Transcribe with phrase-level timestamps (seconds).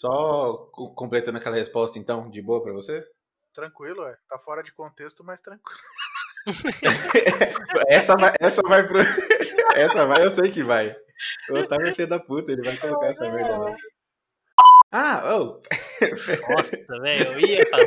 [0.00, 0.56] Só
[0.96, 3.06] completando aquela resposta, então, de boa para você?
[3.54, 4.16] Tranquilo, é.
[4.26, 5.78] Tá fora de contexto, mas tranquilo.
[7.86, 9.00] essa vai, essa vai pro.
[9.76, 10.96] essa vai, eu sei que vai.
[11.50, 13.76] O Otávio é filho da puta, ele vai colocar essa merda lá.
[14.90, 15.60] Ah, oh!
[16.48, 17.84] Nossa, velho, eu ia falar.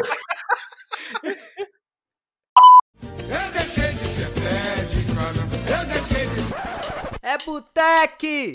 [3.23, 5.00] Eu deixei de ser pede,
[5.71, 6.55] eu deixei de ser.
[7.23, 8.52] É Boteque!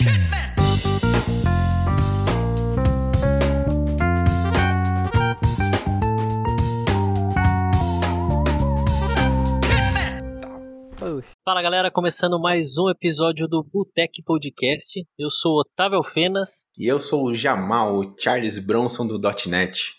[11.43, 15.03] Fala galera, começando mais um episódio do Botec Podcast.
[15.17, 16.67] Eu sou Otávio Fenas.
[16.77, 19.95] E eu sou o Jamal, o Charles Bronson do .NET.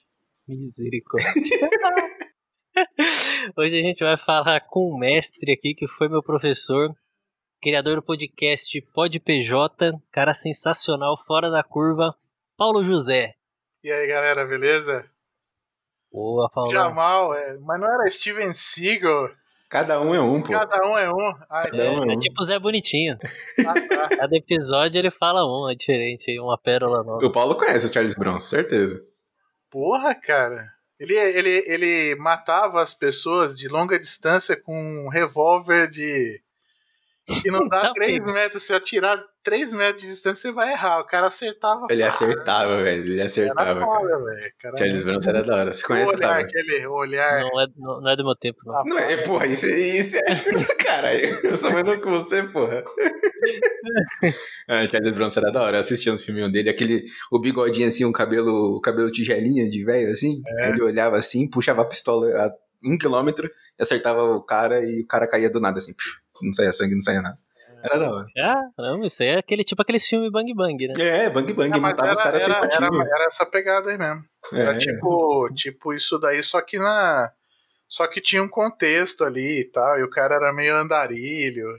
[0.47, 1.33] Misericórdia.
[3.59, 6.95] Hoje a gente vai falar com um mestre aqui que foi meu professor,
[7.61, 12.15] criador do podcast PodPJ, cara sensacional, fora da curva,
[12.57, 13.35] Paulo José.
[13.83, 15.11] E aí galera, beleza?
[16.13, 16.71] Boa, Paulo.
[16.71, 19.41] Jamal, é, mas não era Steven Seagal?
[19.71, 20.53] Cada um é um, pô.
[20.53, 21.35] Cada um é um.
[21.49, 22.11] Ah, é, é, um.
[22.11, 23.17] é tipo Zé Bonitinho.
[23.65, 24.09] Ah, tá.
[24.19, 27.25] Cada episódio ele fala um, é diferente, uma pérola nova.
[27.25, 29.01] O Paulo conhece o Charles Bronson, certeza.
[29.71, 30.69] Porra, cara.
[30.99, 36.43] Ele, ele, ele matava as pessoas de longa distância com um revólver de.
[37.41, 38.65] que não dá 3 metros.
[38.65, 41.01] Se atirar 3 metros de distância, você vai errar.
[41.01, 41.87] O cara acertava.
[41.91, 43.05] Ele acertava, velho.
[43.05, 43.71] Ele acertava.
[43.71, 44.79] Era foda, velho.
[44.79, 45.75] Charles Bronson era da hora.
[45.75, 47.41] Você conhece o olhar, aquele olhar.
[47.41, 48.77] Não é, não, não é do meu tempo, não.
[48.77, 49.47] Ah, não é, porra.
[49.47, 50.75] Isso, isso é.
[50.77, 51.41] Caralho.
[51.43, 52.85] Eu sou mais novo que você, porra.
[54.69, 55.77] ah, Charles Bronson era da hora.
[55.77, 56.71] Eu assistia uns filminhos dele.
[56.71, 57.05] Aquele.
[57.31, 58.77] O bigodinho assim, um cabelo.
[58.77, 60.43] O cabelo tigelinha de velho, assim.
[60.59, 60.71] É.
[60.71, 62.51] Ele olhava assim, puxava a pistola a
[62.83, 65.93] um quilômetro, acertava o cara e o cara caía do nada, assim.
[66.43, 67.39] Não saía sangue, não saía nada.
[67.83, 68.27] Era da hora.
[68.39, 70.95] Ah, não, isso aí é aquele tipo aquele filme Bang Bang, né?
[70.99, 73.99] É, Bang Bang, é, matava era, os caras era, sem era, era, essa pegada aí
[73.99, 74.23] mesmo.
[74.53, 74.61] É.
[74.61, 77.33] Era tipo, tipo isso daí, só que na.
[77.89, 81.77] Só que tinha um contexto ali e tal, e o cara era meio andarilho.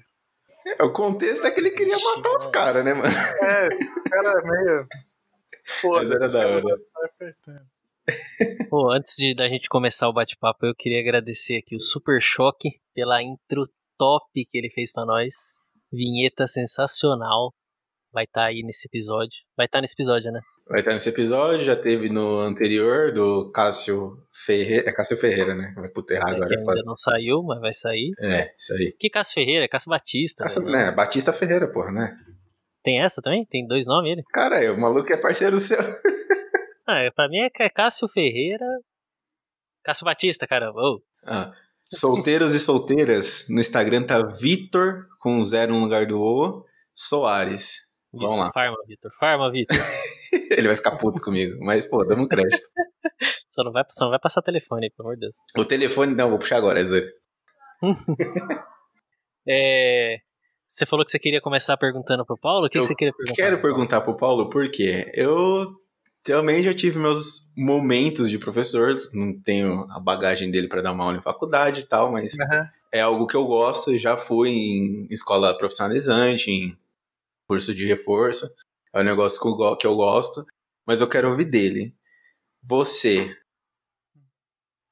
[0.78, 3.08] É, o contexto é que ele queria matar os caras, né, mano?
[3.08, 4.88] É, o cara era meio.
[5.80, 6.14] Foda-se.
[6.14, 6.78] era da hora.
[8.70, 12.80] Pô, antes de da gente começar o bate-papo, eu queria agradecer aqui o Super Choque
[12.94, 15.61] pela intro top que ele fez para nós.
[15.92, 17.54] Vinheta sensacional.
[18.14, 19.36] Vai estar tá aí nesse episódio.
[19.56, 20.42] Vai estar tá nesse episódio, né?
[20.68, 24.90] Vai estar tá nesse episódio, já teve no anterior do Cássio Ferreira.
[24.90, 25.74] É Cássio Ferreira, né?
[25.76, 26.50] Vai pro terrar é, agora.
[26.50, 26.82] ainda foda.
[26.86, 28.12] não saiu, mas vai sair.
[28.20, 28.96] É, isso aí.
[29.00, 29.66] Que Cássio Ferreira?
[29.66, 30.44] É Cássio Batista.
[30.44, 30.86] Cássio, né?
[30.86, 30.92] né?
[30.92, 32.18] Batista Ferreira, porra, né?
[32.84, 33.46] Tem essa também?
[33.46, 34.24] Tem dois nomes ele?
[34.32, 35.78] Cara, o maluco é parceiro seu.
[36.88, 38.66] ah, é, pra mim é Cássio Ferreira.
[39.84, 40.72] Cássio Batista, cara.
[40.72, 41.02] Oh.
[41.26, 41.54] Ah.
[41.94, 46.66] Solteiros e solteiras, no Instagram tá Vitor, com zero no lugar do O,
[46.96, 47.80] Soares.
[48.14, 48.52] Vamos Isso, lá.
[48.52, 49.12] Farma, Vitor.
[49.20, 49.78] Farma, Vitor.
[50.52, 52.58] Ele vai ficar puto comigo, mas, pô, damos crédito.
[53.48, 55.36] só, não vai, só não vai passar telefone, pelo amor de Deus.
[55.58, 57.04] O telefone, não, vou puxar agora, é Zé.
[59.48, 60.18] é...
[60.66, 62.68] Você falou que você queria começar perguntando pro Paulo?
[62.68, 63.36] O que, que você queria perguntar?
[63.36, 65.66] Quero perguntar pro Paulo porque eu
[66.24, 71.04] também já tive meus momentos de professor, não tenho a bagagem dele para dar uma
[71.04, 72.68] aula em faculdade e tal, mas uhum.
[72.92, 76.78] é algo que eu gosto, já fui em escola profissionalizante, em
[77.48, 78.48] curso de reforço,
[78.94, 79.42] é um negócio
[79.78, 80.46] que eu gosto,
[80.86, 81.96] mas eu quero ouvir dele.
[82.64, 83.36] Você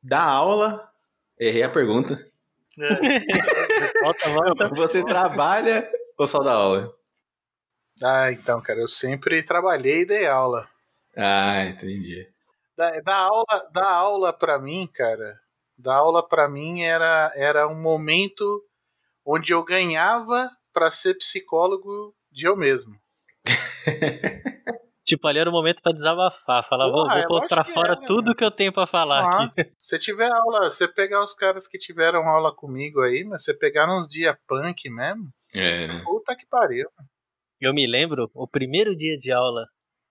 [0.01, 0.89] dá aula?
[1.37, 2.25] Errei a pergunta.
[2.79, 2.89] É.
[4.01, 4.69] volta, volta.
[4.69, 6.93] Você trabalha ou só dá aula?
[8.01, 10.68] Ah, então, cara, eu sempre trabalhei e dei aula.
[11.15, 12.27] Ah, entendi.
[12.77, 15.39] Da, da aula, da aula para mim, cara,
[15.77, 18.63] da aula para mim era, era um momento
[19.25, 22.95] onde eu ganhava para ser psicólogo de eu mesmo.
[25.03, 28.05] tipo, ali era o momento para desabafar, falar, vou, vou é pôr pra fora era,
[28.05, 29.71] tudo que eu tenho para falar ah, aqui.
[29.77, 33.87] Se tiver aula, você pegar os caras que tiveram aula comigo aí, mas você pegar
[33.87, 35.87] nos dias punk mesmo, é.
[35.87, 36.01] Né?
[36.03, 36.89] puta que pariu.
[37.59, 39.65] Eu me lembro, o primeiro dia de aula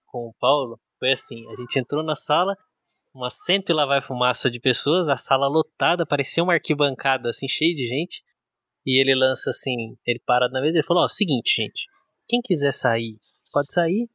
[0.07, 2.57] com o Paulo, foi assim, a gente entrou na sala,
[3.15, 7.49] uma cento e lá vai fumaça de pessoas, a sala lotada, parecia uma arquibancada assim,
[7.49, 8.23] cheia de gente.
[8.87, 11.87] E ele lança assim, ele para na mesa e falou: Ó, seguinte, gente,
[12.27, 13.17] quem quiser sair,
[13.53, 14.09] pode sair.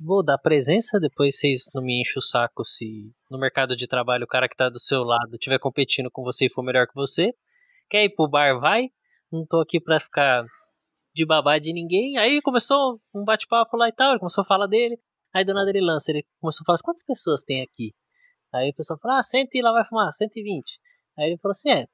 [0.00, 4.24] Vou dar presença, depois vocês não me enchem o saco se no mercado de trabalho
[4.24, 6.94] o cara que tá do seu lado estiver competindo com você e for melhor que
[6.94, 7.32] você.
[7.88, 8.88] Quer ir pro bar, vai.
[9.30, 10.44] Não tô aqui pra ficar
[11.14, 12.18] de babá de ninguém.
[12.18, 14.98] Aí começou um bate-papo lá e tal, ele começou a falar dele.
[15.34, 17.92] Aí do nada ele lança, ele começou a falar assim, quantas pessoas tem aqui?
[18.54, 20.78] Aí o pessoal fala, ah, 100 e lá vai fumar, 120.
[21.18, 21.86] Aí ele falou assim, é,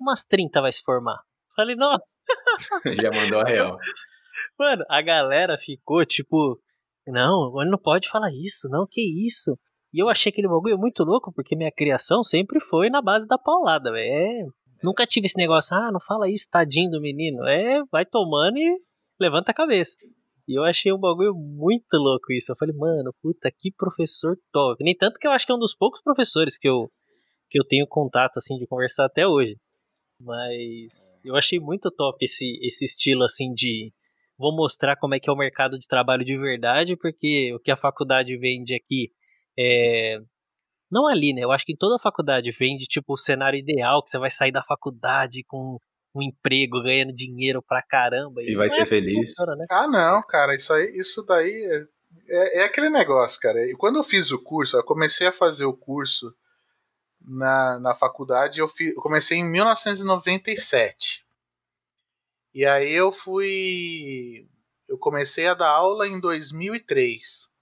[0.00, 1.20] umas 30 vai se formar.
[1.54, 1.98] Falei, não.
[3.02, 3.76] Já mandou a real.
[4.58, 6.58] Mano, a galera ficou, tipo,
[7.06, 9.58] Não, ele não pode falar isso, não, que isso.
[9.92, 13.38] E eu achei aquele bagulho muito louco, porque minha criação sempre foi na base da
[13.38, 14.10] paulada, velho.
[14.10, 14.46] É,
[14.82, 17.46] nunca tive esse negócio, ah, não fala isso, tadinho do menino.
[17.46, 18.80] É, vai tomando e
[19.20, 19.96] levanta a cabeça.
[20.46, 22.52] E eu achei um bagulho muito louco isso.
[22.52, 24.82] Eu falei, mano, puta, que professor top.
[24.84, 26.90] Nem tanto que eu acho que é um dos poucos professores que eu,
[27.48, 29.56] que eu tenho contato, assim, de conversar até hoje.
[30.20, 33.92] Mas eu achei muito top esse, esse estilo, assim, de
[34.38, 37.70] vou mostrar como é que é o mercado de trabalho de verdade, porque o que
[37.70, 39.10] a faculdade vende aqui
[39.58, 40.18] é.
[40.90, 41.42] Não ali, né?
[41.42, 44.52] Eu acho que toda a faculdade vende, tipo, o cenário ideal, que você vai sair
[44.52, 45.78] da faculdade com
[46.14, 48.42] um emprego, ganhando dinheiro pra caramba.
[48.42, 49.34] E, e vai ser é feliz.
[49.34, 49.66] Funciona, né?
[49.68, 51.86] Ah, não, cara, isso aí, isso daí é,
[52.28, 53.66] é, é, aquele negócio, cara.
[53.66, 56.34] E quando eu fiz o curso, eu comecei a fazer o curso
[57.20, 61.24] na, na faculdade, eu, fiz, eu comecei em 1997.
[62.54, 64.48] E aí eu fui.
[64.88, 67.52] Eu comecei a dar aula em 2003.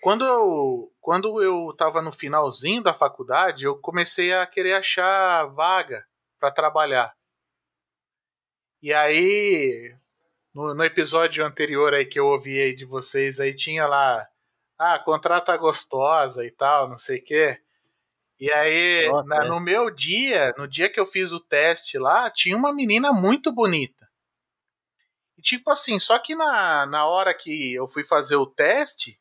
[0.00, 6.04] Quando eu, quando eu tava no finalzinho da faculdade, eu comecei a querer achar vaga
[6.38, 7.14] para trabalhar.
[8.80, 9.94] E aí,
[10.54, 14.28] no, no, episódio anterior aí que eu ouvi aí de vocês, aí tinha lá,
[14.78, 17.60] ah, contrata gostosa e tal, não sei o quê.
[18.38, 19.48] E aí, Nossa, na, é.
[19.48, 23.52] no meu dia, no dia que eu fiz o teste lá, tinha uma menina muito
[23.52, 24.08] bonita.
[25.36, 29.20] E tipo assim, só que na, na hora que eu fui fazer o teste,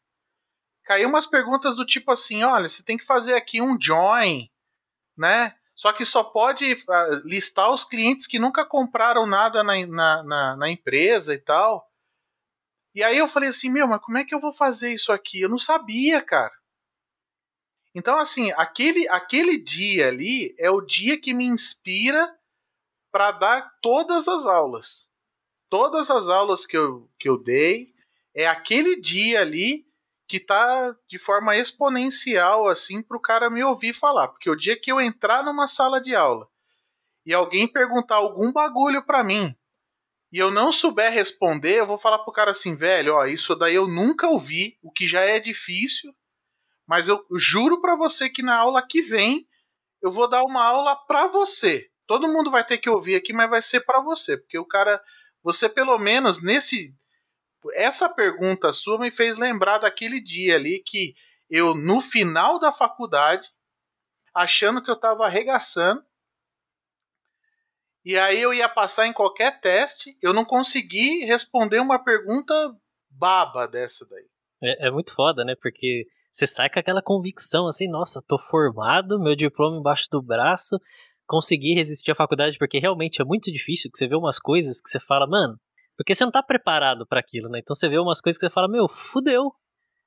[0.84, 4.50] caiu umas perguntas do tipo assim, olha, você tem que fazer aqui um join,
[5.18, 5.57] né?
[5.78, 10.58] Só que só pode uh, listar os clientes que nunca compraram nada na, na, na,
[10.58, 11.88] na empresa e tal.
[12.96, 15.40] E aí eu falei assim, meu, mas como é que eu vou fazer isso aqui?
[15.40, 16.54] Eu não sabia, cara.
[17.94, 22.36] Então, assim, aquele, aquele dia ali é o dia que me inspira
[23.12, 25.08] para dar todas as aulas.
[25.70, 27.94] Todas as aulas que eu, que eu dei,
[28.34, 29.87] é aquele dia ali
[30.28, 34.80] que tá de forma exponencial assim para o cara me ouvir falar, porque o dia
[34.80, 36.48] que eu entrar numa sala de aula
[37.26, 39.56] e alguém perguntar algum bagulho para mim
[40.32, 43.76] e eu não souber responder, eu vou falar pro cara assim, velho, ó, isso daí
[43.76, 46.14] eu nunca ouvi, o que já é difícil,
[46.86, 49.48] mas eu juro para você que na aula que vem
[50.02, 51.90] eu vou dar uma aula para você.
[52.06, 55.02] Todo mundo vai ter que ouvir aqui, mas vai ser para você, porque o cara,
[55.42, 56.94] você pelo menos nesse
[57.74, 61.16] essa pergunta sua me fez lembrar daquele dia ali que
[61.50, 63.48] eu, no final da faculdade,
[64.34, 66.04] achando que eu estava arregaçando,
[68.06, 72.54] e aí eu ia passar em qualquer teste, eu não consegui responder uma pergunta
[73.10, 74.26] baba dessa daí.
[74.64, 75.56] É, é muito foda, né?
[75.62, 80.80] Porque você sai com aquela convicção assim, nossa, tô formado, meu diploma embaixo do braço,
[81.26, 84.90] consegui resistir à faculdade, porque realmente é muito difícil, que você vê umas coisas que
[84.90, 85.60] você fala, mano,
[85.98, 87.60] porque você não tá preparado para aquilo, né?
[87.60, 89.52] Então você vê umas coisas que você fala, meu, fudeu.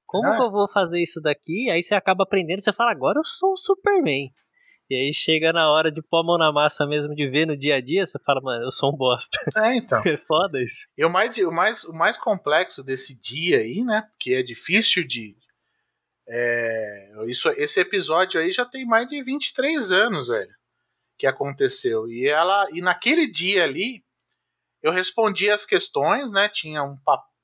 [0.07, 0.37] Como ah.
[0.37, 1.69] que eu vou fazer isso daqui?
[1.71, 4.33] Aí você acaba aprendendo, você fala, agora eu sou um Superman.
[4.89, 7.57] E aí chega na hora de pôr a mão na massa mesmo, de ver no
[7.57, 9.39] dia a dia, você fala, mano, eu sou um bosta.
[9.57, 10.03] É, então.
[10.05, 10.89] é foda isso.
[10.97, 14.03] E o mais, o, mais, o mais complexo desse dia aí, né?
[14.11, 15.37] Porque é difícil de.
[16.29, 20.51] É, isso, esse episódio aí já tem mais de 23 anos, velho.
[21.17, 22.09] Que aconteceu.
[22.09, 22.67] E ela.
[22.73, 24.03] E naquele dia ali,
[24.83, 26.49] eu respondia as questões, né?
[26.49, 26.97] Tinha um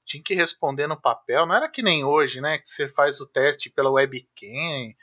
[0.05, 2.59] tinha que responder no papel, não era que nem hoje, né?
[2.59, 4.95] Que você faz o teste pela webcam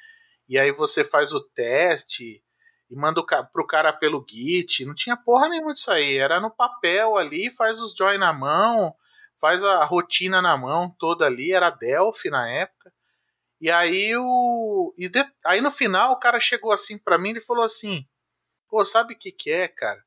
[0.48, 2.44] e aí você faz o teste
[2.90, 4.86] e manda o, pro cara pelo Git.
[4.86, 6.18] Não tinha porra nenhuma disso aí.
[6.18, 8.96] Era no papel ali, faz os join na mão,
[9.40, 11.52] faz a rotina na mão toda ali.
[11.52, 12.94] Era Delphi na época.
[13.60, 14.94] E aí o.
[14.98, 18.06] E de, aí no final o cara chegou assim para mim e falou assim:
[18.70, 20.04] Pô, sabe o que, que é, cara?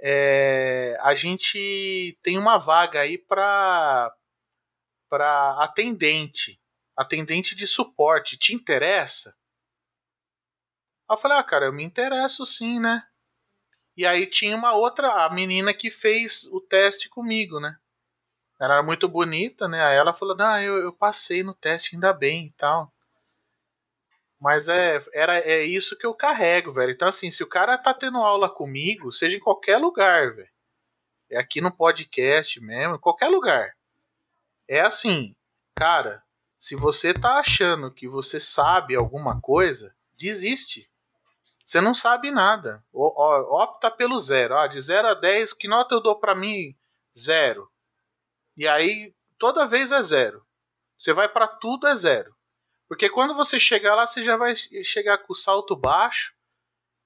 [0.00, 4.14] É, a gente tem uma vaga aí para
[5.08, 6.60] para atendente,
[6.94, 8.36] atendente de suporte.
[8.36, 9.34] Te interessa?
[11.08, 13.02] Aí eu falei, ah, cara, eu me interesso sim, né?
[13.96, 17.78] E aí tinha uma outra, a menina que fez o teste comigo, né?
[18.60, 19.82] Ela era muito bonita, né?
[19.82, 22.92] Aí ela falou, não, eu, eu passei no teste ainda bem e tal.
[24.40, 26.92] Mas é, era, é isso que eu carrego, velho.
[26.92, 30.48] Então, assim, se o cara tá tendo aula comigo, seja em qualquer lugar, velho.
[31.30, 33.76] É aqui no podcast mesmo, em qualquer lugar.
[34.66, 35.34] É assim,
[35.74, 36.22] cara,
[36.56, 40.90] se você tá achando que você sabe alguma coisa, desiste.
[41.62, 42.82] Você não sabe nada.
[42.92, 44.56] opta pelo zero.
[44.56, 46.74] Ah, de 0 a 10, que nota eu dou para mim?
[47.16, 47.70] Zero.
[48.56, 50.44] E aí, toda vez é zero.
[50.96, 52.34] Você vai para tudo é zero.
[52.88, 56.32] Porque quando você chegar lá, você já vai chegar com o salto baixo.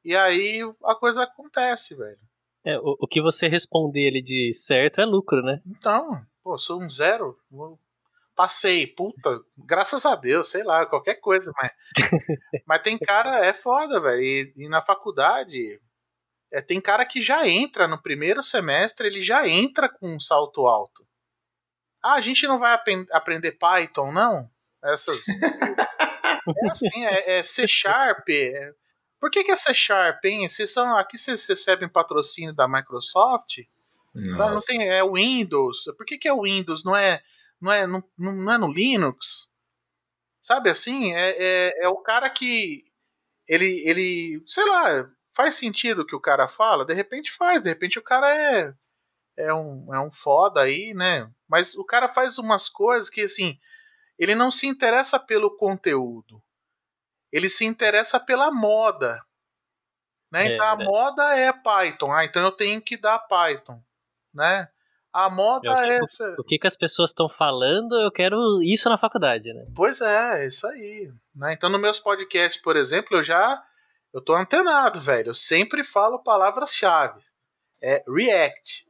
[0.05, 2.19] E aí a coisa acontece, velho.
[2.65, 5.61] É, o, o que você responder ele de certo é lucro, né?
[5.67, 6.25] Então.
[6.43, 7.37] Pô, sou um zero,
[8.35, 11.73] passei, puta, graças a Deus, sei lá, qualquer coisa, mas.
[12.67, 14.23] mas tem cara, é foda, velho.
[14.23, 15.81] E, e, na faculdade,
[16.53, 20.67] é, tem cara que já entra no primeiro semestre, ele já entra com um salto
[20.67, 21.07] alto.
[22.03, 24.51] Ah, a gente não vai ap aprender Python, não?
[24.85, 25.25] Essas.
[25.29, 28.29] é assim, é, é C Sharp.
[28.29, 28.73] É...
[29.21, 30.49] Por que, que é C Sharp, hein?
[30.49, 33.59] Vocês são, aqui vocês recebem patrocínio da Microsoft?
[34.15, 35.85] Não, não tem, é Windows.
[35.97, 36.85] Por que, que é Windows?
[36.85, 37.23] Não é
[37.63, 39.49] não é, não, não é no Linux.
[40.41, 41.13] Sabe assim?
[41.15, 42.85] É, é, é o cara que.
[43.47, 44.43] Ele, ele.
[44.49, 46.85] Sei lá, faz sentido o que o cara fala?
[46.85, 48.75] De repente faz, de repente o cara é.
[49.35, 51.31] É um, é um foda aí, né?
[51.49, 53.59] Mas o cara faz umas coisas que, assim.
[54.19, 56.43] Ele não se interessa pelo conteúdo.
[57.33, 59.19] Ele se interessa pela moda.
[60.31, 60.49] Né?
[60.49, 62.13] É, então a moda é Python.
[62.13, 63.83] Ah, então eu tenho que dar Python.
[64.33, 64.69] Né?
[65.13, 66.37] A moda é, tipo, é essa.
[66.39, 69.67] O que, que as pessoas estão falando, eu quero isso na faculdade, né?
[69.75, 71.13] Pois é, isso aí.
[71.35, 71.53] Né?
[71.53, 73.63] Então, nos meus podcasts, por exemplo, eu já.
[74.13, 75.31] Eu tô antenado, velho.
[75.31, 77.21] Eu sempre falo palavras-chave.
[77.83, 78.87] É React.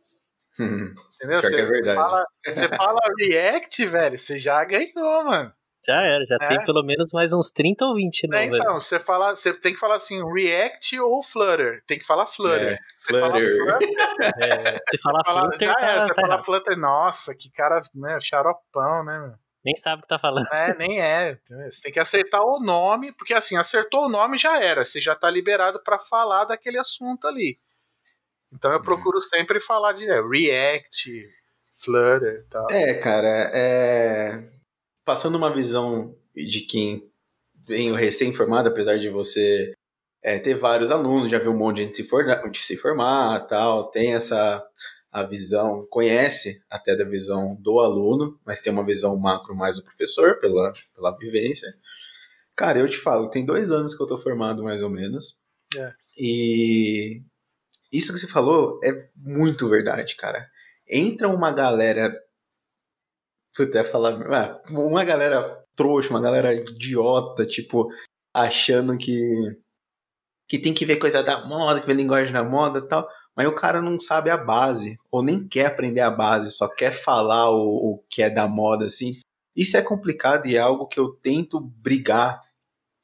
[0.62, 1.40] Hum, Entendeu?
[1.40, 1.96] Você, é verdade.
[1.96, 5.52] Fala, você fala React, velho, você já ganhou, mano.
[5.84, 6.48] Já era, já é.
[6.48, 8.44] tem pelo menos mais uns 30 ou 20, né?
[8.44, 11.82] É, então, você, fala, você tem que falar assim, React ou Flutter.
[11.88, 12.74] Tem que falar Flutter.
[12.74, 13.30] É, você Flutter.
[13.58, 17.50] Fala Flutter é, se falar Flutter, já tá, é, você tá fala Flutter, nossa, que
[17.50, 19.34] cara, né, xaropão, né?
[19.64, 20.46] Nem sabe o que tá falando.
[20.52, 21.38] É, nem é.
[21.70, 24.84] Você tem que acertar o nome, porque assim, acertou o nome já era.
[24.84, 27.58] Você já tá liberado para falar daquele assunto ali.
[28.52, 31.28] Então eu procuro sempre falar de é, React,
[31.76, 32.66] Flutter e tal.
[32.70, 34.52] É, cara, é
[35.04, 37.10] passando uma visão de quem
[37.66, 39.72] vem recém-formado, apesar de você
[40.22, 43.46] é, ter vários alunos, já viu um monte de gente se, for, de se formar,
[43.46, 44.64] tal, tem essa
[45.10, 49.84] a visão, conhece até da visão do aluno, mas tem uma visão macro mais do
[49.84, 51.68] professor, pela, pela vivência.
[52.56, 55.38] Cara, eu te falo, tem dois anos que eu tô formado, mais ou menos.
[55.76, 55.92] É.
[56.16, 57.22] E
[57.92, 60.48] isso que você falou é muito verdade, cara.
[60.88, 62.12] Entra uma galera
[63.54, 64.18] Fui até falar.
[64.34, 67.88] Ah, uma galera trouxa, uma galera idiota, tipo,
[68.34, 69.20] achando que.
[70.48, 73.06] que tem que ver coisa da moda, que vê linguagem da moda e tal.
[73.36, 76.92] Mas o cara não sabe a base, ou nem quer aprender a base, só quer
[76.92, 79.20] falar o, o que é da moda, assim.
[79.56, 82.40] Isso é complicado e é algo que eu tento brigar.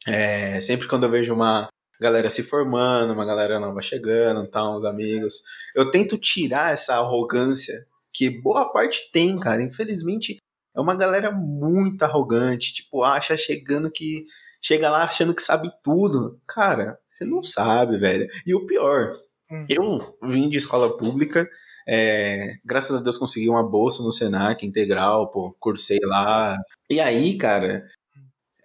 [0.07, 1.69] É, sempre quando eu vejo uma
[2.01, 5.43] galera se formando, uma galera nova chegando, tal, uns amigos,
[5.75, 9.63] eu tento tirar essa arrogância que boa parte tem, cara.
[9.63, 10.39] Infelizmente,
[10.77, 14.25] é uma galera muito arrogante, tipo, acha chegando que.
[14.61, 16.41] Chega lá achando que sabe tudo.
[16.45, 18.29] Cara, você não sabe, velho.
[18.45, 19.13] E o pior,
[19.49, 19.67] hum.
[19.69, 21.49] eu vim de escola pública,
[21.91, 26.59] é, graças a Deus consegui uma bolsa no Senac integral, pô, cursei lá.
[26.91, 27.87] E aí, cara,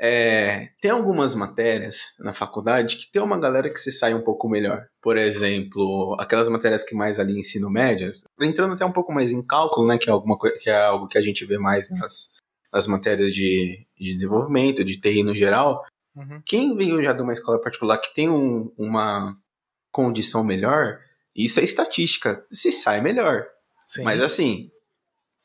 [0.06, 4.50] é, tem algumas matérias na faculdade que tem uma galera que se sai um pouco
[4.50, 4.86] melhor.
[5.02, 9.42] Por exemplo, aquelas matérias que mais ali ensino médio, entrando até um pouco mais em
[9.42, 12.34] cálculo, né, que é, alguma, que é algo que a gente vê mais nas,
[12.70, 15.86] nas matérias de, de desenvolvimento, de TI no geral.
[16.14, 16.42] Uhum.
[16.46, 19.38] Quem veio já de uma escola particular que tem um, uma
[19.90, 21.00] condição melhor,
[21.34, 23.46] isso é estatística, se sai melhor.
[23.88, 24.04] Sim.
[24.04, 24.70] Mas assim,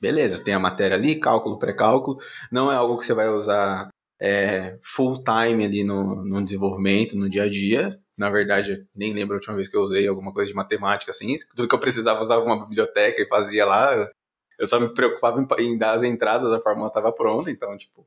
[0.01, 2.19] beleza, tem a matéria ali, cálculo, pré-cálculo,
[2.51, 3.89] não é algo que você vai usar
[4.21, 7.99] é, full time ali no, no desenvolvimento, no dia a dia.
[8.17, 11.37] Na verdade, nem lembro a última vez que eu usei alguma coisa de matemática assim.
[11.55, 14.09] Tudo que eu precisava usava uma biblioteca e fazia lá.
[14.59, 18.05] Eu só me preocupava em, em dar as entradas, a fórmula estava pronta, então, tipo,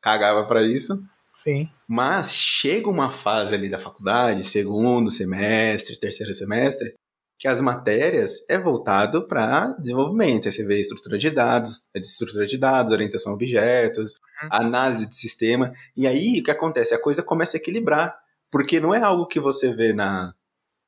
[0.00, 0.98] cagava para isso.
[1.32, 1.70] Sim.
[1.86, 6.94] Mas chega uma fase ali da faculdade, segundo semestre, terceiro semestre,
[7.38, 10.46] que as matérias é voltado para desenvolvimento.
[10.46, 14.48] Aí você vê estrutura de dados, é estrutura de dados, orientação a objetos, uhum.
[14.52, 15.72] análise de sistema.
[15.96, 16.94] E aí o que acontece?
[16.94, 18.16] A coisa começa a equilibrar,
[18.50, 20.34] porque não é algo que você vê na,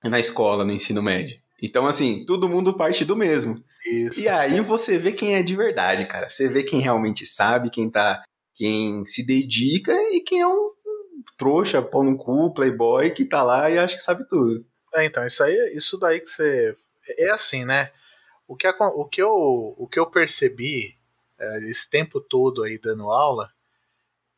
[0.03, 1.39] na escola, no ensino médio.
[1.61, 3.63] Então, assim, todo mundo parte do mesmo.
[3.85, 4.21] Isso.
[4.23, 6.31] E aí você vê quem é de verdade, cara.
[6.31, 8.23] Você vê quem realmente sabe, quem tá.
[8.55, 10.71] quem se dedica e quem é um
[11.37, 14.65] trouxa, pau no cu, playboy, que tá lá e acha que sabe tudo.
[14.95, 16.77] É, então, isso aí, isso daí que você.
[17.17, 17.93] É assim, né?
[18.47, 20.97] O que, o que, eu, o que eu percebi
[21.39, 23.53] é, esse tempo todo aí dando aula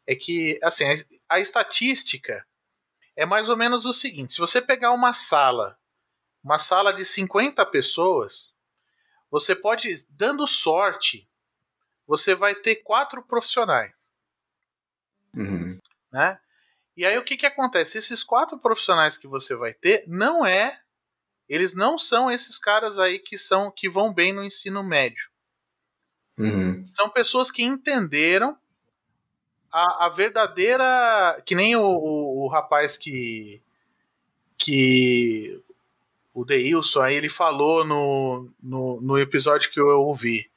[0.07, 0.85] é que, assim,
[1.29, 2.45] a, a estatística
[3.17, 5.79] é mais ou menos o seguinte: se você pegar uma sala,
[6.43, 8.55] uma sala de 50 pessoas,
[9.31, 11.29] você pode, dando sorte,
[12.07, 14.11] você vai ter quatro profissionais.
[15.35, 15.79] Uhum.
[16.11, 16.41] Né?
[17.01, 17.97] E aí o que, que acontece?
[17.97, 20.79] Esses quatro profissionais que você vai ter não é.
[21.49, 25.31] Eles não são esses caras aí que são que vão bem no ensino médio.
[26.37, 26.87] Uhum.
[26.87, 28.55] São pessoas que entenderam
[29.73, 31.43] a, a verdadeira.
[31.47, 33.63] Que nem o, o, o rapaz que.
[34.59, 35.59] Que.
[36.35, 40.51] O Deilson aí, ele falou no, no, no episódio que eu ouvi.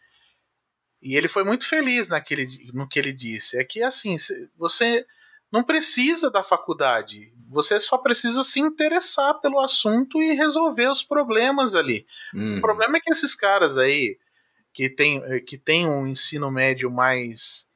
[1.02, 3.58] E ele foi muito feliz naquele, no que ele disse.
[3.58, 4.18] É que assim,
[4.58, 5.06] você
[5.54, 7.32] não precisa da faculdade.
[7.48, 12.08] Você só precisa se interessar pelo assunto e resolver os problemas ali.
[12.34, 12.58] Uhum.
[12.58, 14.18] O problema é que esses caras aí,
[14.74, 17.70] que tem, que tem um ensino médio mais,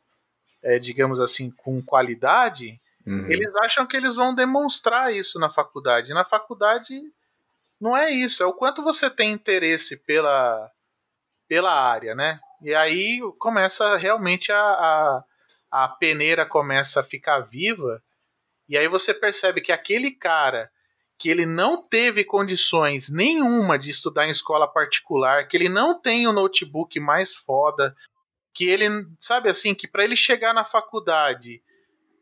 [0.64, 3.32] é, digamos assim, com qualidade, Uhum.
[3.32, 6.14] eles acham que eles vão demonstrar isso na faculdade.
[6.14, 7.02] Na faculdade
[7.80, 10.70] não é isso, é o quanto você tem interesse pela,
[11.48, 12.38] pela área, né?
[12.62, 15.24] E aí começa realmente a, a,
[15.72, 18.02] a peneira começa a ficar viva,
[18.68, 20.70] e aí você percebe que aquele cara
[21.18, 26.28] que ele não teve condições nenhuma de estudar em escola particular, que ele não tem
[26.28, 27.96] o notebook mais foda,
[28.54, 28.86] que ele,
[29.20, 31.62] sabe assim, que para ele chegar na faculdade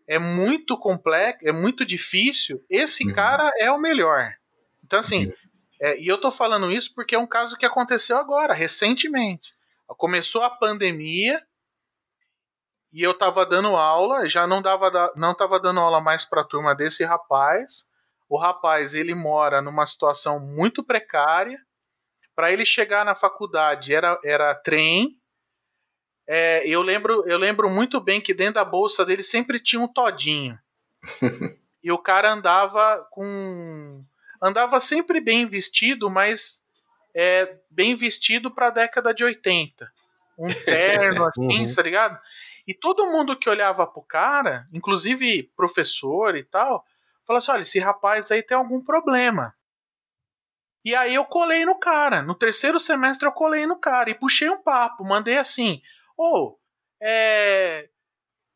[0.08, 3.14] é muito complexo, é muito difícil, esse Uhum.
[3.14, 4.34] cara é o melhor.
[4.84, 5.34] Então, assim,
[5.82, 9.54] é, e eu tô falando isso porque é um caso que aconteceu agora, recentemente.
[9.98, 11.42] Começou a pandemia
[12.96, 16.46] e eu tava dando aula, já não dava da- não tava dando aula mais pra
[16.46, 17.88] turma desse rapaz.
[18.30, 21.60] O rapaz, ele mora numa situação muito precária.
[22.34, 25.20] Para ele chegar na faculdade era, era trem.
[26.28, 29.88] É, eu lembro eu lembro muito bem que dentro da bolsa dele sempre tinha um
[29.88, 30.58] todinho.
[31.84, 34.04] e o cara andava com
[34.42, 36.64] andava sempre bem vestido, mas
[37.14, 39.92] é, bem vestido para a década de 80.
[40.38, 41.76] Um terno assim, Uhum.
[41.76, 42.20] tá ligado?
[42.68, 46.84] E todo mundo que olhava pro cara, inclusive professor e tal,
[47.26, 49.54] falava assim: olha, esse rapaz aí tem algum problema.
[50.84, 52.22] E aí eu colei no cara.
[52.22, 55.82] No terceiro semestre eu colei no cara e puxei um papo, mandei assim:
[56.18, 56.58] Ô,
[57.02, 57.90] é.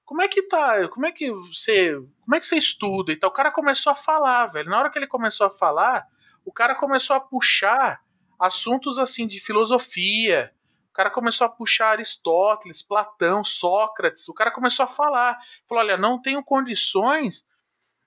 [0.06, 0.88] Como é que tá?
[0.90, 1.94] Como é que você.
[2.22, 3.12] Como é que você estuda?
[3.12, 3.30] E tal.
[3.30, 4.70] O cara começou a falar, velho.
[4.70, 6.08] Na hora que ele começou a falar,
[6.46, 8.02] o cara começou a puxar
[8.40, 10.54] assuntos assim de filosofia.
[11.00, 14.28] O cara começou a puxar Aristóteles, Platão, Sócrates.
[14.28, 15.40] O cara começou a falar.
[15.66, 17.48] Falou: olha, não tenho condições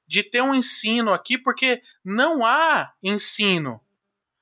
[0.07, 3.81] de ter um ensino aqui, porque não há ensino.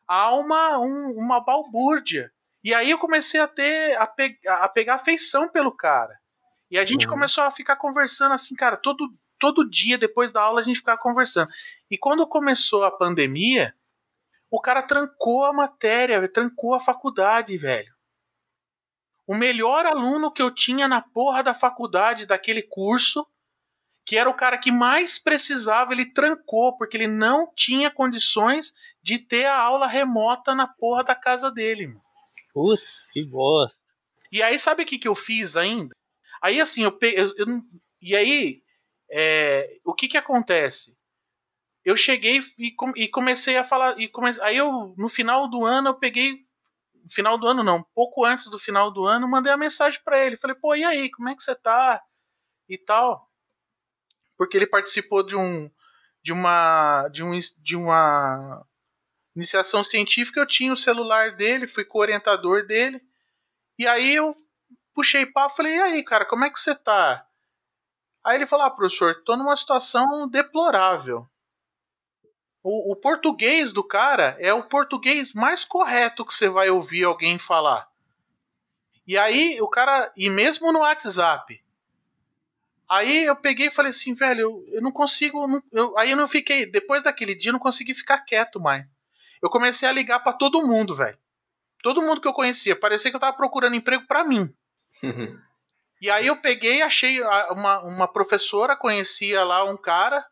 [0.04, 2.32] Há uma, um- uma balbúrdia.
[2.64, 6.18] E aí eu comecei a ter a, pe a pegar afeição pelo cara.
[6.68, 7.12] E a gente Uhum.
[7.12, 10.98] começou a ficar conversando assim, cara, todo, todo dia depois da aula a gente ficava
[11.00, 11.48] conversando.
[11.88, 13.72] E quando começou a pandemia,
[14.50, 17.94] o cara trancou a matéria, trancou a faculdade, velho.
[19.31, 23.25] O melhor aluno que eu tinha na porra da faculdade daquele curso,
[24.05, 29.19] que era o cara que mais precisava, ele trancou, porque ele não tinha condições de
[29.21, 32.03] ter a aula remota na porra da casa dele, mano.
[32.53, 33.93] Putz, que bosta.
[34.33, 35.95] E aí, sabe o que, que eu fiz ainda?
[36.43, 37.14] Aí, assim, eu, pe...
[37.16, 37.47] eu, eu
[38.03, 38.64] E aí,
[39.09, 40.97] é, o que que acontece?
[41.85, 43.97] Eu cheguei e, com- e comecei a falar.
[43.97, 44.33] E come...
[44.43, 46.45] Aí, eu, no final do ano, eu peguei.
[47.08, 47.82] Final do ano, não.
[47.94, 50.36] Pouco antes do final do ano, mandei uma mensagem pra ele.
[50.36, 52.02] Falei, pô, e aí, como é que você tá?
[52.68, 53.30] E tal.
[54.36, 55.70] Porque ele participou de um.
[56.22, 57.08] De uma.
[57.08, 58.66] De, um, de uma
[59.34, 63.00] iniciação científica, eu tinha o celular dele, fui co-orientador dele.
[63.78, 64.34] E aí eu
[64.94, 67.26] puxei papo, falei, e aí, cara, como é que você tá?
[68.22, 71.30] Aí ele falou, ah, professor, tô numa situação deplorável.
[72.62, 77.38] O, o português do cara é o português mais correto que você vai ouvir alguém
[77.38, 77.88] falar.
[79.07, 81.62] E aí o cara, e mesmo no WhatsApp.
[82.88, 85.46] Aí eu peguei e falei assim, velho, eu, eu não consigo.
[85.46, 88.85] não- eu- aí eu não fiquei, depois daquele dia, eu não consegui ficar quieto mais.
[89.42, 91.16] Eu comecei a ligar pra todo mundo, velho.
[91.83, 92.77] Todo mundo que eu conhecia.
[92.79, 94.53] Parecia que eu tava procurando emprego pra mim.
[96.03, 97.20] E aí eu peguei, achei
[97.51, 100.27] uma, uma professora, conhecia lá um cara.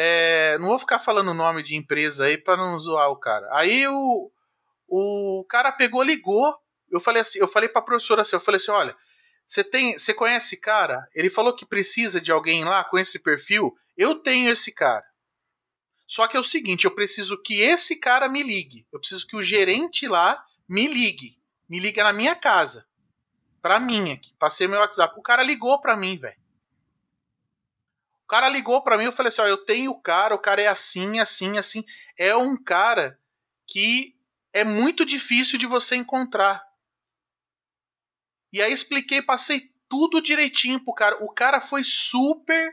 [0.00, 3.48] É, não vou ficar falando o nome de empresa aí pra não zoar o cara.
[3.50, 4.30] Aí o,
[4.86, 6.54] o cara pegou, ligou.
[6.88, 8.96] Eu falei assim, eu falei pra professora assim, eu falei assim, olha,
[9.44, 11.04] você tem, você conhece esse cara?
[11.12, 13.76] Ele falou que precisa de alguém lá com esse perfil.
[13.96, 15.04] Eu tenho esse cara.
[16.06, 18.86] Só que é o seguinte, eu preciso que esse cara me ligue.
[18.92, 21.36] Eu preciso que o gerente lá me ligue.
[21.68, 22.86] Me liga na minha casa.
[23.60, 24.32] Pra mim aqui.
[24.38, 25.18] Passei meu WhatsApp.
[25.18, 26.36] O cara ligou pra mim, velho.
[28.28, 30.60] O cara ligou pra mim, eu falei assim, ó, eu tenho o cara, o cara
[30.60, 31.82] é assim, assim, assim.
[32.18, 33.18] É um cara
[33.66, 34.14] que
[34.52, 36.62] é muito difícil de você encontrar.
[38.52, 41.24] E aí expliquei, passei tudo direitinho pro cara.
[41.24, 42.70] O cara foi super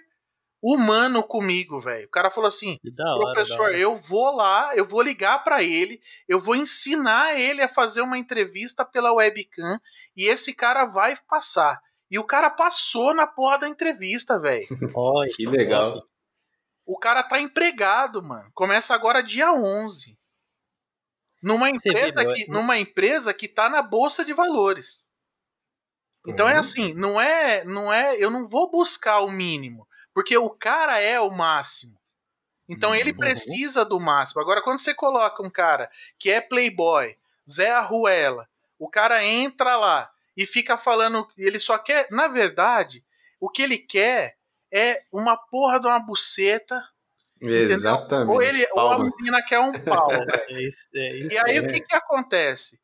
[0.62, 2.06] humano comigo, velho.
[2.08, 2.78] O cara falou assim:
[3.16, 7.70] hora, professor, eu vou lá, eu vou ligar para ele, eu vou ensinar ele a
[7.70, 9.80] fazer uma entrevista pela webcam
[10.18, 11.82] e esse cara vai passar.
[12.10, 14.66] E o cara passou na porra da entrevista, velho.
[15.36, 16.04] que legal.
[16.86, 18.50] O cara tá empregado, mano.
[18.54, 20.18] Começa agora dia 11.
[21.42, 25.08] Numa empresa, que, numa empresa que tá na bolsa de valores.
[26.28, 26.58] Então é uhum.
[26.58, 29.88] é assim, não é, não é, eu não vou buscar o mínimo.
[30.14, 32.00] Porque o cara é o máximo.
[32.68, 33.18] Então ele uhum.
[33.18, 34.42] precisa do máximo.
[34.42, 37.16] Agora, quando você coloca um cara que é playboy,
[37.50, 38.48] Zé Arruela,
[38.80, 43.04] o cara entra lá e fica falando, ele só quer, na verdade,
[43.40, 44.38] o que ele quer
[44.74, 46.82] é uma porra de uma buceta.
[47.42, 48.06] Exatamente.
[48.06, 48.34] Entendeu?
[48.34, 50.10] Ou, ele, ou a menina quer um pau.
[50.50, 51.62] é isso, é isso, e aí é.
[51.62, 52.80] o que, que acontece?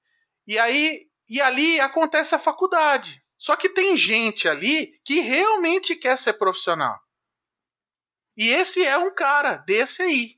[0.48, 3.24] E aí e ali acontece a faculdade.
[3.38, 7.00] Só que tem gente ali que realmente quer ser profissional.
[8.36, 10.36] E esse é um cara desse aí.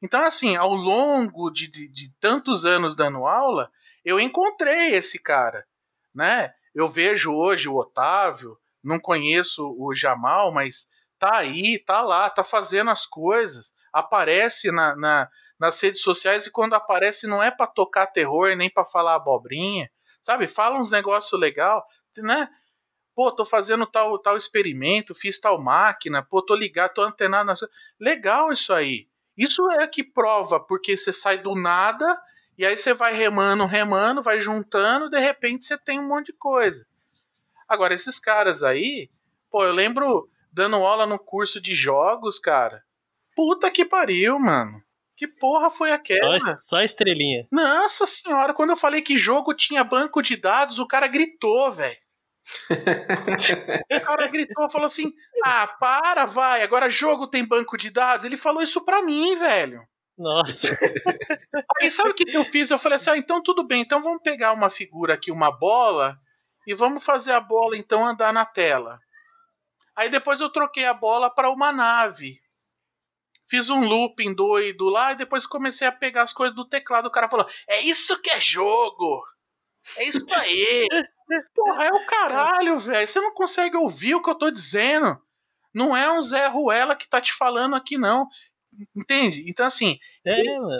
[0.00, 3.70] Então, assim, ao longo de, de, de tantos anos dando aula,
[4.02, 5.66] eu encontrei esse cara,
[6.14, 6.52] né?
[6.74, 12.42] Eu vejo hoje o Otávio, não conheço o Jamal, mas tá aí, tá lá, tá
[12.42, 15.28] fazendo as coisas, aparece na, na
[15.60, 19.90] nas redes sociais e quando aparece não é para tocar terror nem para falar abobrinha,
[20.18, 20.48] sabe?
[20.48, 21.84] Fala uns negócios legal,
[22.16, 22.48] né?
[23.14, 27.44] Pô, tô fazendo tal, tal experimento, fiz tal máquina, pô, tô ligado, tô antenado.
[27.44, 27.54] Na...
[28.00, 29.06] Legal isso aí.
[29.36, 32.18] Isso é que prova, porque você sai do nada
[32.60, 36.32] e aí você vai remando, remando, vai juntando, de repente você tem um monte de
[36.34, 36.86] coisa.
[37.68, 39.08] Agora, esses caras aí,
[39.50, 42.82] pô, eu lembro dando aula no curso de jogos, cara.
[43.34, 44.82] Puta que pariu, mano.
[45.16, 46.38] Que porra foi aquela?
[46.38, 47.46] Só, só estrelinha.
[47.50, 51.98] Nossa senhora, quando eu falei que jogo tinha banco de dados, o cara gritou, velho
[53.90, 55.12] o cara gritou, falou assim:
[55.44, 58.24] Ah, para, vai, agora jogo tem banco de dados.
[58.24, 59.82] Ele falou isso pra mim, velho.
[60.20, 60.68] Nossa.
[61.80, 62.70] Aí sabe o que eu fiz?
[62.70, 66.20] Eu falei assim: ah, então tudo bem, então vamos pegar uma figura aqui, uma bola,
[66.66, 69.00] e vamos fazer a bola então andar na tela.
[69.96, 72.38] Aí depois eu troquei a bola para uma nave.
[73.48, 77.06] Fiz um looping doido lá e depois comecei a pegar as coisas do teclado.
[77.06, 79.22] O cara falou: É isso que é jogo!
[79.96, 80.86] É isso aí!
[81.56, 83.08] Porra, é o caralho, velho.
[83.08, 85.18] Você não consegue ouvir o que eu tô dizendo.
[85.72, 88.28] Não é um Zé Ruela que tá te falando aqui, não.
[88.94, 89.44] Entende?
[89.46, 90.32] Então, assim, é,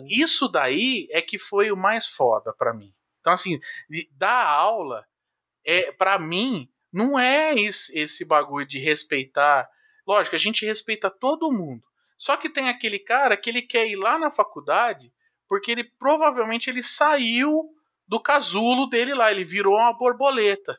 [0.08, 2.94] isso daí é que foi o mais foda para mim.
[3.20, 3.60] Então, assim,
[4.12, 5.06] dar aula,
[5.64, 9.68] é para mim, não é esse, esse bagulho de respeitar.
[10.06, 11.82] Lógico, a gente respeita todo mundo.
[12.16, 15.12] Só que tem aquele cara que ele quer ir lá na faculdade
[15.50, 17.74] porque ele provavelmente ele saiu
[18.06, 20.78] do casulo dele lá, ele virou uma borboleta.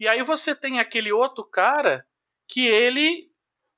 [0.00, 2.06] E aí você tem aquele outro cara
[2.48, 3.30] que ele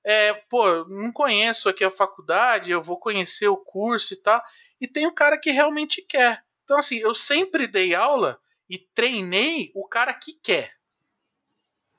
[0.04, 4.42] é, pô, não conheço aqui a faculdade, eu vou conhecer o curso e tal.
[4.80, 6.42] E tem o cara que realmente quer.
[6.64, 10.72] Então, assim, eu sempre dei aula e treinei o cara que quer.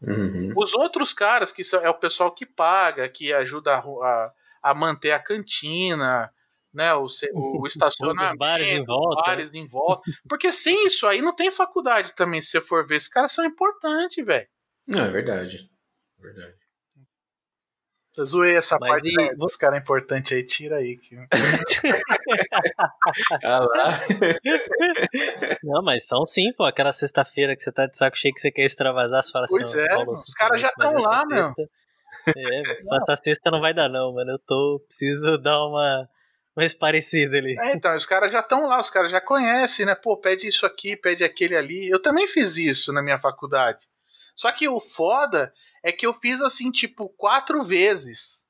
[0.01, 0.53] Uhum.
[0.55, 4.33] Os outros caras, que são, é o pessoal que paga, que ajuda a, a,
[4.63, 6.31] a manter a cantina,
[6.73, 6.93] né?
[6.93, 9.23] O, o, estacionamento, os bares em volta.
[9.23, 10.01] bares em volta.
[10.27, 12.95] Porque sem isso aí não tem faculdade também, se você for ver.
[12.95, 14.47] Esses caras são importantes, velho.
[14.87, 15.69] Não, é verdade.
[16.17, 16.58] Verdade.
[18.19, 19.15] Eu zoei essa Mas parte e...
[19.15, 20.97] né, dos caras importantes aí, tira aí.
[20.97, 21.15] Que...
[23.45, 23.97] ah lá.
[25.63, 26.65] Não, mas são sim, pô.
[26.65, 29.61] Aquela sexta-feira que você tá de saco cheio que você quer extravasar, você fala pois
[29.61, 29.77] assim.
[29.77, 31.39] Pois é, Paulo, os caras já estão lá, meu.
[31.39, 31.39] É,
[32.67, 34.31] mas passar sexta não vai dar, não, mano.
[34.31, 34.83] Eu tô.
[34.85, 36.09] Preciso dar uma
[36.53, 37.57] mais parecido ali.
[37.57, 39.95] É, então, os caras já estão lá, os caras já conhecem, né?
[39.95, 41.87] Pô, pede isso aqui, pede aquele ali.
[41.87, 43.79] Eu também fiz isso na minha faculdade.
[44.35, 48.47] Só que o foda é que eu fiz assim, tipo, quatro vezes.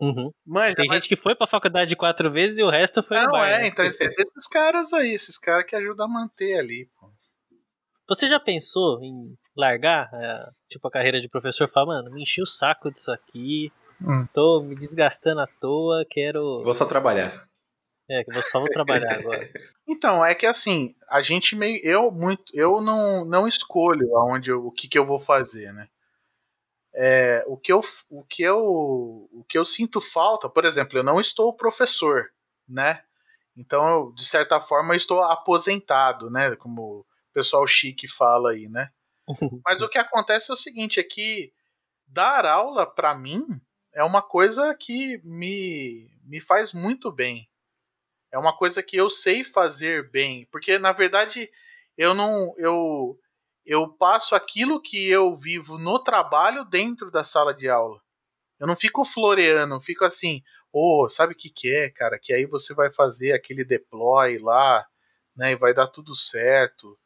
[0.00, 0.30] Uhum.
[0.46, 0.98] Manja, Tem mas...
[0.98, 3.48] gente que foi pra faculdade quatro vezes e o resto foi Não, no bar.
[3.48, 3.66] é, né?
[3.66, 7.10] então esses caras aí, esses caras que ajudam a manter ali, pô.
[8.08, 11.68] Você já pensou em largar, é, tipo, a carreira de professor?
[11.68, 14.26] Falar, mano, me enchi o saco disso aqui, hum.
[14.32, 16.62] tô me desgastando à toa, quero...
[16.62, 17.48] Vou só trabalhar.
[18.10, 19.48] É, que eu só vou trabalhar agora.
[19.90, 21.80] Então, é que assim, a gente meio.
[21.82, 22.44] Eu muito.
[22.52, 25.88] Eu não, não escolho aonde eu, o que, que eu vou fazer, né?
[26.94, 28.58] É, o, que eu, o, que eu,
[29.32, 32.30] o que eu sinto falta, por exemplo, eu não estou professor,
[32.68, 33.02] né?
[33.56, 36.54] Então, eu, de certa forma, eu estou aposentado, né?
[36.56, 38.90] Como o pessoal chique fala aí, né?
[39.64, 41.52] Mas o que acontece é o seguinte: é que
[42.06, 43.44] dar aula, para mim,
[43.92, 47.48] é uma coisa que me, me faz muito bem.
[48.32, 51.50] É uma coisa que eu sei fazer bem, porque na verdade
[51.96, 53.18] eu não eu
[53.68, 58.00] eu passo aquilo que eu vivo no trabalho dentro da sala de aula.
[58.58, 62.18] Eu não fico floreando, eu fico assim, ô, oh, sabe o que que é, cara?
[62.18, 64.86] Que aí você vai fazer aquele deploy lá,
[65.36, 66.98] né, e vai dar tudo certo.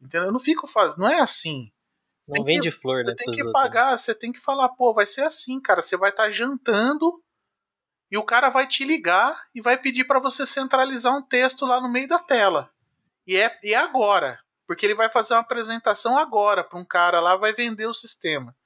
[0.00, 0.28] Entendeu?
[0.28, 1.70] Eu não fico fazendo, não é assim.
[2.22, 3.14] Você não vende que, flor, você né?
[3.18, 4.00] tem que pagar, outros.
[4.00, 7.22] você tem que falar, pô, vai ser assim, cara, você vai estar tá jantando
[8.10, 11.78] e o cara vai te ligar e vai pedir para você centralizar um texto lá
[11.78, 12.70] no meio da tela.
[13.26, 17.20] E é, e é agora, porque ele vai fazer uma apresentação agora para um cara
[17.20, 18.56] lá, vai vender o sistema.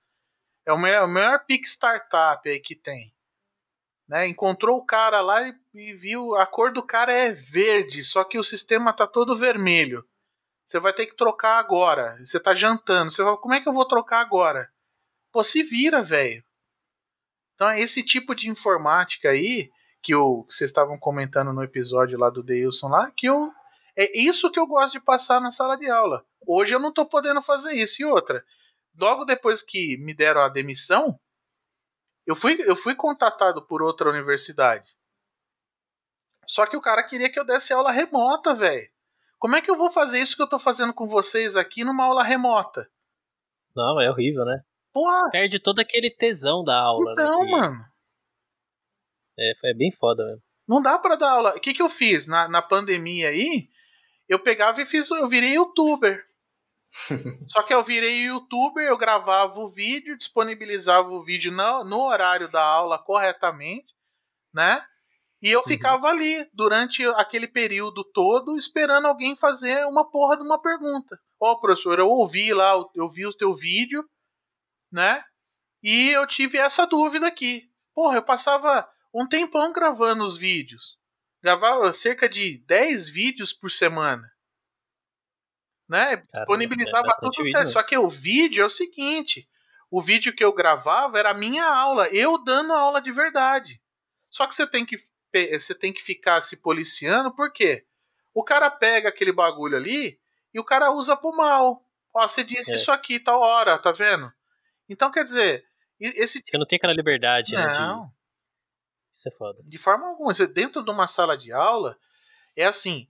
[0.67, 3.15] É o maior, o maior pick startup aí que tem.
[4.09, 4.27] Né?
[4.27, 8.39] Encontrou o cara lá e, e, viu a cor do cara é verde, só que
[8.39, 10.05] o sistema tá todo vermelho.
[10.65, 12.17] Você vai ter que trocar agora.
[12.25, 13.11] Você tá jantando.
[13.11, 14.71] Você fala, como é que eu vou trocar agora?
[15.33, 16.45] Pô, se vira, velho.
[17.55, 19.71] Então é esse tipo de informática aí
[20.03, 23.53] que, o, que vocês estavam comentando no episódio lá do Deilson lá, que eu
[23.97, 26.25] é isso que eu gosto de passar na sala de aula.
[26.47, 28.03] Hoje eu não tô podendo fazer isso.
[28.03, 28.45] E outra,
[28.99, 31.19] logo depois que me deram a demissão,
[32.27, 34.95] eu fui, eu fui contatado por outra universidade.
[36.47, 38.89] Só que o cara queria que eu desse aula remota, velho.
[39.39, 42.05] Como é que eu vou fazer isso que eu tô fazendo com vocês aqui numa
[42.05, 42.91] aula remota?
[43.75, 44.63] Não, é horrível, né?
[44.93, 45.31] Porra!
[45.31, 47.31] Perde todo aquele tesão da aula, então, né?
[47.31, 47.85] Então, mano.
[49.39, 50.43] É, é bem foda mesmo.
[50.69, 51.57] Não dá para dar aula.
[51.57, 53.69] O que, que eu fiz na, na pandemia aí?
[54.31, 56.25] Eu pegava e fiz, eu virei youtuber.
[57.51, 62.49] Só que eu virei youtuber, eu gravava o vídeo, disponibilizava o vídeo no, no horário
[62.49, 63.93] da aula corretamente,
[64.55, 64.87] né?
[65.43, 65.67] E eu uhum.
[65.67, 71.19] ficava ali durante aquele período todo esperando alguém fazer uma porra de uma pergunta.
[71.41, 74.09] Ó, oh, professor, eu ouvi lá, eu vi o teu vídeo,
[74.93, 75.25] né?
[75.83, 77.69] E eu tive essa dúvida aqui.
[77.93, 81.00] Porra, eu passava um tempão gravando os vídeos.
[81.43, 84.31] Gravava cerca de 10 vídeos por semana
[85.91, 86.23] né?
[86.33, 87.59] disponibilizava é tudo certo.
[87.59, 87.67] Né?
[87.67, 89.49] Só que o vídeo é o seguinte:
[89.91, 93.83] o vídeo que eu gravava era a minha aula, eu dando aula de verdade.
[94.31, 94.97] Só que você tem que
[95.33, 97.85] você tem que ficar se policiando, por quê?
[98.33, 100.19] O cara pega aquele bagulho ali
[100.55, 101.85] e o cara usa pro mal.
[102.15, 102.77] Ó, você disse é.
[102.77, 104.33] isso aqui tal hora, tá vendo?
[104.89, 105.65] Então, quer dizer,
[106.01, 107.65] esse Você não tem aquela liberdade, não.
[107.65, 107.73] né?
[107.73, 108.20] De...
[109.11, 109.63] Isso é foda.
[109.65, 110.33] De forma alguma.
[110.33, 111.99] Dentro de uma sala de aula,
[112.57, 113.09] é assim,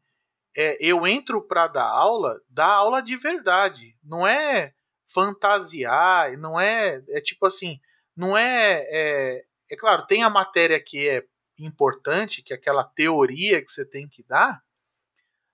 [0.57, 3.97] é, eu entro para dar aula, dar aula de verdade.
[4.03, 4.75] Não é
[5.09, 7.03] fantasiar, não é.
[7.09, 7.81] É tipo assim,
[8.17, 9.45] não é, é.
[9.71, 11.25] É claro, tem a matéria que é
[11.59, 14.65] importante, que é aquela teoria que você tem que dar,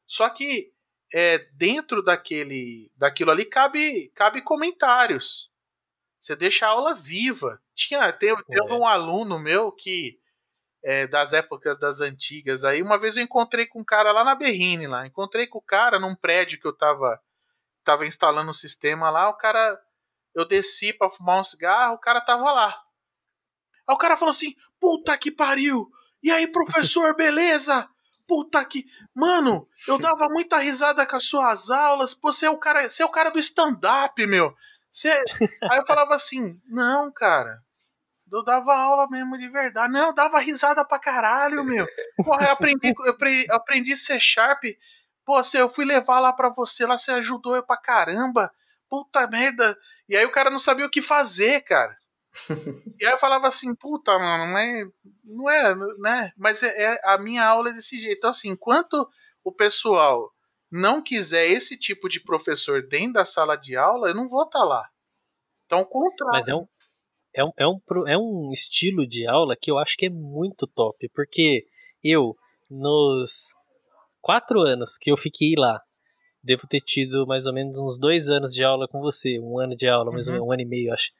[0.07, 0.73] só que
[1.13, 5.51] é, dentro daquele, daquilo ali cabe, cabe comentários.
[6.19, 7.61] Você deixa a aula viva.
[7.75, 8.75] Tinha, teve, teve é.
[8.75, 10.19] um aluno meu que
[10.87, 12.63] é, das épocas das antigas.
[12.63, 15.05] Aí uma vez eu encontrei com um cara lá na Berrine, lá.
[15.05, 17.21] Encontrei com o cara num prédio que eu tava,
[17.83, 19.29] tava instalando um sistema lá.
[19.29, 19.77] O cara,
[20.33, 22.69] eu desci para fumar um cigarro, o cara tava lá.
[23.89, 25.91] Aí o cara falou assim: puta que pariu!
[26.23, 27.89] E aí, professor, beleza?
[28.25, 28.85] Puta que.
[29.13, 32.17] Mano, eu dava muita risada com as suas aulas.
[32.23, 34.55] Você é o cara, você é o cara do stand-up, meu.
[34.89, 35.11] Você...
[35.69, 37.61] Aí eu falava assim: não, cara,
[38.37, 39.93] eu dava aula mesmo de verdade.
[39.93, 41.87] Não, eu dava risada pra caralho, meu.
[42.25, 42.95] Porra, eu aprendi,
[43.49, 44.65] eu aprendi C Sharp.
[45.25, 48.53] Pô, eu fui levar lá pra você, lá você ajudou eu pra caramba.
[48.89, 49.77] Puta merda.
[50.09, 51.97] E aí o cara não sabia o que fazer, cara.
[53.01, 54.87] e aí eu falava assim, puta, mano, mas
[55.25, 56.33] não é, né?
[56.37, 58.19] Mas é, é, a minha aula é desse jeito.
[58.19, 59.09] Então, assim, enquanto
[59.43, 60.31] o pessoal
[60.71, 64.59] não quiser esse tipo de professor dentro da sala de aula, eu não vou estar
[64.59, 64.89] tá lá.
[65.65, 66.35] Então, o contrário.
[66.35, 66.69] Mas é um,
[67.37, 70.67] é um, é, um, é um estilo de aula que eu acho que é muito
[70.67, 71.67] top, porque
[72.03, 72.35] eu,
[72.71, 73.55] nos
[74.23, 75.81] quatro anos que eu fiquei lá,
[76.43, 79.77] devo ter tido mais ou menos uns dois anos de aula com você, um ano
[79.77, 80.35] de aula, mais uhum.
[80.35, 81.13] ou menos, um ano e meio, acho.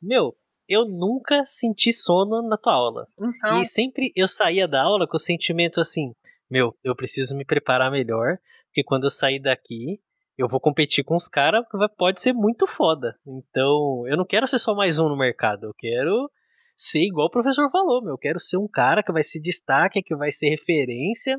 [0.00, 0.36] Meu,
[0.68, 3.06] eu nunca senti sono na tua aula.
[3.18, 3.62] Então...
[3.62, 6.12] E sempre eu saía da aula com o sentimento assim,
[6.50, 10.00] meu, eu preciso me preparar melhor, porque quando eu sair daqui,
[10.38, 13.14] eu vou competir com os caras que pode ser muito foda.
[13.26, 16.30] Então, eu não quero ser só mais um no mercado, eu quero
[16.74, 18.14] ser igual o professor falou, meu.
[18.14, 21.38] Eu quero ser um cara que vai se destaque, que vai ser referência.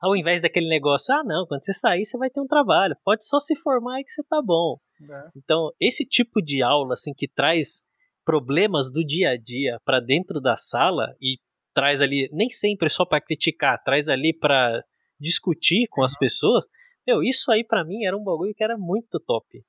[0.00, 2.96] Ao invés daquele negócio, ah, não, quando você sair, você vai ter um trabalho.
[3.04, 4.78] Pode só se formar e que você tá bom.
[5.10, 5.30] É.
[5.36, 7.82] Então, esse tipo de aula, assim, que traz
[8.24, 11.38] problemas do dia a dia para dentro da sala e
[11.74, 14.84] traz ali, nem sempre só para criticar, traz ali para
[15.18, 16.64] discutir com as pessoas,
[17.08, 19.64] meu, isso aí para mim era um bagulho que era muito top.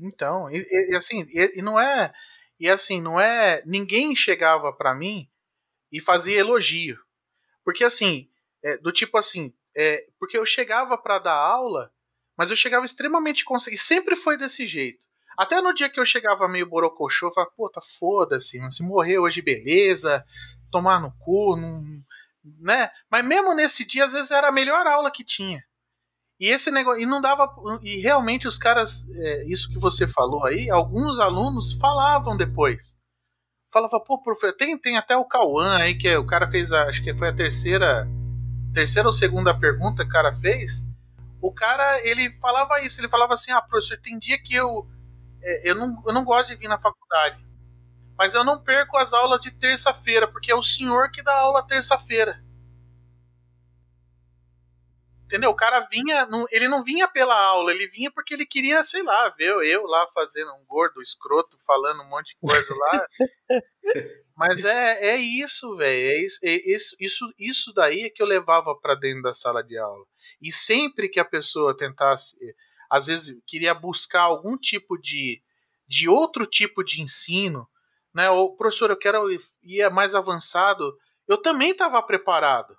[0.00, 2.12] Então, e, e assim, e, e, não é.
[2.58, 3.62] E assim, não é.
[3.64, 5.28] Ninguém chegava para mim
[5.92, 6.98] e fazia elogio.
[7.64, 8.28] Porque assim,
[8.64, 11.92] é, do tipo assim, é, porque eu chegava para dar aula,
[12.36, 13.78] mas eu chegava extremamente consciente.
[13.78, 15.06] Sempre foi desse jeito.
[15.38, 19.40] Até no dia que eu chegava meio borocochô, eu falava, puta, foda-se, se morrer hoje,
[19.40, 20.24] beleza,
[20.70, 21.82] tomar no cu, não,
[22.60, 22.90] né?
[23.08, 25.64] Mas mesmo nesse dia, às vezes era a melhor aula que tinha.
[26.42, 27.48] E esse negócio, e não dava,
[27.82, 32.98] e realmente os caras, é, isso que você falou aí, alguns alunos falavam depois.
[33.72, 36.88] Falava, pô, professor, tem, tem até o Cauã aí, que é, o cara fez, a,
[36.88, 38.08] acho que foi a terceira,
[38.74, 40.84] terceira ou segunda pergunta que o cara fez.
[41.40, 44.84] O cara, ele falava isso, ele falava assim, ah, professor, tem dia que eu,
[45.40, 47.38] é, eu, não, eu não gosto de vir na faculdade,
[48.18, 51.62] mas eu não perco as aulas de terça-feira, porque é o senhor que dá aula
[51.62, 52.42] terça-feira.
[55.32, 55.48] Entendeu?
[55.48, 59.30] O cara vinha, ele não vinha pela aula, ele vinha porque ele queria, sei lá,
[59.30, 63.06] ver eu lá fazendo um gordo escroto, falando um monte de coisa lá.
[64.36, 66.10] Mas é, é isso, velho.
[66.10, 69.64] É isso, é isso, isso, isso daí é que eu levava para dentro da sala
[69.64, 70.04] de aula.
[70.38, 72.36] E sempre que a pessoa tentasse,
[72.90, 75.42] às vezes queria buscar algum tipo de,
[75.88, 77.66] de outro tipo de ensino,
[78.14, 78.28] né?
[78.28, 79.30] Ou, professor, eu quero
[79.62, 80.94] ir mais avançado.
[81.26, 82.76] Eu também estava preparado.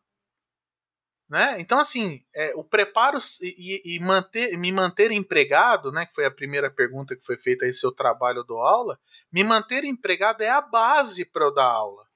[1.33, 1.59] Né?
[1.59, 6.31] Então, assim, é, o preparo e, e, manter, me manter empregado, né, que foi a
[6.31, 8.99] primeira pergunta que foi feita aí, seu trabalho do aula,
[9.31, 12.07] me manter empregado é a base para eu dar aula.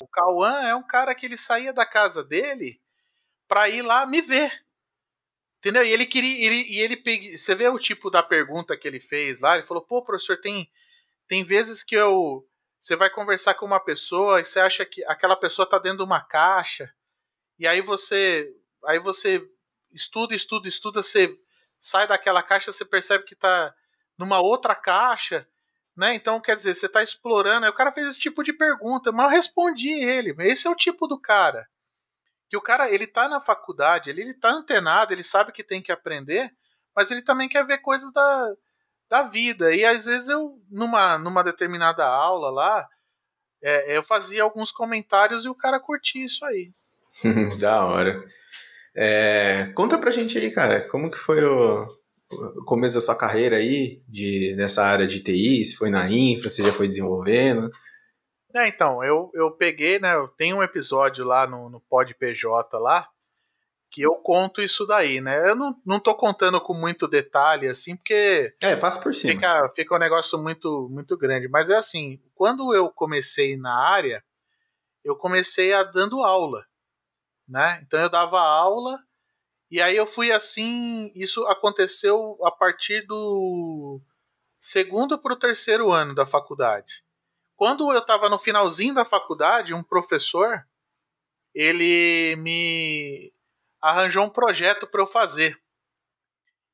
[0.00, 2.80] O Cauã é um cara que ele saía da casa dele
[3.46, 4.64] para ir lá me ver.
[5.58, 5.84] Entendeu?
[5.84, 6.46] E ele queria.
[6.46, 9.58] Ele, e ele pegue, Você vê o tipo da pergunta que ele fez lá?
[9.58, 10.70] Ele falou: pô, professor, tem,
[11.26, 12.48] tem vezes que eu.
[12.80, 16.04] Você vai conversar com uma pessoa e você acha que aquela pessoa tá dentro de
[16.04, 16.90] uma caixa
[17.58, 19.42] e aí você aí você
[19.92, 21.36] estuda, estuda, estuda, você
[21.78, 23.74] sai daquela caixa, você percebe que está
[24.16, 25.46] numa outra caixa,
[25.96, 26.14] né?
[26.14, 27.64] Então, quer dizer, você está explorando.
[27.64, 30.34] Aí o cara fez esse tipo de pergunta, mas eu respondi ele.
[30.40, 31.68] Esse é o tipo do cara.
[32.48, 35.82] Que o cara, ele tá na faculdade, ele, ele tá antenado, ele sabe que tem
[35.82, 36.54] que aprender,
[36.94, 38.54] mas ele também quer ver coisas da,
[39.08, 39.74] da vida.
[39.74, 42.88] E às vezes eu, numa, numa determinada aula lá,
[43.62, 46.72] é, eu fazia alguns comentários e o cara curtia isso aí.
[47.60, 48.24] da hora.
[48.96, 51.84] É, conta pra gente aí, cara, como que foi o,
[52.32, 56.48] o, começo da sua carreira aí, de, nessa área de TI, se foi na infra,
[56.48, 57.70] se já foi desenvolvendo?
[58.54, 62.76] É, então, eu, eu peguei, né, eu tenho um episódio lá no, no Pod PJ
[62.78, 63.08] lá,
[63.90, 65.48] que eu conto isso daí, né?
[65.48, 68.54] Eu não, não tô contando com muito detalhe, assim, porque.
[68.60, 69.32] É, passa por cima.
[69.32, 71.48] Fica, fica um negócio muito, muito grande.
[71.48, 74.22] Mas é assim, quando eu comecei na área,
[75.02, 76.67] eu comecei a dando aula
[77.48, 77.80] né?
[77.82, 78.98] Então eu dava aula
[79.70, 81.10] e aí eu fui assim.
[81.14, 84.00] Isso aconteceu a partir do
[84.58, 87.04] segundo para o terceiro ano da faculdade.
[87.56, 90.64] Quando eu estava no finalzinho da faculdade, um professor
[91.54, 93.32] ele me
[93.80, 95.60] arranjou um projeto para eu fazer.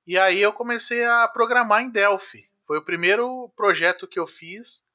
[0.07, 2.51] E aí eu comecei a programar em Delphi.
[2.67, 4.87] Foi o primeiro projeto que eu fiz.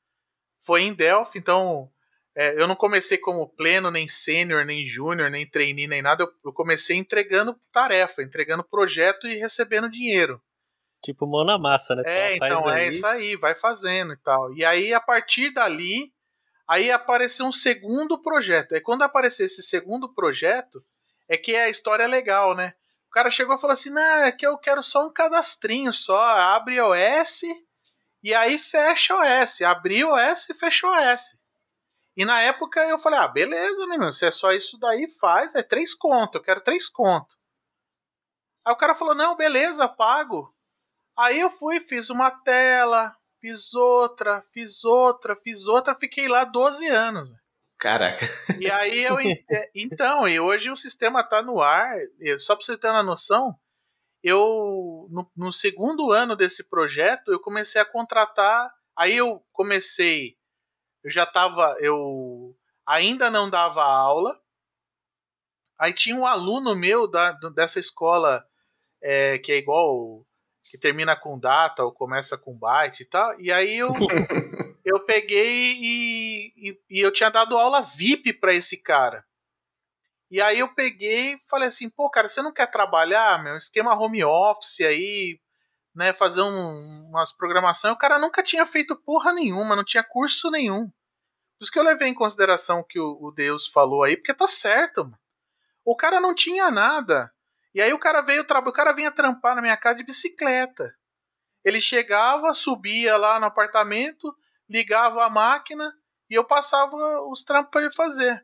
[0.62, 1.92] Foi em Delphi, então
[2.36, 6.24] é, eu não comecei como pleno, nem sênior, nem júnior, nem trainee, nem nada.
[6.24, 10.42] Eu, eu, comecei entregando tarefa, entregando projeto e recebendo dinheiro.
[11.04, 12.04] Tipo mão na massa, né?
[12.06, 14.54] É, então é isso aí, vai fazendo e tal.
[14.54, 16.14] E aí, a partir dali,
[16.68, 18.76] aí apareceu um segundo projeto.
[18.76, 20.84] E quando aparecer esse segundo projeto,
[21.28, 22.74] é que a história é legal, né?
[23.08, 26.22] O cara chegou e falou assim: não, é que eu quero só um cadastrinho só.
[26.22, 27.42] Abre OS
[28.22, 29.62] e aí fecha OS.
[29.62, 31.39] Abre OS e fecha OS.
[32.20, 34.12] E na época eu falei, ah, beleza, né, meu?
[34.12, 35.56] Se é só isso daí, faz.
[35.56, 37.34] É três conto, eu quero três conto.
[38.66, 40.54] Aí o cara falou, não, beleza, pago.
[41.18, 46.86] Aí eu fui, fiz uma tela, fiz outra, fiz outra, fiz outra, fiquei lá 12
[46.90, 47.30] anos.
[47.78, 48.26] Caraca.
[48.60, 49.16] E aí eu.
[49.50, 51.96] É, então, e hoje o sistema tá no ar.
[52.38, 53.56] Só pra você ter uma noção,
[54.22, 55.08] eu.
[55.10, 58.70] No, no segundo ano desse projeto, eu comecei a contratar.
[58.94, 60.38] Aí eu comecei
[61.04, 64.40] eu já tava, eu ainda não dava aula.
[65.80, 68.46] Aí tinha um aluno meu da, dessa escola
[69.02, 70.26] é, que é igual
[70.64, 73.40] que termina com data ou começa com byte e tal.
[73.40, 73.90] E aí eu,
[74.86, 79.26] eu peguei e, e, e, eu tinha dado aula VIP para esse cara.
[80.30, 83.58] E aí eu peguei e falei assim, pô, cara, você não quer trabalhar, meu?
[83.58, 85.40] Esquema home office aí,
[86.00, 87.94] né, fazer um, umas programações.
[87.94, 90.86] O cara nunca tinha feito porra nenhuma, não tinha curso nenhum.
[90.88, 94.34] Por isso que eu levei em consideração o que o, o Deus falou aí, porque
[94.34, 95.20] tá certo, mano.
[95.84, 97.30] O cara não tinha nada.
[97.76, 100.90] E aí o cara veio, o cara vinha trampar na minha casa de bicicleta.
[101.66, 104.34] Ele chegava, subia lá no apartamento,
[104.70, 105.94] ligava a máquina
[106.30, 106.96] e eu passava
[107.30, 108.42] os trampos para ele fazer.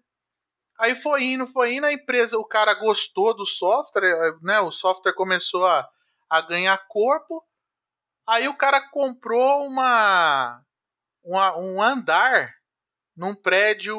[0.78, 4.60] Aí foi indo, foi indo, a empresa, o cara gostou do software, né?
[4.60, 5.88] O software começou a,
[6.30, 7.44] a ganhar corpo.
[8.28, 10.62] Aí o cara comprou uma,
[11.24, 12.54] uma um andar
[13.16, 13.98] num prédio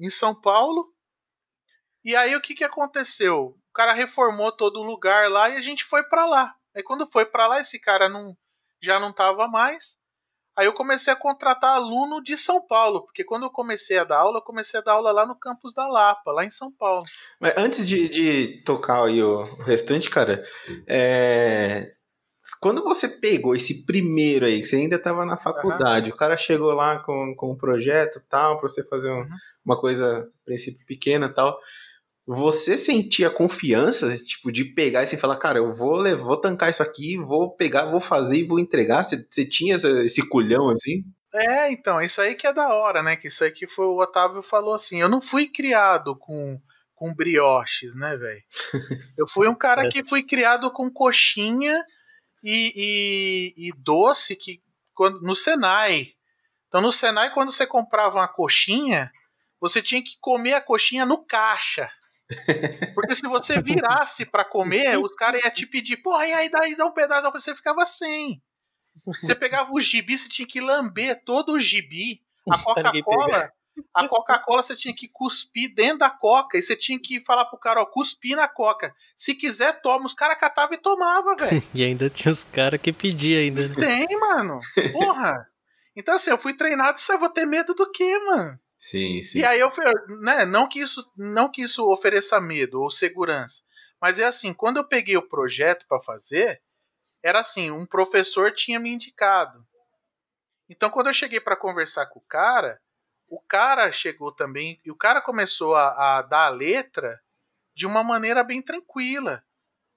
[0.00, 0.92] em São Paulo.
[2.04, 3.58] E aí o que, que aconteceu?
[3.68, 6.54] O cara reformou todo o lugar lá e a gente foi para lá.
[6.74, 8.36] Aí quando foi para lá, esse cara não,
[8.80, 9.98] já não tava mais.
[10.58, 14.18] Aí eu comecei a contratar aluno de São Paulo, porque quando eu comecei a dar
[14.18, 16.98] aula, eu comecei a dar aula lá no campus da Lapa, lá em São Paulo.
[17.38, 20.44] Mas antes de, de tocar aí o restante, cara,
[20.84, 21.92] é...
[22.60, 26.16] quando você pegou esse primeiro aí, que você ainda estava na faculdade, uhum.
[26.16, 29.28] o cara chegou lá com, com um projeto tal, para você fazer um, uhum.
[29.64, 31.56] uma coisa, princípio pequena tal
[32.30, 37.16] você sentia confiança, tipo, de pegar e falar, cara, eu vou, vou tancar isso aqui,
[37.16, 39.02] vou pegar, vou fazer e vou entregar?
[39.02, 41.04] Você, você tinha esse culhão assim?
[41.32, 43.16] É, então, isso aí que é da hora, né?
[43.16, 46.60] Que isso aí que foi o Otávio falou assim, eu não fui criado com,
[46.94, 48.42] com brioches, né, velho?
[49.16, 51.82] Eu fui um cara que fui criado com coxinha
[52.44, 54.60] e, e, e doce que
[54.92, 56.08] quando, no Senai.
[56.66, 59.10] Então, no Senai, quando você comprava uma coxinha,
[59.58, 61.90] você tinha que comer a coxinha no caixa.
[62.94, 66.76] Porque se você virasse para comer, os caras iam te pedir, porra, e aí daí
[66.76, 68.42] dá um pedaço, você ficava sem.
[69.20, 72.20] Você pegava o gibi, você tinha que lamber todo o gibi.
[72.50, 73.52] A Coca-Cola,
[73.94, 77.58] a Coca-Cola você tinha que cuspir dentro da Coca e você tinha que falar pro
[77.58, 78.94] cara, ó, cuspir na Coca.
[79.16, 80.06] Se quiser, toma.
[80.06, 81.62] Os caras catavam e tomava, velho.
[81.74, 83.68] e ainda tinha os caras que pediam ainda.
[83.68, 83.74] Né?
[83.74, 84.60] Tem, mano.
[84.92, 85.46] Porra.
[85.94, 88.58] Então assim, eu fui treinado, você vou ter medo do quê, mano?
[88.80, 89.40] Sim, sim.
[89.40, 89.70] E aí eu
[90.20, 93.62] né, não que isso não que isso ofereça medo ou segurança,
[94.00, 96.62] mas é assim, quando eu peguei o projeto para fazer,
[97.22, 99.66] era assim, um professor tinha me indicado.
[100.68, 102.80] Então quando eu cheguei para conversar com o cara,
[103.28, 107.20] o cara chegou também e o cara começou a, a dar a letra
[107.74, 109.44] de uma maneira bem tranquila.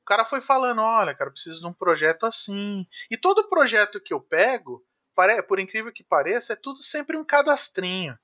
[0.02, 2.86] O cara foi falando, olha, cara, eu preciso de um projeto assim.
[3.10, 4.84] E todo projeto que eu pego,
[5.48, 8.18] por incrível que pareça, é tudo sempre um cadastrinho.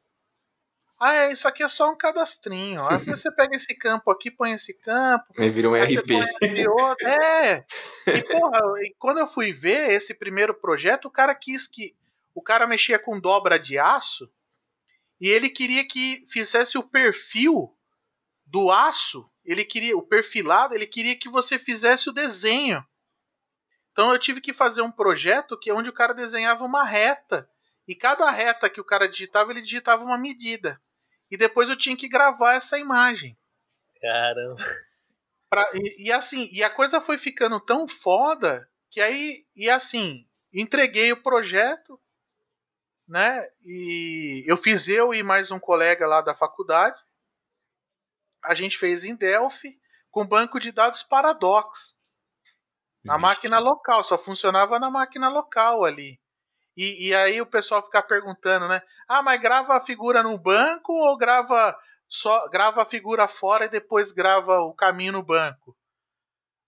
[0.99, 2.83] Ah, é, isso aqui é só um cadastrinho.
[2.87, 5.25] Aí você pega esse campo aqui, põe esse campo.
[5.39, 6.67] Aí vira um RP.
[6.67, 7.07] Outro.
[7.07, 7.65] É.
[8.07, 11.95] E, porra, e quando eu fui ver esse primeiro projeto, o cara quis que.
[12.33, 14.29] O cara mexia com dobra de aço
[15.19, 17.75] e ele queria que fizesse o perfil
[18.45, 19.27] do aço.
[19.43, 22.85] Ele queria, o perfilado, ele queria que você fizesse o desenho.
[23.91, 27.49] Então eu tive que fazer um projeto que é onde o cara desenhava uma reta.
[27.87, 30.79] E cada reta que o cara digitava, ele digitava uma medida
[31.30, 33.38] e depois eu tinha que gravar essa imagem.
[34.01, 34.55] Caramba.
[35.49, 40.28] Pra, e, e, assim, e a coisa foi ficando tão foda que aí, e assim,
[40.53, 41.99] entreguei o projeto,
[43.07, 43.49] né?
[43.63, 46.99] E eu fiz eu e mais um colega lá da faculdade.
[48.43, 49.80] A gente fez em Delphi
[50.11, 51.97] com banco de dados Paradox.
[53.03, 56.19] Na máquina local, só funcionava na máquina local ali.
[56.78, 58.84] E, e aí o pessoal fica perguntando, né?
[59.07, 61.75] Ah, mas grava a figura no banco ou grava
[62.07, 65.75] só grava a figura fora e depois grava o caminho no banco?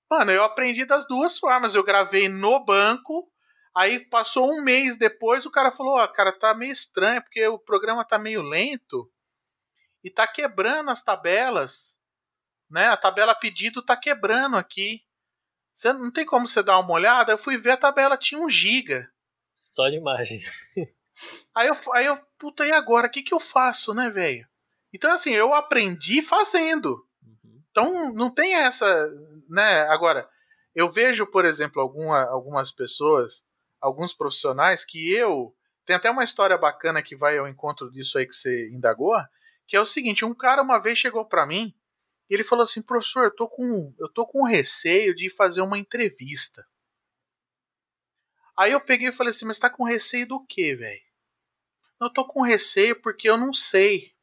[0.09, 1.75] Mano, eu aprendi das duas formas.
[1.75, 3.31] Eu gravei no banco,
[3.75, 7.47] aí passou um mês depois, o cara falou: Ó, oh, cara, tá meio estranho, porque
[7.47, 9.09] o programa tá meio lento
[10.03, 11.99] e tá quebrando as tabelas,
[12.67, 12.87] né?
[12.87, 15.05] A tabela pedido tá quebrando aqui.
[15.71, 17.31] Você não tem como você dar uma olhada?
[17.31, 19.09] Eu fui ver a tabela tinha um giga.
[19.73, 20.39] Só de imagem.
[21.53, 23.07] aí eu, aí eu, puta, e agora?
[23.07, 24.47] O que, que eu faço, né, velho?
[24.93, 27.05] Então, assim, eu aprendi fazendo.
[27.21, 27.61] Uhum.
[27.69, 29.09] Então, não tem essa,
[29.49, 29.81] né?
[29.89, 30.27] Agora,
[30.73, 33.45] eu vejo, por exemplo, alguma, algumas pessoas,
[33.81, 35.53] alguns profissionais que eu.
[35.85, 39.15] Tem até uma história bacana que vai ao encontro disso aí que você indagou,
[39.67, 41.73] que é o seguinte: um cara uma vez chegou para mim
[42.29, 45.79] e ele falou assim, professor, eu tô com, eu tô com receio de fazer uma
[45.79, 46.65] entrevista.
[48.59, 51.01] Aí eu peguei e falei assim, mas tá com receio do quê, velho?
[51.97, 54.13] Eu tô com receio porque eu não sei.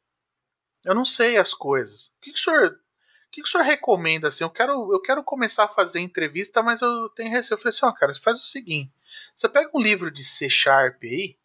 [0.85, 2.09] Eu não sei as coisas.
[2.09, 2.67] O que, que o senhor.
[2.67, 4.43] O que, que o senhor recomenda assim?
[4.43, 7.55] Eu quero, eu quero começar a fazer entrevista, mas eu tenho receio.
[7.55, 8.93] Eu falei assim, ó, cara, faz o seguinte:
[9.33, 11.35] você pega um livro de C Sharp aí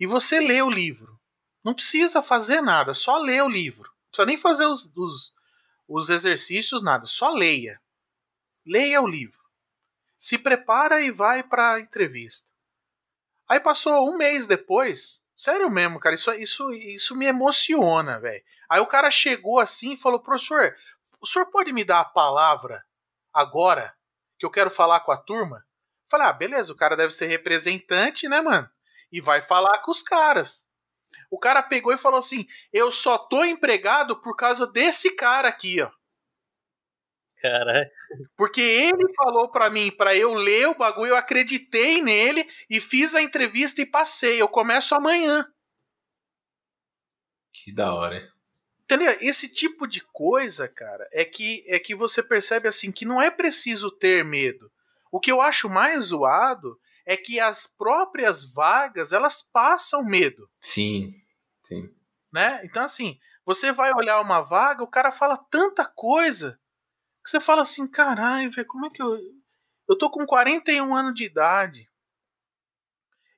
[0.00, 1.20] e você lê o livro.
[1.62, 3.92] Não precisa fazer nada, só lê o livro.
[3.92, 5.32] Não precisa nem fazer os, os,
[5.86, 7.06] os exercícios, nada.
[7.06, 7.80] Só leia.
[8.66, 9.37] Leia o livro
[10.18, 12.48] se prepara e vai para a entrevista.
[13.48, 18.42] Aí passou um mês depois, sério mesmo, cara, isso, isso, isso me emociona, velho.
[18.68, 20.76] Aí o cara chegou assim e falou: professor,
[21.20, 22.84] o senhor pode me dar a palavra
[23.32, 23.94] agora
[24.38, 25.64] que eu quero falar com a turma?
[26.06, 28.68] Falei: ah, beleza, o cara deve ser representante, né, mano?
[29.10, 30.68] E vai falar com os caras.
[31.30, 35.80] O cara pegou e falou assim: eu só tô empregado por causa desse cara aqui,
[35.80, 35.90] ó.
[37.40, 37.88] Caralho.
[38.36, 43.14] Porque ele falou para mim, para eu ler o bagulho, eu acreditei nele e fiz
[43.14, 44.40] a entrevista e passei.
[44.40, 45.46] Eu começo amanhã.
[47.52, 48.32] Que da hora.
[48.84, 49.16] Entendeu?
[49.20, 53.30] Esse tipo de coisa, cara, é que é que você percebe assim que não é
[53.30, 54.70] preciso ter medo.
[55.12, 60.48] O que eu acho mais zoado é que as próprias vagas, elas passam medo.
[60.60, 61.12] Sim.
[61.62, 61.88] Sim.
[62.32, 62.62] Né?
[62.64, 66.58] Então assim, você vai olhar uma vaga, o cara fala tanta coisa
[67.28, 69.18] que você fala assim, caralho, velho, como é que eu
[69.86, 71.90] eu tô com 41 anos de idade.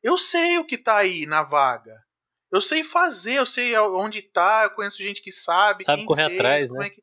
[0.03, 2.05] Eu sei o que tá aí na vaga.
[2.51, 5.85] Eu sei fazer, eu sei onde tá, eu conheço gente que sabe.
[5.85, 6.87] Sabe correr fez, atrás, né?
[6.87, 7.03] É que...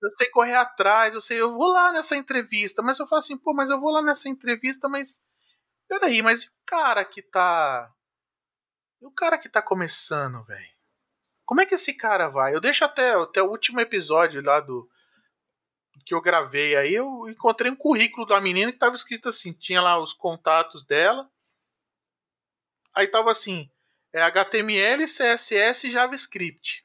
[0.00, 3.38] Eu sei correr atrás, eu sei, eu vou lá nessa entrevista, mas eu falo assim,
[3.38, 5.24] pô, mas eu vou lá nessa entrevista, mas.
[5.88, 7.90] Peraí, mas e o cara que tá.
[9.00, 10.74] E o cara que tá começando, velho?
[11.46, 12.54] Como é que esse cara vai?
[12.54, 14.88] Eu deixo até, até o último episódio lá do.
[16.04, 19.80] Que eu gravei aí, eu encontrei um currículo da menina que tava escrito assim: tinha
[19.80, 21.30] lá os contatos dela.
[22.94, 23.70] Aí tava assim:
[24.12, 26.84] é HTML, CSS e JavaScript.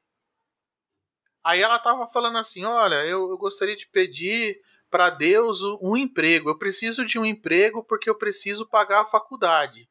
[1.44, 6.50] Aí ela tava falando assim: olha, eu, eu gostaria de pedir para Deus um emprego.
[6.50, 9.90] Eu preciso de um emprego porque eu preciso pagar a faculdade.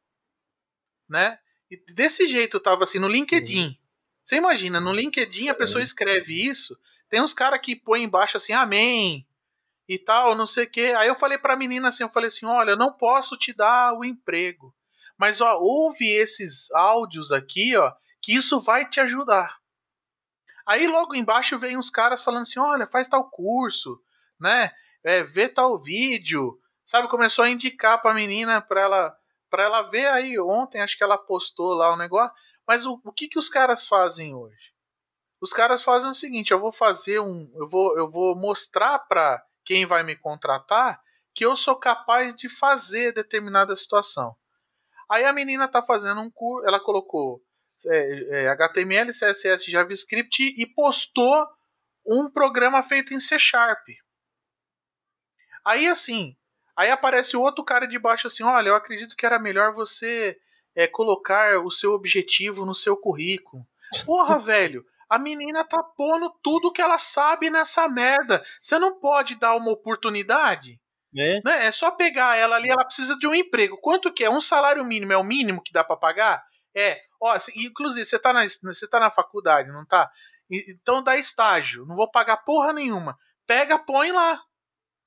[1.08, 1.38] Né?
[1.70, 3.66] E desse jeito tava assim no LinkedIn.
[3.66, 3.76] Uhum.
[4.22, 6.78] Você imagina, no LinkedIn a pessoa escreve isso,
[7.08, 9.26] tem uns caras que põem embaixo assim, amém,
[9.88, 10.94] e tal, não sei o quê.
[10.96, 13.94] Aí eu falei pra menina assim, eu falei assim, olha, eu não posso te dar
[13.94, 14.74] o emprego.
[15.16, 17.92] Mas ó, ouve esses áudios aqui, ó,
[18.22, 19.58] que isso vai te ajudar.
[20.68, 23.98] Aí logo embaixo vem uns caras falando assim: olha, faz tal curso,
[24.38, 24.70] né?
[25.02, 26.60] É, vê tal vídeo.
[26.84, 30.38] Sabe, começou a indicar pra menina pra ela, pra ela ver aí.
[30.38, 32.34] Ontem acho que ela postou lá o negócio.
[32.66, 34.74] Mas o, o que, que os caras fazem hoje?
[35.40, 37.50] Os caras fazem o seguinte: eu vou fazer um.
[37.54, 41.00] Eu vou, eu vou mostrar pra quem vai me contratar
[41.34, 44.34] que eu sou capaz de fazer determinada situação.
[45.08, 47.40] Aí a menina tá fazendo um curso, ela colocou
[47.86, 51.46] é, é, HTML, CSS, JavaScript e postou
[52.04, 53.86] um programa feito em C Sharp.
[55.64, 56.36] Aí assim,
[56.76, 60.36] aí aparece outro cara de baixo assim, olha, eu acredito que era melhor você
[60.74, 63.66] é, colocar o seu objetivo no seu currículo.
[64.04, 68.42] Porra, velho, a menina tá pondo tudo que ela sabe nessa merda.
[68.60, 70.80] Você não pode dar uma oportunidade?
[71.16, 71.40] É.
[71.42, 71.66] Né?
[71.66, 73.78] é só pegar ela ali, ela precisa de um emprego.
[73.80, 74.30] Quanto que é?
[74.30, 76.44] Um salário mínimo é o mínimo que dá para pagar?
[76.76, 77.00] É.
[77.20, 80.10] Ó, inclusive, você tá, na, você tá na faculdade, não tá?
[80.50, 81.84] Então dá estágio.
[81.86, 83.16] Não vou pagar porra nenhuma.
[83.46, 84.40] Pega, põe lá.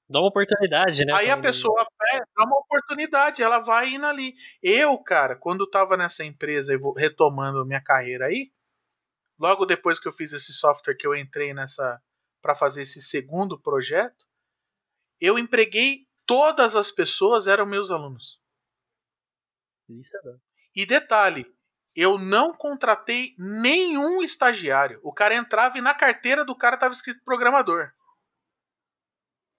[0.10, 1.14] Dá uma oportunidade, né?
[1.16, 4.34] Aí a pessoa pega, dá uma oportunidade, ela vai indo ali.
[4.62, 8.52] Eu, cara, quando tava nessa empresa, retomando minha carreira aí,
[9.42, 12.00] logo depois que eu fiz esse software que eu entrei nessa
[12.42, 14.26] para fazer esse segundo projeto,
[15.20, 18.39] eu empreguei todas as pessoas eram meus alunos.
[19.89, 20.39] Isso é bom.
[20.76, 21.52] E detalhe,
[21.96, 25.00] eu não contratei nenhum estagiário.
[25.04, 27.92] O cara entrava e na carteira do cara estava escrito programador.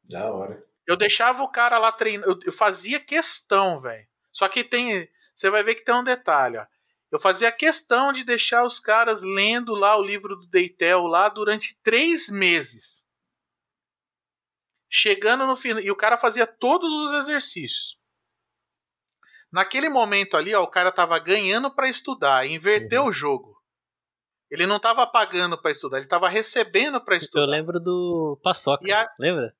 [0.04, 0.62] Da hora.
[0.86, 2.40] Eu deixava o cara lá treinando.
[2.44, 4.06] Eu fazia questão, velho.
[4.30, 5.08] Só que tem.
[5.34, 6.66] Você vai ver que tem um detalhe, ó.
[7.12, 11.78] Eu fazia questão de deixar os caras lendo lá o livro do Deitel lá durante
[11.82, 13.06] três meses.
[14.90, 15.82] Chegando no final.
[15.82, 18.00] E o cara fazia todos os exercícios.
[19.52, 23.08] Naquele momento ali, ó, o cara tava ganhando para estudar, inverteu uhum.
[23.08, 23.62] o jogo.
[24.50, 27.44] Ele não tava pagando para estudar, ele tava recebendo para estudar.
[27.44, 29.14] Eu lembro do Paçoca, a...
[29.18, 29.54] lembra?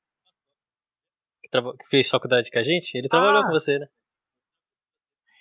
[1.43, 2.95] Que fez faculdade com a gente?
[2.97, 3.45] Ele trabalhou ah.
[3.45, 3.87] com você, né?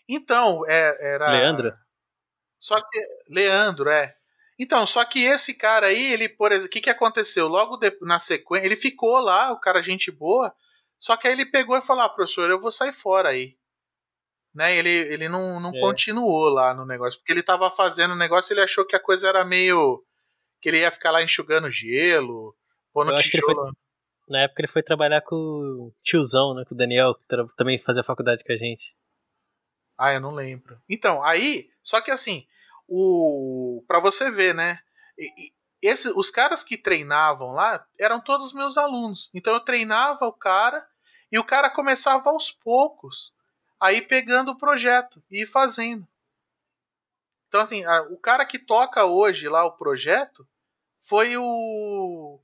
[0.10, 1.32] Então, é, era.
[1.32, 1.74] Leandro?
[2.62, 3.08] Só que.
[3.28, 4.16] Leandro, é.
[4.58, 7.48] Então, só que esse cara aí, ele, por exemplo, o que, que aconteceu?
[7.48, 10.54] Logo de, na sequência, ele ficou lá, o cara, gente boa,
[11.00, 13.58] só que aí ele pegou e falou: ah, professor, eu vou sair fora aí.
[14.54, 15.80] Né, ele, ele não, não é.
[15.80, 19.28] continuou lá no negócio, porque ele tava fazendo o negócio ele achou que a coisa
[19.28, 20.06] era meio.
[20.62, 22.56] que ele ia ficar lá enxugando gelo,
[22.94, 23.56] pondo tijolo.
[23.56, 23.72] Foi,
[24.28, 27.26] na época ele foi trabalhar com o tiozão, né, com o Daniel, que
[27.58, 28.94] também fazia faculdade com a gente.
[29.98, 30.80] Ah, eu não lembro.
[30.90, 32.46] Então, aí, só que assim,
[32.88, 34.80] o para você ver, né?
[35.82, 39.30] Esse, os caras que treinavam lá eram todos meus alunos.
[39.34, 40.88] Então eu treinava o cara
[41.32, 43.34] e o cara começava aos poucos
[43.80, 46.08] aí pegando o projeto e fazendo.
[47.48, 50.48] Então assim, a, o cara que toca hoje lá o projeto
[51.02, 52.40] foi o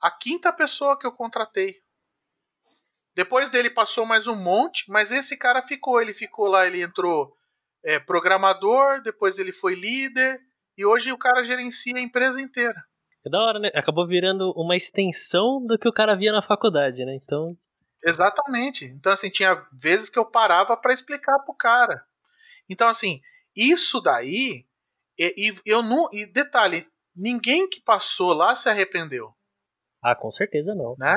[0.00, 1.82] a quinta pessoa que eu contratei.
[3.14, 7.34] Depois dele passou mais um monte, mas esse cara ficou, ele ficou lá, ele entrou
[7.84, 10.40] é, programador, depois ele foi líder,
[10.76, 12.84] e hoje o cara gerencia a empresa inteira.
[13.26, 13.70] É da hora, né?
[13.74, 17.14] Acabou virando uma extensão do que o cara via na faculdade, né?
[17.14, 17.56] Então.
[18.04, 18.84] Exatamente.
[18.84, 22.04] Então, assim, tinha vezes que eu parava para explicar pro cara.
[22.68, 23.20] Então, assim,
[23.56, 24.64] isso daí.
[25.18, 26.08] E, e, eu não.
[26.12, 29.34] E detalhe, ninguém que passou lá se arrependeu.
[30.00, 30.94] Ah, com certeza não.
[30.96, 31.14] Né?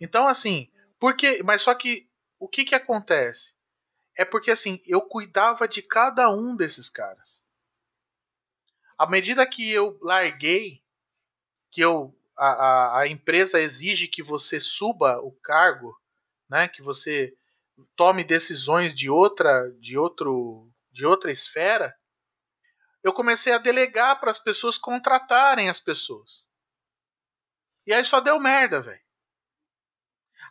[0.00, 0.68] Então, assim,
[0.98, 1.42] porque.
[1.44, 2.08] Mas só que
[2.40, 3.54] o que que acontece?
[4.16, 7.44] É porque assim, eu cuidava de cada um desses caras.
[8.98, 10.82] À medida que eu larguei,
[11.70, 15.94] que eu a, a, a empresa exige que você suba o cargo,
[16.48, 17.36] né, que você
[17.94, 21.94] tome decisões de outra de outro de outra esfera,
[23.02, 26.46] eu comecei a delegar para as pessoas contratarem as pessoas.
[27.86, 29.00] E aí só deu merda, velho.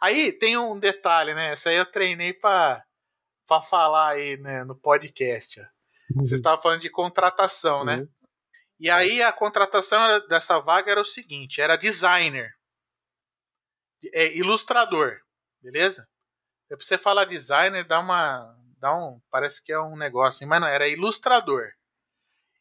[0.02, 1.52] Aí tem um detalhe, né?
[1.52, 2.84] Essa aí eu treinei para
[3.50, 5.60] para falar aí, né, no podcast.
[5.60, 6.24] Uhum.
[6.24, 7.98] Você estava falando de contratação, né?
[7.98, 8.10] Uhum.
[8.80, 12.54] E aí a contratação dessa vaga era o seguinte: era designer,
[14.14, 15.20] é, ilustrador,
[15.62, 16.08] beleza?
[16.70, 20.62] É pra você falar designer, dá uma, dá um, parece que é um negócio, mas
[20.62, 21.72] não era ilustrador.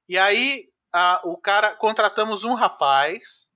[0.08, 3.50] E aí a, o cara contratamos um rapaz,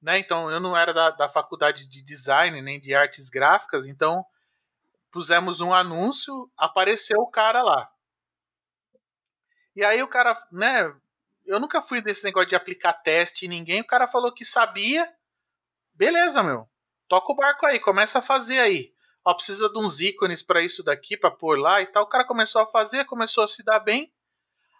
[0.00, 0.18] né?
[0.18, 4.24] Então eu não era da, da faculdade de design nem de artes gráficas, então
[5.10, 7.90] pusemos um anúncio, apareceu o cara lá.
[9.74, 10.94] E aí o cara, né,
[11.46, 13.80] eu nunca fui desse negócio de aplicar teste em ninguém.
[13.80, 15.12] O cara falou que sabia.
[15.94, 16.68] Beleza, meu.
[17.08, 18.94] Toca o barco aí, começa a fazer aí.
[19.24, 22.04] Ó, precisa de uns ícones para isso daqui, para pôr lá e tal.
[22.04, 24.12] O cara começou a fazer, começou a se dar bem.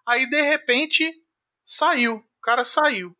[0.06, 1.12] Aí de repente
[1.64, 2.16] saiu.
[2.16, 3.16] O cara saiu.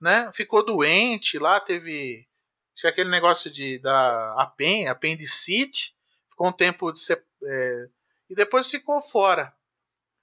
[0.00, 0.30] Né?
[0.32, 2.28] Ficou doente lá, teve
[2.74, 5.94] tinha aquele negócio de da apen, apendicite,
[6.28, 7.88] ficou um tempo de ser, é,
[8.30, 9.54] e depois ficou fora.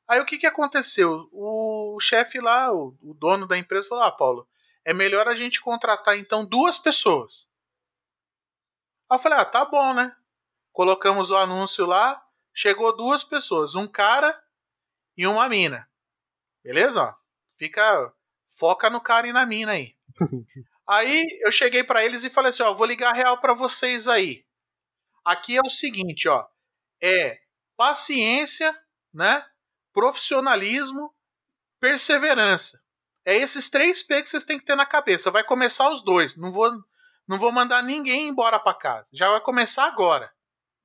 [0.07, 1.29] Aí o que, que aconteceu?
[1.31, 4.47] O, o chefe lá, o, o, dono da empresa, falou: Ah, Paulo,
[4.83, 7.47] é melhor a gente contratar então duas pessoas.
[9.09, 10.15] Aí eu falei: Ah, tá bom, né?
[10.73, 14.41] Colocamos o anúncio lá, chegou duas pessoas, um cara
[15.15, 15.87] e uma mina.
[16.63, 17.15] Beleza?
[17.55, 18.11] Fica.
[18.47, 19.95] Foca no cara e na mina aí.
[20.89, 24.45] aí eu cheguei para eles e falei assim: Ó, vou ligar real para vocês aí.
[25.23, 26.45] Aqui é o seguinte, ó.
[27.01, 27.39] É
[27.77, 28.77] paciência,
[29.13, 29.45] né?
[29.99, 31.13] profissionalismo,
[31.79, 32.81] perseverança.
[33.25, 35.29] É esses três P que vocês têm que ter na cabeça.
[35.29, 36.37] Vai começar os dois.
[36.37, 36.71] Não vou,
[37.27, 39.09] não vou mandar ninguém embora para casa.
[39.13, 40.31] Já vai começar agora.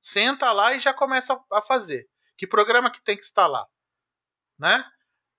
[0.01, 2.07] Senta lá e já começa a fazer.
[2.37, 3.65] Que programa que tem que instalar,
[4.59, 4.85] né?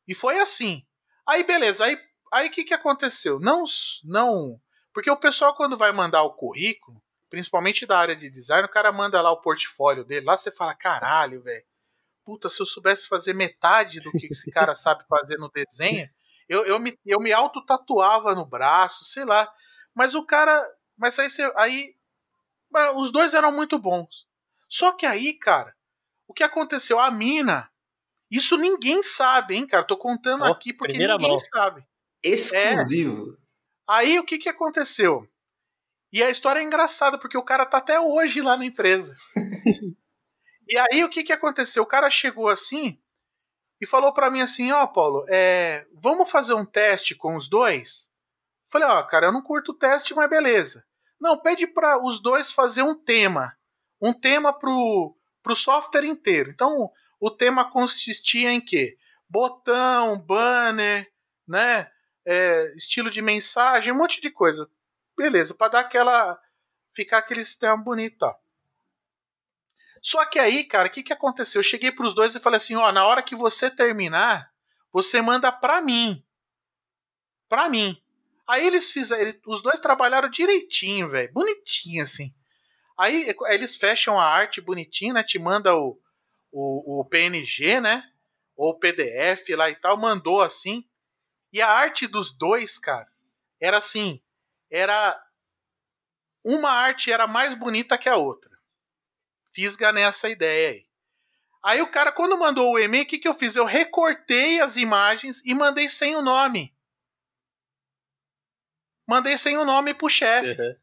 [0.08, 0.84] E foi assim.
[1.26, 1.84] Aí beleza.
[1.84, 2.00] Aí
[2.32, 3.38] aí que que aconteceu?
[3.40, 3.64] Não
[4.04, 4.60] não
[4.92, 8.90] porque o pessoal quando vai mandar o currículo, principalmente da área de design, o cara
[8.90, 10.24] manda lá o portfólio dele.
[10.24, 11.64] Lá você fala caralho, velho
[12.26, 16.10] puta, se eu soubesse fazer metade do que esse cara sabe fazer no desenho,
[16.48, 19.50] eu, eu me, eu me auto-tatuava no braço, sei lá.
[19.94, 20.60] Mas o cara.
[20.98, 21.94] Mas aí, aí
[22.96, 24.26] os dois eram muito bons.
[24.68, 25.74] Só que aí, cara,
[26.26, 26.98] o que aconteceu?
[26.98, 27.70] A mina.
[28.28, 29.84] Isso ninguém sabe, hein, cara?
[29.84, 31.38] Tô contando oh, aqui porque ninguém mão.
[31.38, 31.86] sabe.
[32.28, 33.32] Exclusivo.
[33.32, 33.36] É.
[33.88, 35.28] Aí o que, que aconteceu?
[36.12, 39.14] E a história é engraçada, porque o cara tá até hoje lá na empresa.
[40.68, 41.84] E aí o que, que aconteceu?
[41.84, 42.98] O cara chegou assim
[43.80, 47.48] e falou para mim assim: Ó, oh, Paulo, é, vamos fazer um teste com os
[47.48, 48.10] dois?
[48.66, 50.84] Falei: Ó, oh, cara, eu não curto o teste, mas beleza.
[51.20, 53.56] Não, pede para os dois fazer um tema.
[54.00, 56.50] Um tema pro, pro software inteiro.
[56.50, 58.98] Então, o tema consistia em quê?
[59.28, 61.08] Botão, banner,
[61.46, 61.90] né?
[62.26, 64.68] É, estilo de mensagem, um monte de coisa.
[65.16, 66.38] Beleza, para dar aquela.
[66.92, 68.34] ficar aquele sistema bonito, ó.
[70.02, 71.60] Só que aí, cara, o que, que aconteceu?
[71.60, 74.52] Eu cheguei pros dois e falei assim: ó, na hora que você terminar,
[74.92, 76.24] você manda pra mim.
[77.48, 78.00] Pra mim.
[78.46, 82.32] Aí eles fizeram, os dois trabalharam direitinho, velho, bonitinho assim.
[82.96, 85.22] Aí eles fecham a arte bonitinho, né?
[85.22, 85.98] Te manda o,
[86.52, 88.08] o, o PNG, né?
[88.56, 90.84] Ou PDF lá e tal, mandou assim.
[91.56, 93.10] E a arte dos dois, cara,
[93.58, 94.22] era assim,
[94.70, 95.18] era
[96.44, 98.50] uma arte era mais bonita que a outra
[99.54, 100.86] fisga nessa ideia aí.
[101.62, 103.56] Aí o cara, quando mandou o e-mail, o que, que eu fiz?
[103.56, 106.76] Eu recortei as imagens e mandei sem o nome.
[109.08, 110.60] Mandei sem o nome pro chefe.
[110.60, 110.76] Uhum.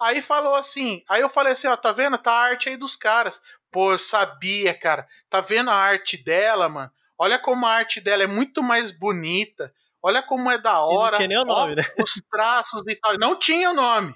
[0.00, 2.16] Aí falou assim, aí eu falei assim, ó, tá vendo?
[2.16, 3.42] Tá a arte aí dos caras.
[3.70, 5.06] Pô, eu sabia, cara.
[5.28, 6.90] Tá vendo a arte dela, mano?
[7.18, 9.72] Olha como a arte dela é muito mais bonita.
[10.02, 11.12] Olha como é da hora.
[11.12, 11.82] não tinha nem o nome, ó, né?
[12.02, 13.18] Os traços e tal.
[13.18, 14.14] Não tinha o nome.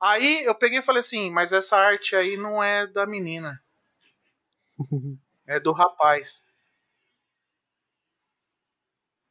[0.00, 3.62] Aí eu peguei e falei assim, mas essa arte aí não é da menina.
[5.46, 6.46] É do rapaz.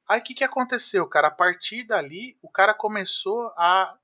[0.07, 1.27] Aí o que, que aconteceu, cara?
[1.27, 3.97] A partir dali, o cara começou a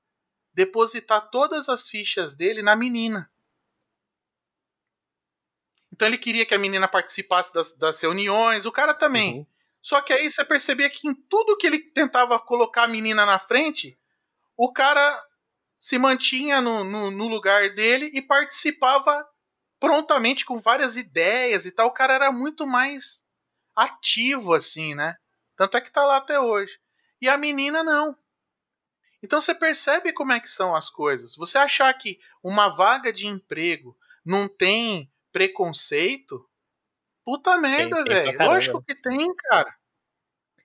[0.52, 3.30] depositar todas as fichas dele na menina.
[6.00, 9.40] Então ele queria que a menina participasse das, das reuniões, o cara também.
[9.40, 9.46] Uhum.
[9.82, 13.38] Só que aí você percebia que em tudo que ele tentava colocar a menina na
[13.38, 13.98] frente,
[14.56, 15.22] o cara
[15.78, 19.28] se mantinha no, no, no lugar dele e participava
[19.78, 21.88] prontamente com várias ideias e tal.
[21.88, 23.22] O cara era muito mais
[23.76, 25.18] ativo, assim, né?
[25.54, 26.80] Tanto é que tá lá até hoje.
[27.20, 28.16] E a menina não.
[29.22, 31.36] Então você percebe como é que são as coisas.
[31.36, 33.94] Você achar que uma vaga de emprego
[34.24, 36.48] não tem preconceito,
[37.24, 38.38] puta merda, velho.
[38.38, 39.74] Lógico que tem, cara.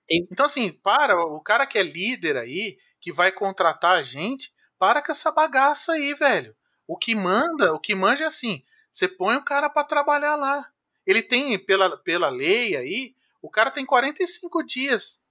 [0.06, 0.26] Tem.
[0.30, 5.02] Então, assim, para, o cara que é líder aí, que vai contratar a gente, para
[5.02, 6.56] com essa bagaça aí, velho.
[6.86, 10.70] O que manda, o que manja é assim, você põe o cara para trabalhar lá.
[11.06, 15.22] Ele tem, pela, pela lei aí, o cara tem 45 dias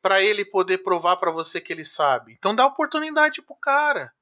[0.00, 2.32] para ele poder provar para você que ele sabe.
[2.32, 4.12] Então dá oportunidade pro cara,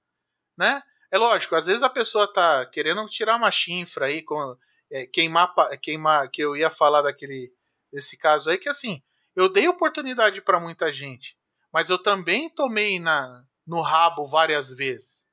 [0.57, 0.83] né?
[1.15, 4.57] É lógico, às vezes a pessoa tá querendo tirar uma chifra aí, com,
[4.91, 7.53] é, queimar, queimar, que eu ia falar daquele
[7.93, 9.01] desse caso aí, que assim,
[9.37, 11.39] eu dei oportunidade para muita gente,
[11.73, 15.29] mas eu também tomei na, no rabo várias vezes,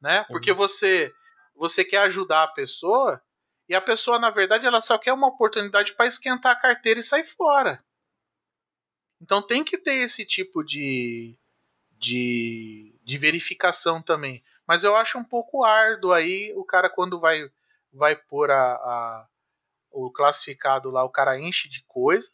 [0.00, 0.22] né?
[0.28, 0.56] Porque uhum.
[0.56, 1.12] você
[1.56, 3.20] você quer ajudar a pessoa
[3.68, 7.02] e a pessoa na verdade ela só quer uma oportunidade para esquentar a carteira e
[7.02, 7.84] sair fora.
[9.20, 11.36] Então tem que ter esse tipo de,
[11.98, 14.40] de, de verificação também.
[14.66, 17.48] Mas eu acho um pouco árduo aí o cara quando vai
[17.92, 19.26] vai pôr a, a
[19.90, 22.28] o classificado lá, o cara enche de coisa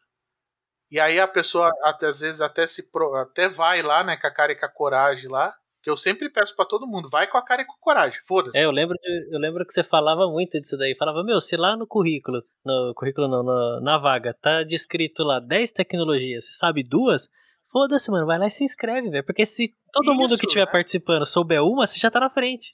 [0.90, 2.84] e aí a pessoa até, às vezes até se
[3.22, 5.54] até vai lá, né, com a cara e com a coragem lá.
[5.82, 8.20] Que eu sempre peço para todo mundo, vai com a cara e com a coragem,
[8.28, 8.58] foda-se.
[8.58, 8.98] É, eu lembro,
[9.30, 10.94] eu lembro que você falava muito disso daí.
[10.94, 15.40] Falava, meu, se lá no currículo, no currículo não, no, na vaga, tá descrito lá
[15.40, 17.30] 10 tecnologias, você sabe duas,
[17.70, 19.24] foda-se, mano, vai lá e se inscreve, velho.
[19.24, 20.72] Porque se todo Isso, mundo que estiver né?
[20.72, 22.72] participando souber uma, você já tá na frente.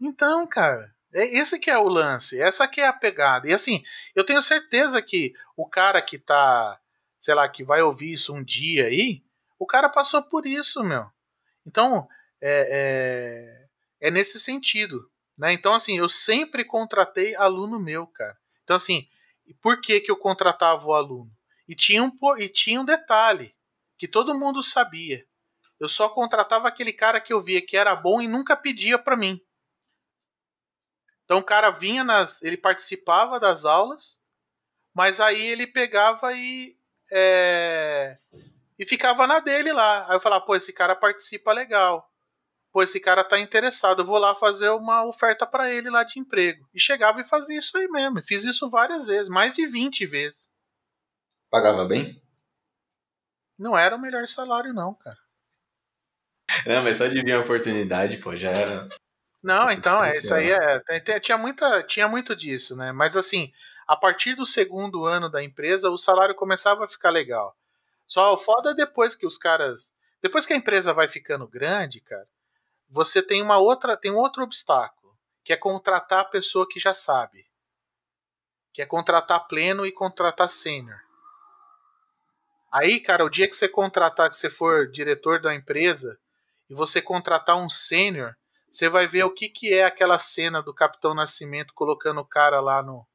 [0.00, 3.48] Então, cara, é esse que é o lance, essa que é a pegada.
[3.48, 3.82] E assim,
[4.14, 6.78] eu tenho certeza que o cara que tá
[7.18, 9.20] sei lá, que vai ouvir isso um dia aí,
[9.58, 11.10] o cara passou por isso, meu.
[11.66, 12.06] Então,
[12.40, 13.66] é,
[14.00, 15.10] é, é nesse sentido.
[15.36, 15.52] Né?
[15.52, 18.36] Então, assim, eu sempre contratei aluno meu, cara.
[18.62, 19.08] Então, assim,
[19.60, 21.28] por que, que eu contratava o aluno?
[21.68, 23.55] E tinha, um, e tinha um detalhe
[23.98, 25.26] que todo mundo sabia.
[25.78, 29.16] Eu só contratava aquele cara que eu via que era bom e nunca pedia para
[29.16, 29.40] mim.
[31.24, 32.42] Então o cara vinha nas.
[32.42, 34.20] Ele participava das aulas,
[34.94, 36.76] mas aí ele pegava e
[37.12, 38.16] é,
[38.78, 40.06] e ficava na dele lá.
[40.08, 42.10] Aí eu falava, pô, esse cara participa legal.
[42.72, 46.20] Pô, esse cara tá interessado, eu vou lá fazer uma oferta para ele lá de
[46.20, 46.68] emprego.
[46.74, 48.22] E chegava e fazia isso aí mesmo.
[48.22, 50.50] Fiz isso várias vezes, mais de 20 vezes.
[51.50, 52.22] Pagava bem?
[53.58, 55.18] Não era o melhor salário, não, cara.
[56.66, 58.88] Não, mas só de vir a oportunidade, pô, já era.
[59.42, 61.20] Não, então, é, isso aí é.
[61.20, 62.92] Tinha, muita, tinha muito disso, né?
[62.92, 63.52] Mas assim,
[63.86, 67.56] a partir do segundo ano da empresa, o salário começava a ficar legal.
[68.06, 69.94] Só o foda é depois que os caras.
[70.20, 72.26] Depois que a empresa vai ficando grande, cara,
[72.88, 73.96] você tem uma outra.
[73.96, 77.46] tem um outro obstáculo, que é contratar a pessoa que já sabe.
[78.72, 81.05] Que é contratar pleno e contratar sênior.
[82.78, 86.18] Aí, cara, o dia que você contratar, que você for diretor da empresa,
[86.68, 88.36] e você contratar um sênior,
[88.68, 92.60] você vai ver o que, que é aquela cena do Capitão Nascimento colocando o cara
[92.60, 93.06] lá no,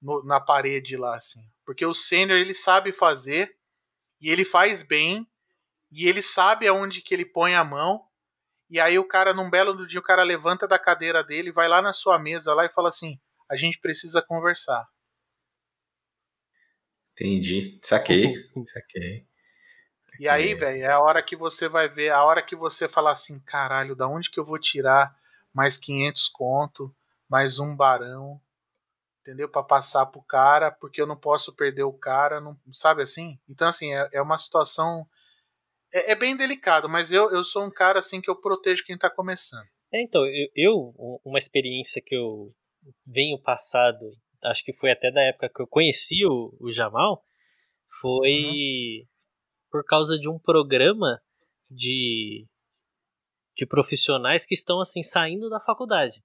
[0.00, 1.42] no, na parede lá, assim.
[1.66, 3.54] Porque o sênior ele sabe fazer
[4.22, 5.28] e ele faz bem
[5.92, 8.02] e ele sabe aonde que ele põe a mão.
[8.70, 11.82] E aí o cara, num belo dia, o cara levanta da cadeira dele, vai lá
[11.82, 13.20] na sua mesa lá e fala assim:
[13.50, 14.88] a gente precisa conversar.
[17.20, 17.80] Entendi.
[17.82, 18.48] Saquei.
[18.66, 19.26] Saquei.
[20.20, 23.12] E aí, velho, é a hora que você vai ver, a hora que você falar
[23.12, 25.16] assim, caralho, da onde que eu vou tirar
[25.52, 26.94] mais 500 conto,
[27.28, 28.40] mais um barão,
[29.20, 29.48] entendeu?
[29.48, 33.38] Para passar pro cara, porque eu não posso perder o cara, não sabe assim?
[33.48, 35.06] Então, assim, é, é uma situação.
[35.92, 38.98] É, é, bem delicado, mas eu, eu sou um cara assim que eu protejo quem
[38.98, 39.66] tá começando.
[39.92, 42.52] É, então, eu, eu, uma experiência que eu
[43.06, 44.12] venho passado,
[44.44, 47.22] acho que foi até da época que eu conheci o, o Jamal,
[48.00, 49.06] foi uhum.
[49.70, 51.20] por causa de um programa
[51.70, 52.46] de,
[53.56, 56.22] de profissionais que estão assim saindo da faculdade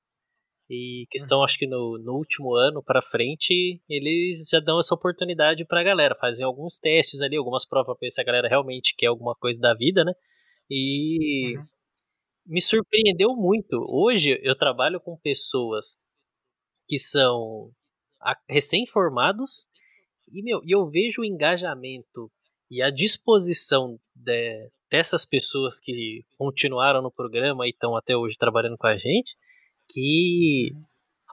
[0.69, 1.43] e que estão, uhum.
[1.43, 5.83] acho que no, no último ano para frente, eles já dão essa oportunidade para a
[5.83, 9.35] galera, fazem alguns testes ali, algumas provas para ver se a galera realmente quer alguma
[9.35, 10.13] coisa da vida, né?
[10.69, 11.65] E uhum.
[12.47, 13.85] me surpreendeu muito.
[13.89, 15.97] Hoje eu trabalho com pessoas
[16.87, 17.71] que são
[18.47, 19.67] recém-formados.
[20.31, 22.31] E, meu, e eu vejo o engajamento
[22.69, 28.77] E a disposição de, dessas pessoas que continuaram no programa e estão até hoje trabalhando
[28.77, 29.35] com a gente,
[29.91, 30.71] que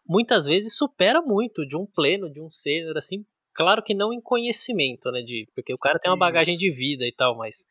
[0.07, 3.25] muitas vezes supera muito de um pleno, de um sênior, assim,
[3.55, 7.07] claro que não em conhecimento, né, de, porque o cara tem uma bagagem de vida
[7.07, 7.67] e tal, mas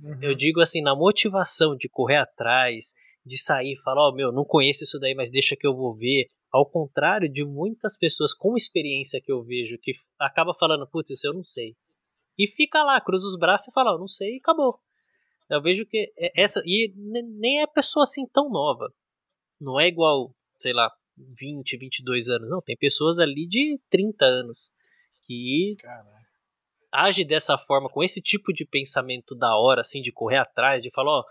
[0.00, 0.18] uhum.
[0.22, 2.94] eu digo assim, na motivação de correr atrás,
[3.24, 5.74] de sair e falar, ó, oh, meu, não conheço isso daí, mas deixa que eu
[5.74, 10.88] vou ver, ao contrário de muitas pessoas com experiência que eu vejo que acaba falando,
[10.88, 11.76] putz, isso eu não sei.
[12.38, 14.80] E fica lá, cruza os braços e fala, oh, não sei e acabou.
[15.48, 16.62] Eu vejo que é essa.
[16.64, 18.92] E nem é pessoa assim tão nova.
[19.60, 22.50] Não é igual, sei lá, 20, 22 anos.
[22.50, 24.72] Não, tem pessoas ali de 30 anos
[25.24, 26.10] que Caramba.
[26.92, 30.90] age dessa forma, com esse tipo de pensamento da hora, assim, de correr atrás, de
[30.90, 31.24] falar, ó,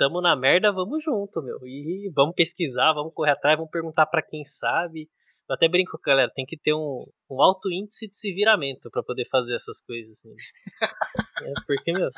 [0.00, 1.58] tamo na merda, vamos junto, meu.
[1.66, 5.10] E vamos pesquisar, vamos correr atrás, vamos perguntar para quem sabe.
[5.46, 9.02] Eu até brinco, galera, tem que ter um, um alto índice de se viramento para
[9.02, 10.12] poder fazer essas coisas.
[10.12, 10.34] Assim.
[11.44, 12.10] é porque, meu,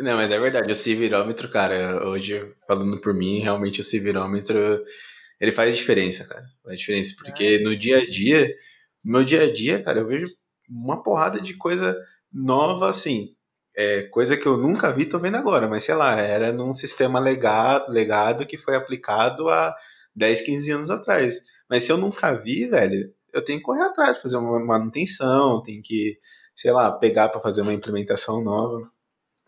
[0.00, 4.84] não, mas é verdade, o civirômetro, cara, hoje, falando por mim, realmente o civirômetro,
[5.40, 6.44] ele faz diferença, cara.
[6.64, 7.58] Faz diferença, porque é.
[7.60, 8.48] no dia a dia,
[9.04, 10.26] no meu dia a dia, cara, eu vejo
[10.68, 11.96] uma porrada de coisa
[12.32, 13.35] nova, assim,
[13.76, 17.20] é, coisa que eu nunca vi, tô vendo agora, mas sei lá, era num sistema
[17.20, 19.76] legado, legado que foi aplicado há
[20.14, 21.40] 10, 15 anos atrás.
[21.68, 25.82] Mas se eu nunca vi, velho, eu tenho que correr atrás, fazer uma manutenção, tem
[25.82, 26.18] que,
[26.54, 28.90] sei lá, pegar para fazer uma implementação nova.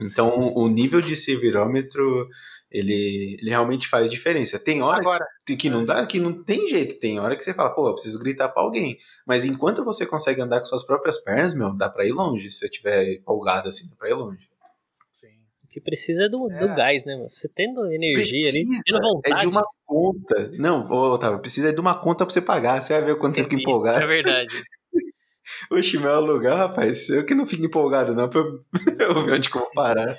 [0.01, 2.28] Então, o nível de servirômetro,
[2.70, 4.59] ele, ele realmente faz diferença.
[4.59, 7.01] Tem hora Agora, que não dá, que não tem jeito.
[7.01, 8.96] Tem hora que você fala, pô, eu preciso gritar pra alguém.
[9.26, 12.51] Mas enquanto você consegue andar com suas próprias pernas, meu, dá pra ir longe.
[12.51, 14.49] Se você estiver empolgado assim, dá pra ir longe.
[15.11, 15.40] Sim.
[15.64, 16.61] O que precisa é do, é.
[16.61, 17.28] do gás, né, mano?
[17.28, 19.36] Você tendo energia precisa, ali, tendo vontade.
[19.36, 20.51] É de uma conta.
[20.59, 22.80] Não, Otávio, precisa de uma conta pra você pagar.
[22.80, 24.05] Você vai ver quanto você fica empolgado.
[24.05, 24.62] É verdade.
[25.70, 28.40] Oxe, meu lugar, rapaz, eu que não fico empolgado, não, pra
[29.01, 30.16] eu, ver onde que eu vou parar.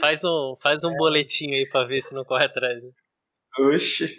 [0.00, 2.82] Faz um, faz um boletinho aí pra ver se não corre atrás.
[2.82, 2.90] Né?
[3.58, 4.14] Oxe.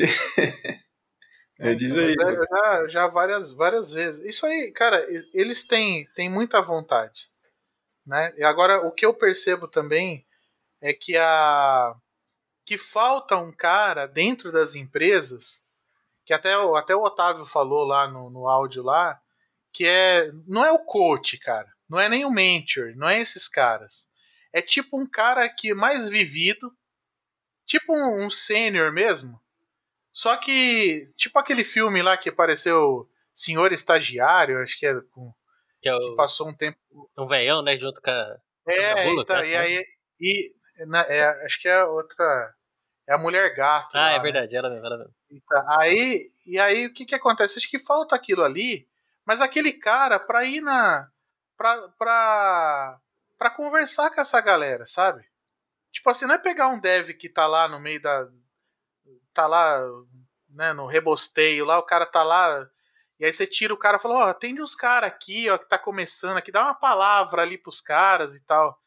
[1.59, 2.13] É, diz aí.
[2.13, 4.23] Já, já várias, várias vezes.
[4.25, 7.27] Isso aí, cara, eles têm, têm muita vontade.
[8.05, 8.33] Né?
[8.37, 10.25] E agora, o que eu percebo também
[10.81, 11.95] é que a
[12.65, 15.65] que falta um cara dentro das empresas,
[16.25, 19.21] que até, até o Otávio falou lá no, no áudio lá,
[19.73, 20.31] que é.
[20.47, 21.67] Não é o coach, cara.
[21.89, 24.09] Não é nem o mentor, não é esses caras.
[24.53, 26.71] É tipo um cara que é mais vivido,
[27.65, 29.41] tipo um, um sênior mesmo.
[30.11, 35.33] Só que, tipo aquele filme lá que apareceu Senhor Estagiário, acho que é com.
[35.81, 36.77] Que, é o, que passou um tempo.
[37.17, 37.77] Um veião, né?
[37.77, 38.37] Junto com a.
[38.67, 39.49] É, então, né?
[39.49, 39.85] e aí.
[40.21, 40.53] E,
[40.87, 42.53] na, é, acho que é outra.
[43.09, 43.97] É a mulher gato.
[43.97, 44.59] Ah, lá, é verdade, né?
[44.59, 45.13] ela mesmo, ela mesmo.
[45.29, 47.57] Então, aí, e aí o que, que acontece?
[47.57, 48.87] Acho que falta aquilo ali
[49.25, 51.09] mas aquele cara pra ir na.
[51.57, 52.99] pra, pra,
[53.37, 55.25] pra conversar com essa galera, sabe?
[55.91, 58.27] Tipo assim, não é pegar um dev que tá lá no meio da.
[59.33, 59.79] tá lá,
[60.49, 62.67] né, no rebosteio lá, o cara tá lá.
[63.19, 65.57] E aí você tira o cara e fala, ó, oh, atende uns caras aqui, ó,
[65.57, 68.77] que tá começando aqui, dá uma palavra ali pros caras e tal,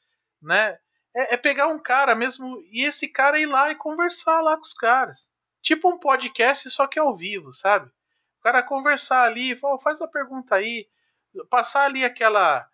[0.43, 0.79] né?
[1.17, 4.65] É, é, pegar um cara mesmo e esse cara ir lá e conversar lá com
[4.65, 5.31] os caras.
[5.63, 7.91] Tipo um podcast, só que ao vivo, sabe?
[8.47, 10.89] Cara conversar ali, faz a pergunta aí,
[11.51, 12.69] passar ali aquela.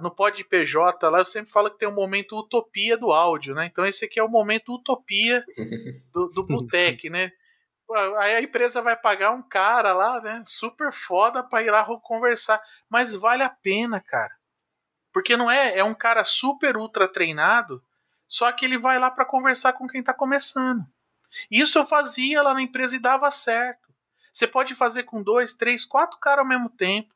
[0.00, 3.66] no pod PJ lá, eu sempre falo que tem um momento utopia do áudio, né?
[3.66, 5.44] Então esse aqui é o momento utopia
[6.10, 7.30] do, do Butec, né?
[8.18, 10.42] Aí a empresa vai pagar um cara lá, né?
[10.46, 12.62] Super foda pra ir lá conversar.
[12.88, 14.34] Mas vale a pena, cara.
[15.12, 15.78] Porque não é.
[15.78, 17.82] É um cara super ultra treinado,
[18.26, 20.86] só que ele vai lá para conversar com quem tá começando.
[21.50, 23.87] Isso eu fazia lá na empresa e dava certo.
[24.38, 27.12] Você pode fazer com dois, três, quatro caras ao mesmo tempo.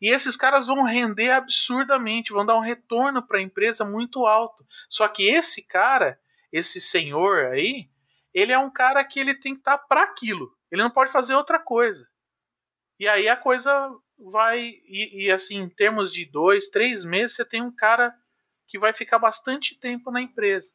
[0.00, 4.66] E esses caras vão render absurdamente, vão dar um retorno para a empresa muito alto.
[4.88, 6.18] Só que esse cara,
[6.50, 7.90] esse senhor aí,
[8.32, 10.50] ele é um cara que ele tem que estar tá para aquilo.
[10.72, 12.08] Ele não pode fazer outra coisa.
[12.98, 13.70] E aí a coisa
[14.16, 14.80] vai.
[14.86, 18.14] E, e, assim, em termos de dois, três meses, você tem um cara
[18.66, 20.72] que vai ficar bastante tempo na empresa.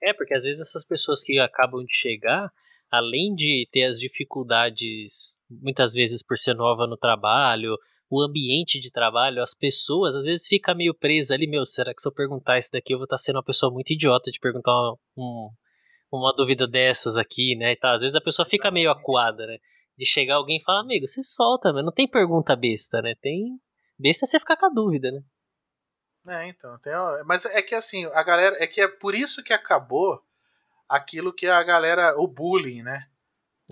[0.00, 2.52] É, porque às vezes essas pessoas que acabam de chegar,
[2.90, 7.76] além de ter as dificuldades, muitas vezes por ser nova no trabalho,
[8.10, 12.00] o ambiente de trabalho, as pessoas, às vezes fica meio presa ali, meu, será que
[12.00, 14.70] se eu perguntar isso daqui eu vou estar sendo uma pessoa muito idiota de perguntar
[14.70, 15.50] uma, um,
[16.12, 17.92] uma dúvida dessas aqui, né, e tal.
[17.92, 19.58] Às vezes a pessoa fica meio acuada, né,
[19.96, 23.58] de chegar alguém e falar, amigo, você solta, mas não tem pergunta besta, né, tem...
[23.98, 25.20] Besta é você ficar com a dúvida, né.
[26.26, 26.92] É, então, tem,
[27.26, 30.22] mas é que assim, a galera, é que é por isso que acabou
[30.88, 32.14] aquilo que a galera.
[32.18, 33.06] o bullying, né?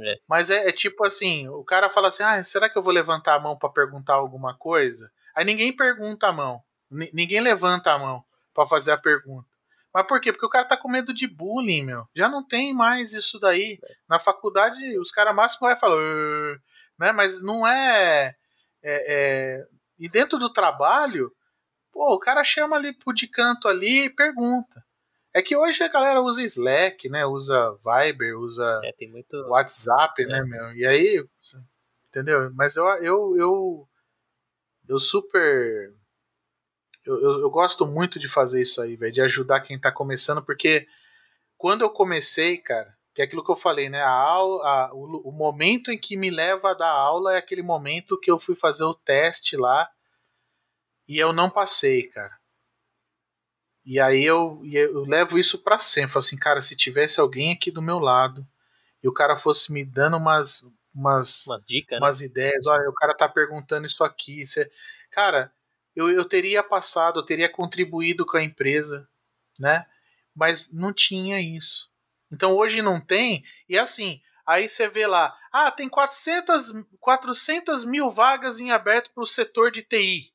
[0.01, 0.19] É.
[0.27, 3.35] Mas é, é, tipo assim: o cara fala assim, ah, será que eu vou levantar
[3.35, 5.11] a mão para perguntar alguma coisa?
[5.35, 9.49] Aí ninguém pergunta a mão, ninguém levanta a mão para fazer a pergunta.
[9.93, 10.33] Mas por quê?
[10.33, 12.09] Porque o cara tá com medo de bullying, meu.
[12.17, 13.79] Já não tem mais isso daí.
[14.09, 15.99] Na faculdade, os caras máximo vai falar,
[16.99, 17.13] né?
[17.13, 18.35] Mas não é,
[18.83, 19.15] é,
[19.63, 19.67] é,
[19.99, 21.31] E dentro do trabalho,
[21.93, 24.83] pô, o cara chama ali pro de canto ali e pergunta.
[25.35, 27.24] É que hoje a galera usa Slack, né?
[27.24, 29.37] Usa Viber, usa é, muito...
[29.49, 30.45] WhatsApp, né, é.
[30.45, 30.72] meu?
[30.74, 31.24] E aí,
[32.09, 32.53] entendeu?
[32.55, 33.89] Mas eu, eu, eu,
[34.89, 35.95] eu super
[37.05, 40.43] eu, eu, eu, gosto muito de fazer isso aí, velho, de ajudar quem tá começando,
[40.43, 40.87] porque
[41.57, 44.03] quando eu comecei, cara, que é aquilo que eu falei, né?
[44.03, 47.62] A aula, a, o, o, momento em que me leva a dar aula é aquele
[47.62, 49.89] momento que eu fui fazer o teste lá
[51.09, 52.39] e eu não passei, cara.
[53.85, 56.12] E aí eu, eu levo isso para sempre.
[56.12, 58.47] Falo assim, cara, se tivesse alguém aqui do meu lado
[59.03, 60.64] e o cara fosse me dando umas
[60.95, 62.26] umas, umas dicas, umas né?
[62.26, 64.70] ideias, olha, o cara tá perguntando isso aqui, você...
[65.11, 65.53] cara,
[65.97, 69.09] eu, eu teria passado, eu teria contribuído com a empresa,
[69.59, 69.87] né?
[70.35, 71.91] Mas não tinha isso.
[72.30, 78.11] Então hoje não tem, e assim, aí você vê lá, ah, tem 400, 400 mil
[78.11, 80.33] vagas em aberto para o setor de TI.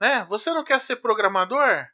[0.00, 0.24] Né?
[0.28, 1.86] Você não quer ser programador?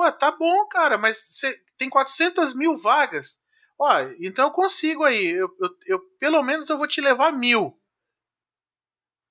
[0.00, 3.40] Ué, tá bom, cara, mas você tem 400 mil vagas.
[3.78, 7.78] Ó, então eu consigo aí, eu, eu, eu, pelo menos eu vou te levar mil.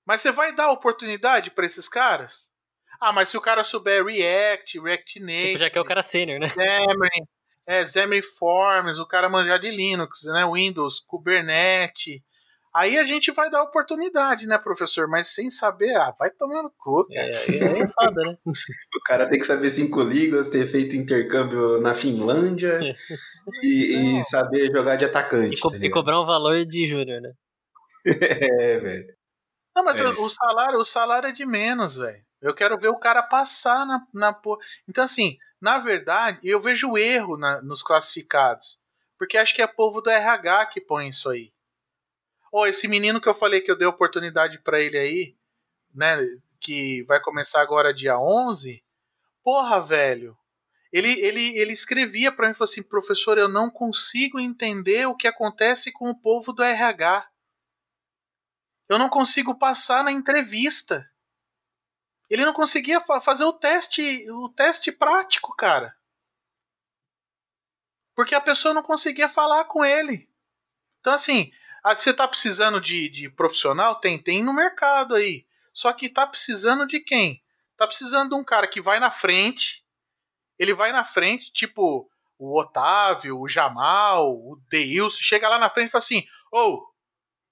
[0.06, 2.52] Mas você vai dar oportunidade para esses caras?
[3.00, 5.48] Ah, mas se o cara souber React, React Native...
[5.48, 6.50] Tipo, já que é o cara sênior, né?
[6.50, 7.28] Xamarin,
[7.68, 10.46] é, Xamarin Forms, o cara manjar de Linux, né?
[10.52, 12.22] Windows, Kubernetes...
[12.74, 15.08] Aí a gente vai dar oportunidade, né, professor?
[15.08, 17.28] Mas sem saber, ah, vai tomando cu, cara.
[17.28, 18.38] É, é, é foda, né?
[18.96, 22.80] o cara tem que saber cinco línguas, ter feito intercâmbio na Finlândia
[23.64, 25.58] e, e, saber jogar de atacante.
[25.58, 27.34] E, co tá e cobrar um valor de júnior, né?
[28.06, 29.20] é, velho.
[29.76, 30.04] Não, mas é.
[30.04, 32.24] o, salário, o salário é de menos, velho.
[32.42, 34.40] Eu quero ver o cara passar na, na.
[34.88, 38.80] Então, assim, na verdade, eu vejo erro na, nos classificados.
[39.18, 41.52] Porque acho que é povo do RH que põe isso aí.
[42.52, 45.36] Oh, esse menino que eu falei que eu dei oportunidade para ele aí,
[45.94, 46.18] né?
[46.60, 48.84] Que vai começar agora dia 11.
[49.44, 50.38] Porra, velho.
[50.92, 55.28] Ele, ele, ele escrevia para mim falou assim: professor, eu não consigo entender o que
[55.28, 57.30] acontece com o povo do RH.
[58.88, 61.08] Eu não consigo passar na entrevista.
[62.30, 65.96] Ele não conseguia fazer o teste, o teste prático, cara.
[68.16, 70.30] Porque a pessoa não conseguia falar com ele.
[71.00, 71.52] Então, assim,
[71.84, 73.96] ah, você tá precisando de, de profissional?
[73.96, 75.46] Tem, tem no mercado aí.
[75.74, 77.42] Só que tá precisando de quem?
[77.78, 79.86] Tá precisando de um cara que vai na frente.
[80.58, 85.22] Ele vai na frente, tipo o Otávio, o Jamal, o Deilson.
[85.22, 86.94] Chega lá na frente e fala assim: Ô, oh,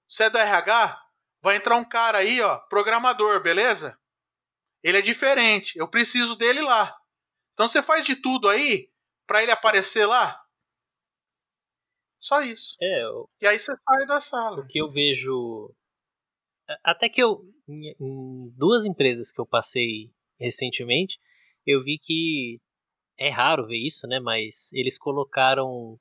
[0.08, 1.02] você é do RH?
[1.40, 3.98] Vai entrar um cara aí, ó, programador, beleza?
[4.82, 5.78] Ele é diferente.
[5.78, 6.96] Eu preciso dele lá.
[7.54, 8.90] Então você faz de tudo aí
[9.26, 10.40] para ele aparecer lá.
[12.20, 12.76] Só isso.
[12.80, 13.28] É, eu...
[13.40, 14.58] E aí você sai da sala.
[14.58, 15.74] O que eu vejo.
[16.84, 17.42] Até que eu.
[17.68, 20.10] Em duas empresas que eu passei
[20.40, 21.18] recentemente,
[21.66, 22.60] eu vi que
[23.18, 24.18] é raro ver isso, né?
[24.20, 25.98] Mas eles colocaram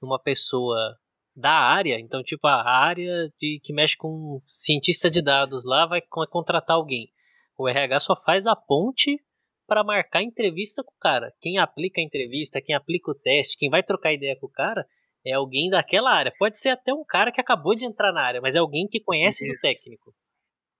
[0.00, 0.98] uma pessoa
[1.34, 6.00] da área, então, tipo, a área de, que mexe com cientista de dados lá vai
[6.00, 7.12] contratar alguém.
[7.58, 9.20] O RH só faz a ponte
[9.66, 11.32] para marcar entrevista com o cara.
[11.40, 14.86] Quem aplica a entrevista, quem aplica o teste, quem vai trocar ideia com o cara
[15.26, 16.32] é alguém daquela área.
[16.38, 19.00] Pode ser até um cara que acabou de entrar na área, mas é alguém que
[19.00, 19.54] conhece Isso.
[19.54, 20.14] do técnico.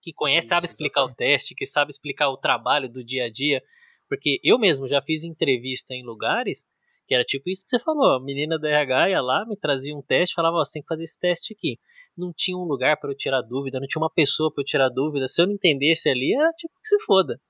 [0.03, 3.61] Que conhece, sabe explicar o teste, que sabe explicar o trabalho do dia a dia.
[4.09, 6.65] Porque eu mesmo já fiz entrevista em lugares
[7.09, 8.17] que era tipo isso que você falou.
[8.17, 10.89] A menina da RH ia lá, me trazia um teste, falava: oh, você tem que
[10.89, 11.79] fazer esse teste aqui
[12.17, 14.89] não tinha um lugar para eu tirar dúvida, não tinha uma pessoa para eu tirar
[14.89, 15.27] dúvida.
[15.27, 17.41] Se eu não entendesse ali, era tipo que se foda.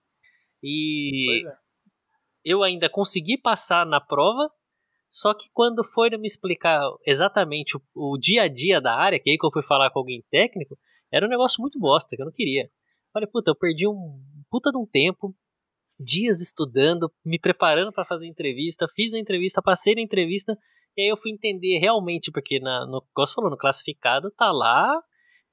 [0.62, 1.52] E é.
[2.44, 4.50] eu ainda consegui passar na prova,
[5.08, 9.30] só que quando foi me explicar exatamente o, o, dia a dia da área, que
[9.30, 10.78] aí que eu fui falar com alguém técnico,
[11.12, 12.68] era um negócio muito bosta, que eu não queria.
[13.12, 15.34] Falei, puta, eu perdi um puta de um tempo,
[15.98, 20.56] dias estudando, me preparando para fazer entrevista, fiz a entrevista, passei na entrevista,
[20.96, 24.50] e aí eu fui entender realmente, porque na, no, como você falou, no classificado tá
[24.50, 25.00] lá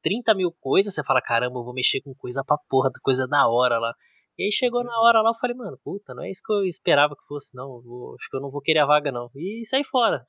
[0.02, 3.48] 30 mil coisas, você fala, caramba, eu vou mexer com coisa pra porra, coisa da
[3.48, 3.94] hora lá.
[4.38, 6.66] E aí chegou na hora lá, eu falei, mano, puta, não é isso que eu
[6.66, 7.82] esperava que fosse, não.
[7.82, 9.30] Vou, acho que eu não vou querer a vaga, não.
[9.36, 10.26] E saí fora.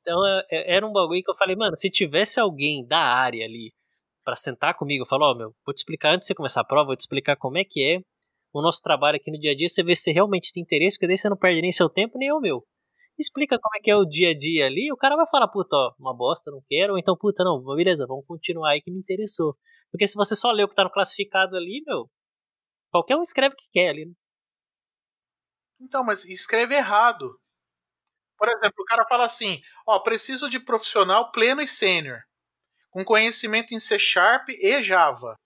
[0.00, 3.44] Então é, é, era um bagulho que eu falei, mano, se tivesse alguém da área
[3.44, 3.72] ali
[4.24, 6.60] para sentar comigo, eu falo, ó, oh, meu, vou te explicar antes de você começar
[6.62, 8.00] a prova, vou te explicar como é que é
[8.52, 11.06] o nosso trabalho aqui no dia a dia, você vê se realmente tem interesse, porque
[11.06, 12.64] daí você não perde nem seu tempo, nem o meu
[13.20, 15.76] explica como é que é o dia a dia ali, o cara vai falar, puta,
[15.76, 18.98] ó, uma bosta, não quero, ou então, puta, não, beleza, vamos continuar aí que me
[18.98, 19.54] interessou.
[19.90, 22.08] Porque se você só lê o que tá no classificado ali, meu,
[22.90, 24.12] qualquer um escreve o que quer ali, né?
[25.80, 27.40] Então, mas escreve errado.
[28.36, 32.20] Por exemplo, o cara fala assim: ó, preciso de profissional pleno e sênior,
[32.90, 35.36] com conhecimento em C Sharp e Java.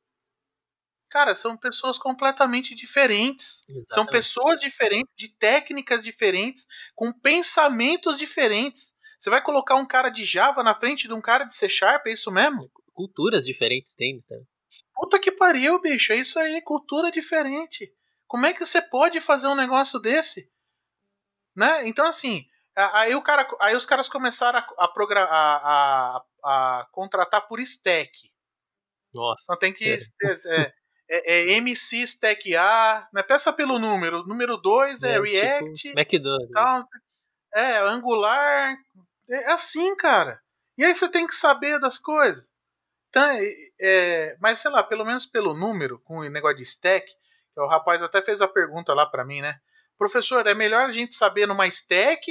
[1.11, 3.63] Cara, são pessoas completamente diferentes.
[3.69, 3.95] Exatamente.
[3.95, 8.95] São pessoas diferentes, de técnicas diferentes, com pensamentos diferentes.
[9.17, 12.07] Você vai colocar um cara de Java na frente de um cara de C Sharp,
[12.09, 12.69] é isso mesmo?
[12.93, 14.37] Culturas diferentes tem, tá?
[14.95, 16.13] Puta que pariu, bicho.
[16.13, 17.93] É isso aí, cultura diferente.
[18.27, 20.51] Como é que você pode fazer um negócio desse?
[21.55, 21.87] Né?
[21.87, 22.47] Então, assim,
[22.77, 26.25] aí, o cara, aí os caras começaram a, a, a,
[26.81, 28.31] a contratar por stack.
[29.15, 29.45] Nossa.
[29.45, 29.89] Então tem que.
[29.89, 30.73] É,
[31.09, 33.23] é, é, MC Stack A, né?
[33.23, 34.27] peça pelo número.
[34.27, 35.75] Número 2 é, é, React.
[35.75, 36.51] Tipo McDonald's.
[36.53, 36.81] Tal,
[37.55, 38.77] é, Angular.
[39.31, 40.41] É assim, cara.
[40.77, 42.49] E aí você tem que saber das coisas.
[43.15, 43.31] Então,
[43.81, 47.09] é, mas sei lá, pelo menos pelo número, com o negócio de stack,
[47.57, 49.61] o rapaz até fez a pergunta lá para mim, né?
[49.97, 52.27] Professor, é melhor a gente saber numa stack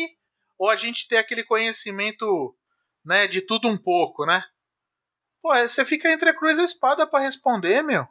[0.58, 2.54] ou a gente ter aquele conhecimento,
[3.02, 4.44] né, de tudo um pouco, né?
[5.42, 8.06] Pô, você fica entre a cruz e a espada para responder, meu.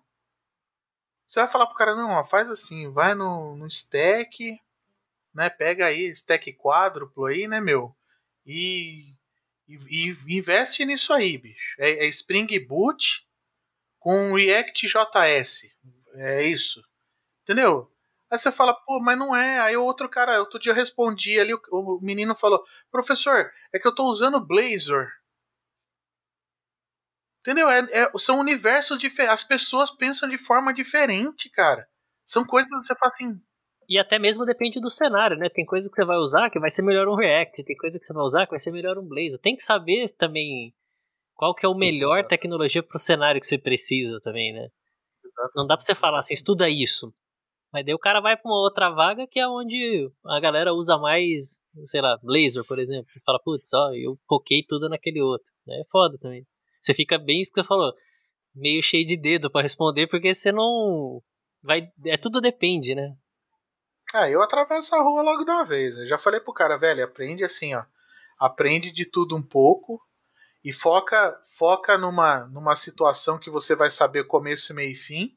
[1.27, 4.59] Você vai falar pro cara, não, faz assim, vai no, no stack,
[5.35, 5.51] né?
[5.51, 7.95] Pega aí, stack quádruplo aí, né, meu?
[8.47, 9.15] E,
[9.69, 11.75] e, e investe nisso aí, bicho.
[11.79, 13.27] É, é Spring Boot
[13.99, 15.67] com React JS.
[16.15, 16.83] É isso.
[17.43, 17.91] Entendeu?
[18.31, 19.61] Aí você fala, pô, mas não é.
[19.61, 23.87] Aí outro cara, outro dia eu respondi ali, o, o menino falou, professor, é que
[23.87, 25.09] eu tô usando Blazor.
[27.41, 27.69] Entendeu?
[27.69, 29.43] É, é, são universos diferentes.
[29.43, 31.89] As pessoas pensam de forma diferente, cara.
[32.25, 33.43] São coisas que você fala assim.
[33.93, 35.51] E até mesmo depende do cenário, né?
[35.51, 38.07] Tem coisa que você vai usar que vai ser melhor um React, tem coisa que
[38.07, 39.39] você vai usar que vai ser melhor um Blazor.
[39.39, 40.73] Tem que saber também
[41.35, 42.31] qual que é o melhor Exato.
[42.31, 44.67] tecnologia para o cenário que você precisa também, né?
[45.23, 45.53] Exato.
[45.55, 47.13] Não dá para você falar assim, estuda isso.
[47.71, 50.97] Mas daí o cara vai para uma outra vaga que é onde a galera usa
[50.97, 53.11] mais, sei lá, Blazor, por exemplo.
[53.15, 55.47] E fala, putz, ó, eu foquei tudo naquele outro.
[55.69, 56.47] É foda também.
[56.81, 57.93] Você fica bem isso que você falou,
[58.55, 61.21] meio cheio de dedo para responder, porque você não.
[61.63, 63.15] Vai, é tudo depende, né?
[64.15, 65.97] Ah, eu atravesso a rua logo de uma vez.
[65.97, 67.85] Eu já falei pro cara, velho, aprende assim, ó.
[68.39, 70.01] Aprende de tudo um pouco
[70.65, 75.37] e foca foca numa, numa situação que você vai saber começo, meio e fim,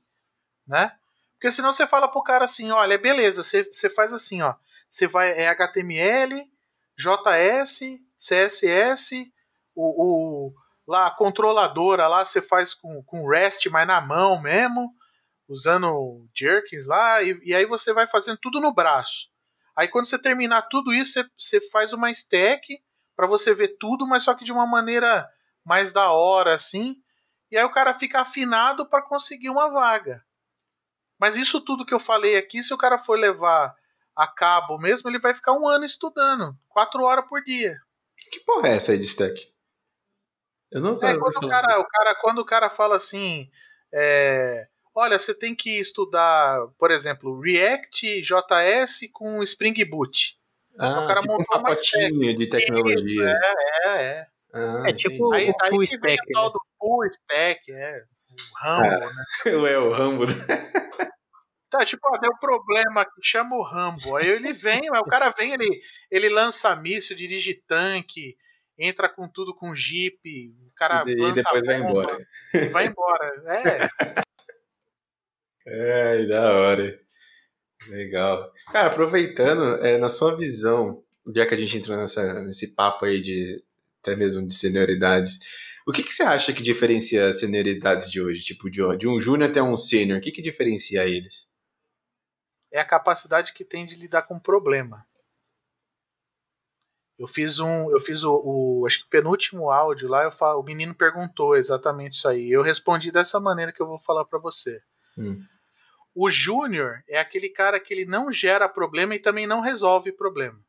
[0.67, 0.91] né?
[1.33, 4.55] Porque senão você fala pro cara assim, olha, beleza, você, você faz assim, ó.
[4.89, 6.49] Você vai, é HTML,
[6.97, 7.79] JS,
[8.17, 9.31] CSS,
[9.75, 10.53] o, o
[10.87, 14.93] lá a controladora lá você faz com, com REST, mas na mão mesmo,
[15.47, 19.29] usando jerkins lá, e, e aí você vai fazendo tudo no braço.
[19.75, 22.81] Aí quando você terminar tudo isso, você, você faz uma stack
[23.15, 25.27] para você ver tudo, mas só que de uma maneira
[25.63, 26.95] mais da hora, assim.
[27.51, 30.23] E aí o cara fica afinado para conseguir uma vaga.
[31.19, 33.75] Mas isso tudo que eu falei aqui, se o cara for levar
[34.15, 37.77] a cabo mesmo, ele vai ficar um ano estudando, quatro horas por dia.
[38.31, 39.53] Que porra é essa aí de stack?
[40.71, 43.49] Eu não é, quando o cara, o cara, quando o cara fala assim,
[43.93, 50.37] é, olha, você tem que estudar, por exemplo, React JS com Spring Boot.
[50.79, 53.39] Ah, o cara tipo montou um pacotinho de tecnologias.
[53.43, 53.53] É,
[53.85, 54.27] é, é.
[54.53, 56.09] Ah, é tipo aí, o full stack.
[56.09, 56.41] Né?
[56.41, 58.03] Do full stack, é.
[58.31, 59.11] O Rambo, ah, né?
[59.71, 60.25] É o Rambo.
[61.69, 64.15] Tá, tipo, ó, deu problema aqui, chama o Rambo.
[64.15, 68.37] Aí ele vem, o cara vem, ele, ele lança míssil, dirige tanque,
[68.77, 70.17] entra com tudo com Jeep,
[70.67, 71.03] o cara.
[71.07, 72.17] E depois vai embora.
[72.71, 73.43] Vai embora.
[73.47, 74.25] É.
[75.65, 76.99] É, da hora.
[77.87, 78.51] Legal.
[78.71, 81.03] Cara, aproveitando, é, na sua visão,
[81.33, 83.63] já que a gente entrou nessa, nesse papo aí de
[84.01, 85.39] até mesmo de senioridades,
[85.87, 88.43] o que, que você acha que diferencia as senioridades de hoje?
[88.43, 91.49] Tipo, de, de um júnior até um sênior, o que, que diferencia eles?
[92.71, 95.05] É a capacidade que tem de lidar com problema.
[97.17, 100.59] Eu fiz um, eu fiz o, o acho que o penúltimo áudio lá, eu falo,
[100.59, 102.51] o menino perguntou exatamente isso aí.
[102.51, 104.81] Eu respondi dessa maneira que eu vou falar para você.
[105.17, 105.41] Hum.
[106.15, 110.59] O júnior é aquele cara que ele não gera problema e também não resolve problema.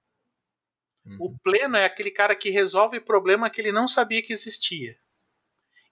[1.07, 1.17] Uhum.
[1.21, 4.99] O pleno é aquele cara que resolve problema que ele não sabia que existia.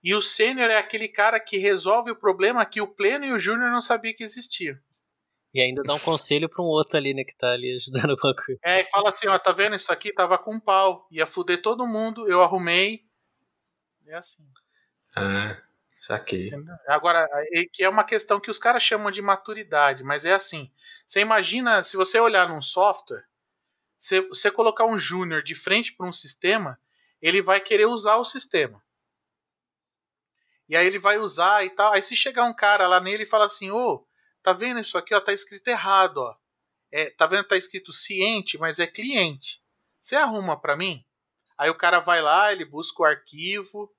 [0.02, 3.38] E o sênior é aquele cara que resolve o problema que o pleno e o
[3.38, 4.78] júnior não sabiam que existia.
[5.54, 8.34] E ainda dá um conselho para um outro ali, né, que tá ali ajudando alguma
[8.34, 8.60] coisa.
[8.62, 10.12] É, e fala assim, ó, tá vendo isso aqui?
[10.12, 13.04] Tava com pau, ia fuder todo mundo, eu arrumei.
[14.06, 14.44] É assim.
[15.16, 15.56] Ah,
[16.06, 16.50] saquei.
[16.86, 17.28] Agora,
[17.72, 20.70] que é uma questão que os caras chamam de maturidade, mas é assim.
[21.06, 23.24] Você imagina, se você olhar num software,
[23.96, 26.78] você, você colocar um júnior de frente para um sistema,
[27.20, 28.82] ele vai querer usar o sistema.
[30.68, 31.92] E aí ele vai usar e tal.
[31.92, 34.06] Aí se chegar um cara lá nele e fala assim, ô, oh,
[34.44, 35.20] Tá vendo isso aqui, ó?
[35.22, 36.36] Tá escrito errado, ó.
[36.92, 37.44] é, tá vendo?
[37.44, 39.62] Tá escrito ciente, mas é cliente.
[39.98, 41.02] Você arruma para mim?
[41.56, 43.90] Aí o cara vai lá, ele busca o arquivo,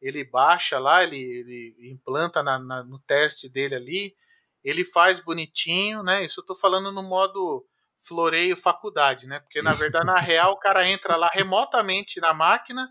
[0.00, 4.16] ele baixa lá, ele, ele implanta na, na, no teste dele ali,
[4.64, 6.24] ele faz bonitinho, né?
[6.24, 7.66] Isso eu tô falando no modo
[8.00, 9.40] floreio faculdade, né?
[9.40, 12.88] Porque na verdade, na real, o cara entra lá remotamente na máquina,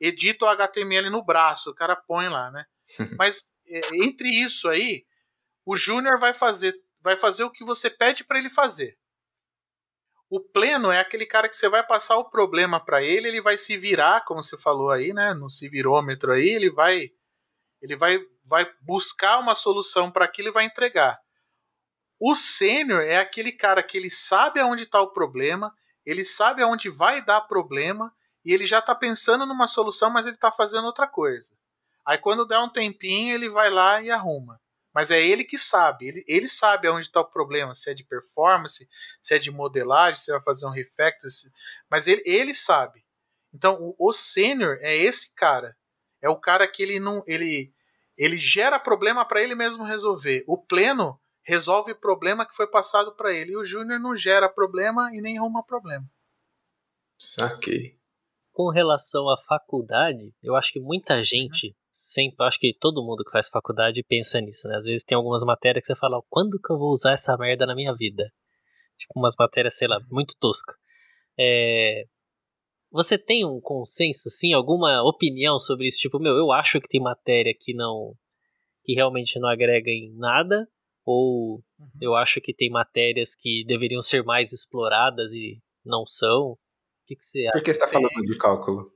[0.00, 2.64] edita o HTML no braço, o cara põe lá, né?
[3.18, 5.04] Mas é, entre isso aí,
[5.64, 8.96] o Júnior vai fazer, vai fazer o que você pede para ele fazer.
[10.34, 13.58] O pleno é aquele cara que você vai passar o problema para ele, ele vai
[13.58, 17.10] se virar, como você falou aí, né, no se virômetro aí, ele vai
[17.82, 21.20] ele vai vai buscar uma solução para aquilo e vai entregar.
[22.18, 25.70] O sênior é aquele cara que ele sabe aonde está o problema,
[26.02, 28.10] ele sabe aonde vai dar problema
[28.42, 31.54] e ele já está pensando numa solução, mas ele está fazendo outra coisa.
[32.06, 34.58] Aí quando der um tempinho, ele vai lá e arruma.
[34.94, 38.04] Mas é ele que sabe, ele, ele sabe aonde está o problema, se é de
[38.04, 38.88] performance,
[39.20, 41.50] se é de modelagem, se vai fazer um refactor, se...
[41.90, 43.04] mas ele, ele sabe.
[43.54, 45.76] Então o, o sênior é esse cara,
[46.20, 47.72] é o cara que ele não, ele,
[48.16, 50.44] ele gera problema para ele mesmo resolver.
[50.46, 55.10] O pleno resolve problema que foi passado para ele e o júnior não gera problema
[55.14, 56.08] e nem arruma problema.
[57.18, 57.98] Saquei.
[58.52, 63.30] Com relação à faculdade, eu acho que muita gente sempre, acho que todo mundo que
[63.30, 64.76] faz faculdade pensa nisso, né?
[64.76, 67.66] Às vezes tem algumas matérias que você fala, quando que eu vou usar essa merda
[67.66, 68.32] na minha vida?
[68.98, 70.74] Tipo, umas matérias, sei lá, muito tosca.
[71.38, 72.04] É...
[72.90, 75.98] Você tem um consenso, assim, alguma opinião sobre isso?
[75.98, 78.14] Tipo, meu, eu acho que tem matéria que não.
[78.84, 80.66] que realmente não agrega em nada,
[81.04, 81.88] ou uhum.
[82.00, 86.52] eu acho que tem matérias que deveriam ser mais exploradas e não são.
[86.52, 86.58] O
[87.06, 87.52] que, que você acha?
[87.52, 88.92] Por que você está falando de cálculo?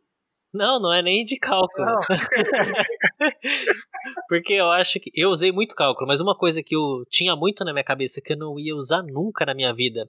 [0.57, 1.99] Não, não é nem de cálculo.
[4.29, 5.11] Porque eu acho que.
[5.15, 8.33] Eu usei muito cálculo, mas uma coisa que eu tinha muito na minha cabeça que
[8.33, 10.09] eu não ia usar nunca na minha vida,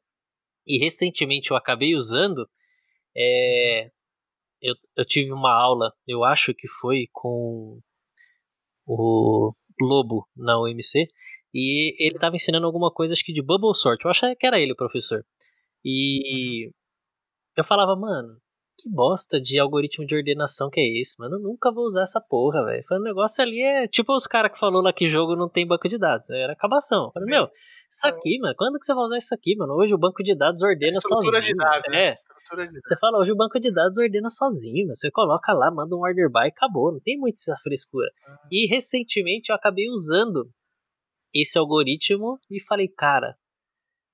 [0.65, 2.48] e recentemente eu acabei usando,
[3.15, 3.91] é.
[4.61, 7.80] Eu, eu tive uma aula, eu acho que foi com
[8.88, 11.07] o Lobo na UMC,
[11.53, 14.03] e ele estava ensinando alguma coisa, acho que de bubble sort.
[14.03, 15.26] Eu achava que era ele o professor.
[15.86, 16.72] E
[17.56, 18.40] eu falava, mano,
[18.78, 21.38] que bosta de algoritmo de ordenação que é esse, mano?
[21.38, 22.84] Eu nunca vou usar essa porra, velho.
[22.91, 25.90] O negócio ali é tipo os caras que falou lá que jogo não tem banco
[25.90, 26.30] de dados.
[26.30, 27.06] Era acabação.
[27.06, 27.49] Eu falei, meu,
[27.90, 29.74] isso aqui, mano, quando que você vai usar isso aqui, mano?
[29.74, 31.56] Hoje o banco de dados ordena Estrutura sozinho.
[31.56, 31.90] De dados, é.
[31.90, 32.12] Né?
[32.12, 32.88] Estrutura de dados.
[32.88, 34.95] Você fala, hoje o banco de dados ordena sozinho, mano.
[34.95, 36.91] Você coloca lá, manda um order by acabou.
[36.91, 38.10] Não tem muito essa frescura.
[38.28, 38.40] Ah.
[38.52, 40.49] E recentemente eu acabei usando
[41.34, 43.36] esse algoritmo e falei, cara,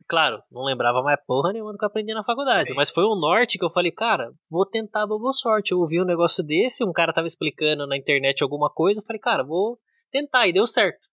[0.08, 2.70] Claro, não lembrava mais porra nenhuma do que eu aprendi na faculdade.
[2.70, 2.76] Sim.
[2.76, 5.72] Mas foi o norte que eu falei, cara, vou tentar a boa sorte.
[5.72, 9.20] Eu ouvi um negócio desse, um cara tava explicando na internet alguma coisa, eu falei,
[9.20, 9.80] cara, vou
[10.12, 11.08] tentar, e deu certo.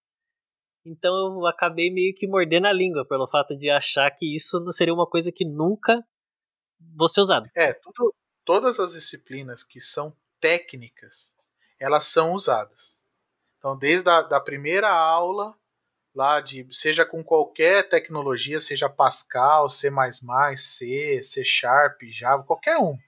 [0.85, 4.73] Então eu acabei meio que mordendo a língua pelo fato de achar que isso não
[4.73, 6.03] seria uma coisa que nunca
[6.97, 7.49] vou ser usado.
[7.55, 8.15] É, tudo,
[8.45, 11.37] todas as disciplinas que são técnicas,
[11.79, 13.05] elas são usadas.
[13.59, 15.55] Então, desde a da primeira aula
[16.15, 19.91] lá de seja com qualquer tecnologia, seja Pascal, C++,
[20.57, 22.99] C, C Sharp, Java, qualquer um.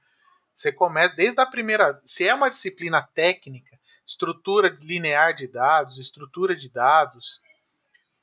[0.53, 6.55] Você começa desde a primeira, se é uma disciplina técnica, estrutura linear de dados, estrutura
[6.55, 7.41] de dados,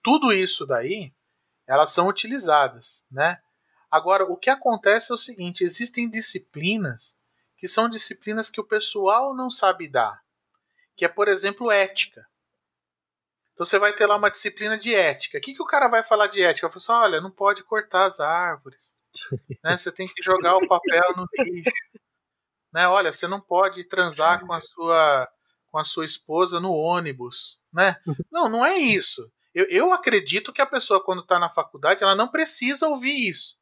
[0.03, 1.11] tudo isso daí,
[1.67, 3.39] elas são utilizadas, né?
[3.89, 7.17] Agora, o que acontece é o seguinte, existem disciplinas
[7.57, 10.23] que são disciplinas que o pessoal não sabe dar,
[10.95, 12.28] que é, por exemplo, ética.
[13.59, 15.37] Então você vai ter lá uma disciplina de ética.
[15.37, 16.69] O que, que o cara vai falar de ética?
[16.69, 18.97] Vai falar assim, olha, não pode cortar as árvores.
[19.61, 19.75] né?
[19.75, 21.69] Você tem que jogar o papel no lixo.
[22.71, 22.87] Né?
[22.87, 25.29] Olha, você não pode transar com a sua
[25.67, 27.97] com a sua esposa no ônibus, né?
[28.31, 29.29] Não, não é isso.
[29.53, 33.59] Eu, eu acredito que a pessoa quando está na faculdade ela não precisa ouvir isso.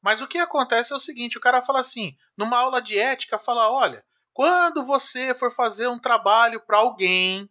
[0.00, 3.38] Mas o que acontece é o seguinte: o cara fala assim, numa aula de ética,
[3.38, 4.02] fala, olha,
[4.32, 7.48] quando você for fazer um trabalho para alguém,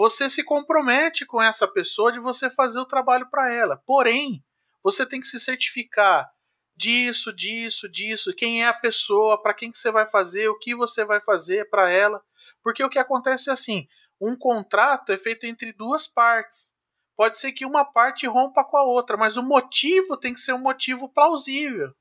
[0.00, 3.76] você se compromete com essa pessoa de você fazer o trabalho para ela.
[3.84, 4.42] Porém,
[4.82, 6.26] você tem que se certificar
[6.74, 10.74] disso, disso, disso, quem é a pessoa, para quem que você vai fazer, o que
[10.74, 12.24] você vai fazer para ela.
[12.62, 13.86] Porque o que acontece é assim,
[14.18, 16.74] um contrato é feito entre duas partes.
[17.14, 20.54] Pode ser que uma parte rompa com a outra, mas o motivo tem que ser
[20.54, 21.94] um motivo plausível.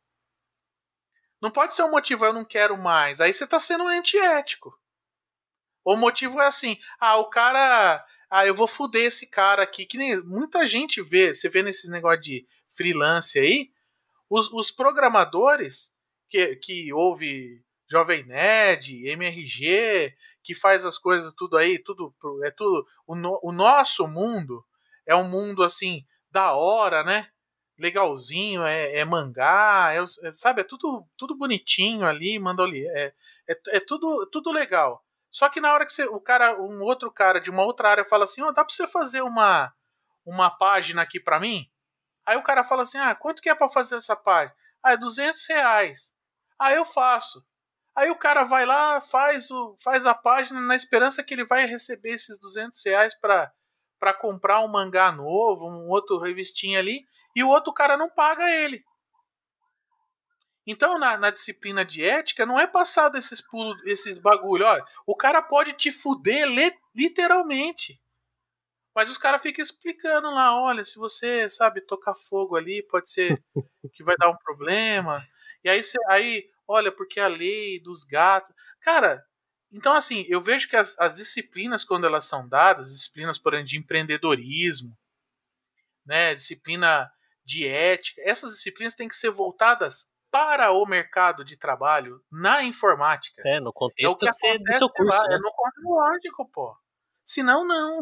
[1.41, 3.19] Não pode ser um motivo eu não quero mais.
[3.19, 4.78] Aí você está sendo antiético.
[5.89, 8.05] O motivo é assim: ah, o cara.
[8.29, 9.87] Ah, eu vou fuder esse cara aqui.
[9.87, 13.71] Que nem muita gente vê, você vê nesses negócios de freelance aí,
[14.29, 15.91] os, os programadores
[16.29, 20.13] que, que ouve Jovem Nerd, MRG,
[20.43, 22.13] que faz as coisas tudo aí, tudo
[22.43, 24.63] é tudo o, no, o nosso mundo
[25.07, 27.29] é um mundo assim da hora, né?
[27.79, 33.13] legalzinho, é, é mangá, é, é, sabe, é tudo, tudo bonitinho ali, manda ali, é,
[33.47, 35.01] é, é, tudo, tudo legal.
[35.31, 38.05] Só que na hora que você, o cara, um outro cara de uma outra área
[38.05, 39.71] fala assim, oh, dá pra você fazer uma,
[40.25, 41.69] uma página aqui para mim?
[42.25, 44.55] Aí o cara fala assim, ah, quanto que é para fazer essa página?
[44.83, 46.15] Ah, é 200 reais.
[46.57, 47.45] Aí eu faço.
[47.95, 51.65] Aí o cara vai lá, faz, o, faz a página na esperança que ele vai
[51.65, 57.49] receber esses 200 reais para comprar um mangá novo, um outro revistinha ali, e o
[57.49, 58.83] outro cara não paga ele.
[60.71, 64.67] Então, na, na, disciplina de ética, não é passado esses pulos, esses bagulho.
[64.67, 66.47] Olha, o cara pode te fuder
[66.95, 67.99] literalmente.
[68.93, 73.43] Mas os caras ficam explicando lá, olha, se você, sabe, tocar fogo ali, pode ser
[73.93, 75.27] que vai dar um problema.
[75.63, 78.55] E aí, você, aí olha, porque a lei dos gatos.
[78.81, 79.25] Cara,
[79.71, 83.69] então assim, eu vejo que as, as disciplinas, quando elas são dadas, disciplinas, por exemplo,
[83.69, 84.95] de empreendedorismo,
[86.05, 87.11] né, disciplina
[87.43, 93.41] de ética, essas disciplinas têm que ser voltadas para o mercado de trabalho na informática.
[93.45, 95.17] É, no contexto é do seu curso.
[95.17, 95.35] Lá, né?
[95.35, 96.77] É no contexto lógico, pô.
[97.23, 98.01] Senão, não.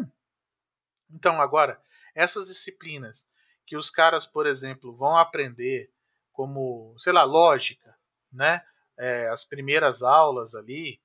[1.10, 1.80] Então, agora,
[2.14, 3.26] essas disciplinas
[3.66, 5.90] que os caras, por exemplo, vão aprender
[6.32, 7.96] como, sei lá, lógica,
[8.32, 8.64] né?
[8.98, 11.00] É, as primeiras aulas ali,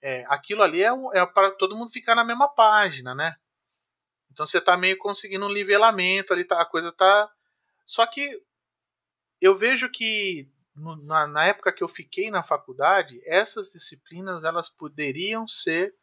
[0.00, 3.36] é, aquilo ali é, é para todo mundo ficar na mesma página, né?
[4.30, 7.30] Então você tá meio conseguindo um nivelamento ali, tá, a coisa tá.
[7.86, 8.42] Só que
[9.40, 10.48] eu vejo que
[10.78, 15.94] na, na, época que eu fiquei na faculdade, essas disciplinas elas poderiam ser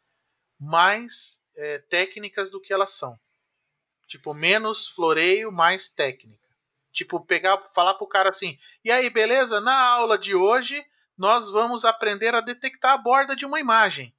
[0.58, 3.18] mais é, técnicas do que elas são.
[4.06, 6.46] Tipo, menos floreio, mais técnica.
[6.92, 9.60] Tipo, pegar, falar pro cara assim: "E aí, beleza?
[9.60, 10.84] Na aula de hoje,
[11.16, 14.14] nós vamos aprender a detectar a borda de uma imagem.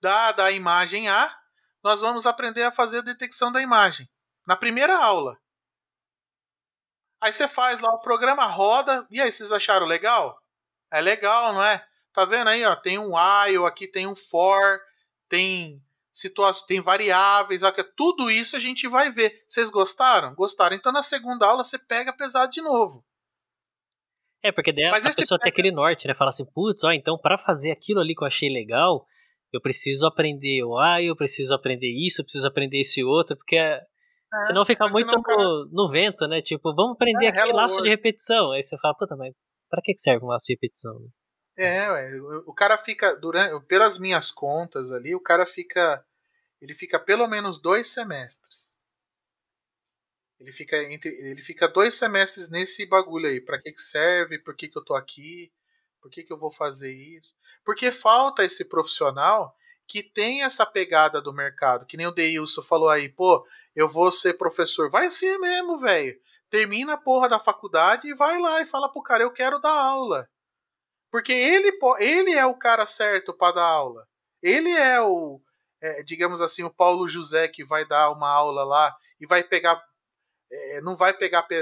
[0.00, 1.36] Dada a imagem A,
[1.82, 4.08] nós vamos aprender a fazer a detecção da imagem.
[4.46, 5.38] Na primeira aula.
[7.20, 9.06] Aí você faz lá o programa roda.
[9.10, 10.40] E aí, vocês acharam legal?
[10.90, 11.84] É legal, não é?
[12.12, 12.74] Tá vendo aí, ó?
[12.74, 14.80] Tem um while, aqui tem um for,
[15.28, 17.62] tem situações, tem variáveis,
[17.96, 19.42] tudo isso a gente vai ver.
[19.46, 20.34] Vocês gostaram?
[20.34, 20.76] Gostaram.
[20.76, 23.04] Então na segunda aula você pega pesado de novo.
[24.42, 25.44] É, porque daí Mas a pessoa pega...
[25.44, 26.14] tem aquele norte, né?
[26.14, 29.06] Fala assim, putz, ó, então para fazer aquilo ali que eu achei legal,
[29.52, 33.56] eu preciso aprender o A, eu preciso aprender isso, eu preciso aprender esse outro, porque
[33.56, 33.82] é,
[34.46, 36.40] senão fica muito no, no, vento, né?
[36.40, 38.52] Tipo, vamos aprender é, aquele laço de repetição.
[38.52, 39.34] Aí você fala, puta, mas
[39.68, 40.96] pra que serve um laço de repetição?
[41.56, 42.16] É, ué,
[42.46, 46.04] o cara fica, durante, pelas minhas contas ali, o cara fica,
[46.60, 48.74] ele fica pelo menos dois semestres.
[50.38, 53.40] Ele fica entre, ele fica dois semestres nesse bagulho aí.
[53.40, 54.38] Para que que serve?
[54.38, 55.52] Por que que eu tô aqui?
[56.00, 57.34] Por que que eu vou fazer isso?
[57.62, 59.54] Porque falta esse profissional
[59.90, 63.44] que tem essa pegada do mercado, que nem o Deilson falou aí, pô,
[63.74, 64.88] eu vou ser professor.
[64.88, 66.16] Vai ser mesmo, velho.
[66.48, 69.72] Termina a porra da faculdade e vai lá e fala pro cara, eu quero dar
[69.72, 70.28] aula.
[71.10, 74.06] Porque ele, ele é o cara certo para dar aula.
[74.40, 75.42] Ele é o,
[75.82, 79.82] é, digamos assim, o Paulo José que vai dar uma aula lá e vai pegar.
[80.52, 81.56] É, não vai pegar é,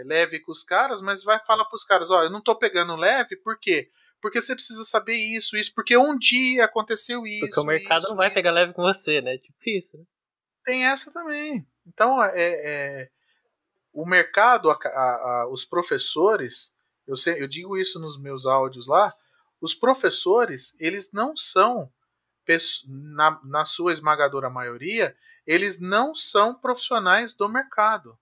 [0.00, 2.56] é, leve com os caras, mas vai falar para os caras: ó, eu não tô
[2.56, 3.88] pegando leve, por quê?
[4.20, 7.40] Porque você precisa saber isso, isso, porque um dia aconteceu isso.
[7.40, 8.34] Porque o mercado isso, não vai isso.
[8.34, 9.38] pegar leve com você, né?
[9.38, 9.96] Tipo isso.
[9.96, 10.04] Né?
[10.64, 11.66] Tem essa também.
[11.86, 13.10] Então, é, é
[13.92, 16.72] o mercado, a, a, os professores,
[17.06, 19.14] eu, sei, eu digo isso nos meus áudios lá,
[19.60, 21.90] os professores, eles não são,
[22.86, 25.16] na, na sua esmagadora maioria,
[25.46, 28.18] eles não são profissionais do mercado.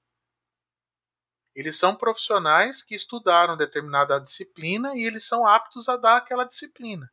[1.59, 7.13] Eles são profissionais que estudaram determinada disciplina e eles são aptos a dar aquela disciplina.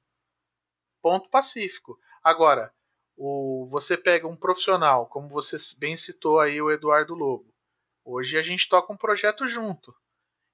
[1.01, 1.99] Ponto pacífico.
[2.23, 2.71] Agora,
[3.17, 7.51] o, você pega um profissional, como você bem citou aí o Eduardo Lobo.
[8.03, 9.95] Hoje a gente toca um projeto junto.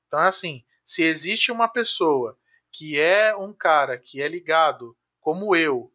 [0.07, 2.39] Então, é assim, se existe uma pessoa
[2.71, 5.91] que é um cara que é ligado, como eu,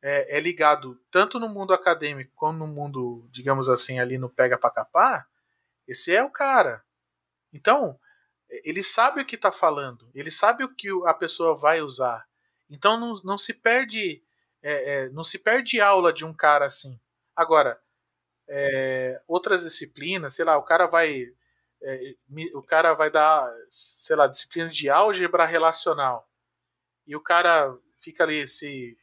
[0.00, 4.56] é, é ligado tanto no mundo acadêmico como no mundo, digamos assim, ali no pega
[4.56, 5.28] para capar,
[5.88, 6.83] esse é o cara.
[7.54, 7.98] Então,
[8.64, 12.26] ele sabe o que está falando, ele sabe o que a pessoa vai usar.
[12.68, 14.22] Então não, não se perde
[14.62, 16.98] é, é, não se perde aula de um cara assim.
[17.36, 17.80] Agora,
[18.48, 21.26] é, outras disciplinas, sei lá, o cara vai
[21.82, 22.14] é,
[22.54, 26.28] o cara vai dar, sei lá, disciplina de álgebra relacional.
[27.06, 28.96] E o cara fica ali se,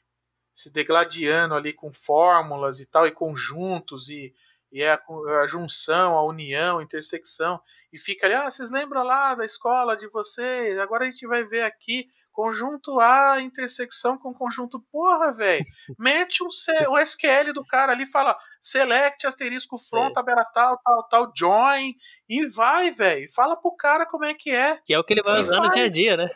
[0.54, 4.34] se degladiando ali com fórmulas e tal, e conjuntos, e,
[4.72, 5.04] e é a,
[5.44, 7.62] a, junção, a união, a intersecção.
[7.92, 10.78] E fica ali, ah, vocês lembram lá da escola de vocês?
[10.80, 14.80] Agora a gente vai ver aqui conjunto A, intersecção com conjunto.
[14.92, 15.64] Porra, velho.
[16.00, 20.14] Mete um, C, o SQL do cara ali e fala: select, asterisco, front, é.
[20.14, 21.96] tabela tal, tal, tal, join,
[22.28, 23.32] e vai, velho.
[23.34, 24.78] Fala pro cara como é que é.
[24.86, 26.30] Que é o que ele vai usar no dia a dia, né?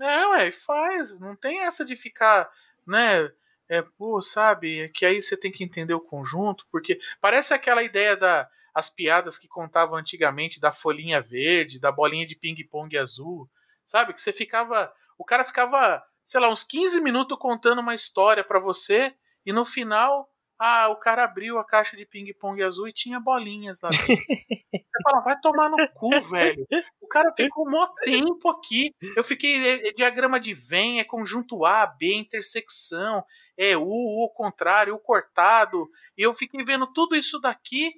[0.00, 1.18] É, ué, faz.
[1.20, 2.48] Não tem essa de ficar,
[2.86, 3.30] né?
[3.68, 4.88] É, pô, sabe?
[4.90, 9.38] Que aí você tem que entender o conjunto, porque parece aquela ideia da as piadas
[9.38, 13.48] que contavam antigamente da folhinha verde, da bolinha de ping-pong azul,
[13.84, 14.12] sabe?
[14.12, 14.92] Que você ficava.
[15.16, 19.14] O cara ficava, sei lá, uns 15 minutos contando uma história para você
[19.46, 20.28] e no final
[20.58, 24.06] ah, o cara abriu a caixa de ping-pong azul e tinha bolinhas lá dentro.
[24.14, 26.66] Você fala, vai tomar no cu, velho.
[27.00, 28.94] O cara ficou mó tempo aqui.
[29.16, 29.56] Eu fiquei.
[29.56, 33.24] É, é diagrama de Venn, é conjunto A, B, intersecção,
[33.58, 35.88] é U, O contrário, O cortado.
[36.16, 37.92] E eu fiquei vendo tudo isso daqui.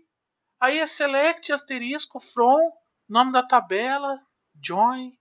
[0.60, 2.72] Aí é select, asterisco, from,
[3.08, 4.18] nome da tabela,
[4.62, 5.12] join.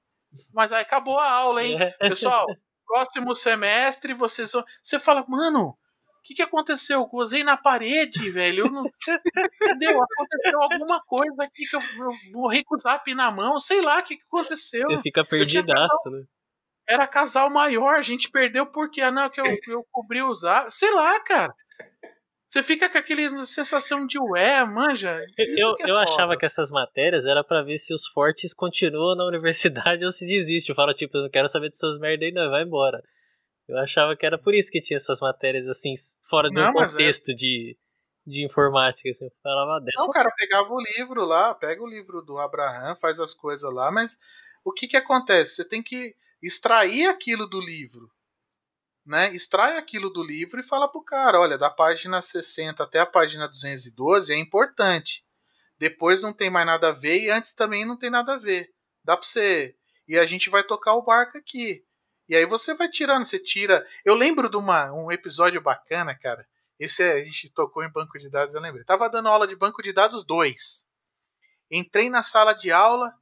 [0.54, 1.78] Mas aí acabou a aula, hein?
[2.00, 2.46] Pessoal,
[2.86, 4.64] próximo semestre vocês vão.
[4.82, 5.78] Você fala, mano
[6.26, 7.02] que, que aconteceu?
[7.02, 8.66] Eu gozei na parede, velho.
[8.70, 8.84] Não...
[8.84, 10.02] Entendeu?
[10.02, 14.00] Aconteceu alguma coisa aqui que eu, eu morri com o zap na mão, sei lá
[14.00, 14.82] o que, que aconteceu.
[14.88, 16.24] Você fica perdidaço, né?
[16.88, 20.74] Era casal maior, a gente perdeu porque, ah, não, que eu, eu cobri o zap.
[20.74, 21.54] Sei lá, cara.
[22.56, 25.14] Você fica com aquele sensação de ué, manja.
[25.38, 29.26] eu, é eu achava que essas matérias era para ver se os fortes continuam na
[29.26, 30.70] universidade ou se desiste.
[30.70, 33.04] Eu falo, tipo, eu não quero saber dessas merda aí, não, vai embora.
[33.68, 35.94] Eu achava que era por isso que tinha essas matérias assim,
[36.30, 37.34] fora do é contexto é...
[37.34, 37.78] de,
[38.26, 39.10] de informática.
[39.10, 40.06] Assim, eu falava dessa.
[40.06, 43.92] Não, cara, pegava o livro lá, pega o livro do Abraham, faz as coisas lá,
[43.92, 44.18] mas
[44.64, 45.56] o que que acontece?
[45.56, 48.10] Você tem que extrair aquilo do livro.
[49.06, 49.34] Né?
[49.36, 53.48] Extrai aquilo do livro e fala pro cara, olha, da página 60 até a página
[53.48, 55.24] 212 é importante.
[55.78, 58.74] Depois não tem mais nada a ver e antes também não tem nada a ver.
[59.04, 59.76] Dá pra você.
[60.08, 61.86] E a gente vai tocar o barco aqui.
[62.28, 63.86] E aí você vai tirando, você tira.
[64.04, 66.48] Eu lembro de uma, um episódio bacana, cara.
[66.80, 68.84] Esse é, a gente tocou em banco de dados, eu lembrei.
[68.84, 70.88] Tava dando aula de banco de dados 2.
[71.70, 73.14] Entrei na sala de aula,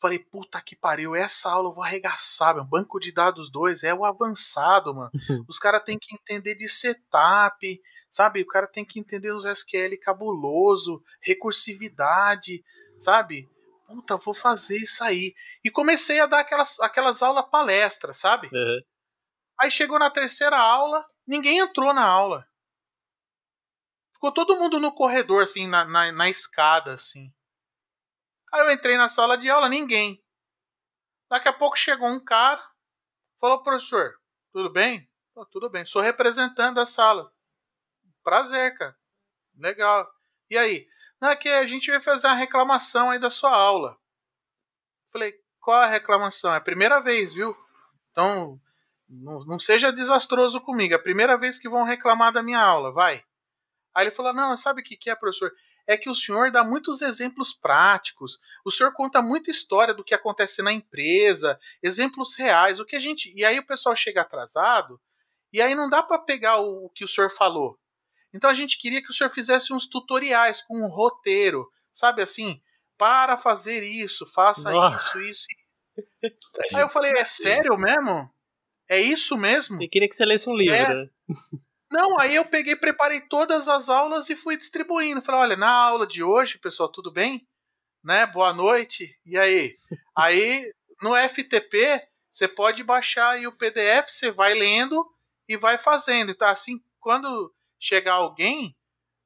[0.00, 2.64] falei, puta que pariu, essa aula eu vou arregaçar, meu.
[2.64, 5.10] Banco de dados 2 é o avançado, mano.
[5.48, 8.42] Os caras têm que entender de setup, sabe?
[8.42, 12.64] O cara tem que entender os SQL cabuloso, recursividade,
[12.98, 13.48] sabe?
[13.86, 15.34] puta, vou fazer isso aí.
[15.64, 18.48] E comecei a dar aquelas, aquelas aulas palestras, sabe?
[18.52, 18.80] Uhum.
[19.60, 22.46] Aí chegou na terceira aula, ninguém entrou na aula.
[24.12, 27.32] Ficou todo mundo no corredor, assim, na, na, na escada, assim.
[28.52, 30.22] Aí eu entrei na sala de aula, ninguém.
[31.28, 32.62] Daqui a pouco chegou um cara,
[33.40, 34.14] falou, professor,
[34.52, 35.10] tudo bem?
[35.34, 37.32] Oh, tudo bem, sou representante da sala.
[38.22, 38.96] Prazer, cara.
[39.56, 40.10] Legal.
[40.48, 40.88] E aí?
[41.20, 43.98] Não, é que a gente vai fazer uma reclamação aí da sua aula.
[45.12, 46.52] Falei, qual a reclamação?
[46.54, 47.56] É a primeira vez, viu?
[48.10, 48.60] Então,
[49.08, 50.94] não, não seja desastroso comigo.
[50.94, 53.24] É a primeira vez que vão reclamar da minha aula, vai.
[53.94, 55.52] Aí ele falou: Não, sabe o que, que é, professor?
[55.86, 58.40] É que o senhor dá muitos exemplos práticos.
[58.64, 62.80] O senhor conta muita história do que acontece na empresa, exemplos reais.
[62.80, 63.32] O que a gente.
[63.36, 65.00] E aí o pessoal chega atrasado,
[65.52, 67.78] e aí não dá para pegar o, o que o senhor falou.
[68.32, 72.60] Então a gente queria que o senhor fizesse uns tutoriais com um roteiro, sabe assim?
[72.98, 75.18] Para fazer isso, faça Nossa.
[75.18, 75.46] isso, isso.
[76.74, 78.30] Aí eu falei, é sério mesmo?
[78.88, 79.82] É isso mesmo?
[79.82, 80.76] Eu queria que você lesse um livro.
[80.76, 81.08] É.
[81.90, 85.22] Não, aí eu peguei, preparei todas as aulas e fui distribuindo.
[85.22, 87.46] Falei, olha, na aula de hoje, pessoal, tudo bem?
[88.02, 88.26] Né?
[88.26, 89.18] Boa noite.
[89.24, 89.72] E aí?
[90.16, 95.06] aí, no FTP, você pode baixar aí o PDF, você vai lendo
[95.48, 96.32] e vai fazendo.
[96.32, 98.76] Então, assim, quando chegar alguém,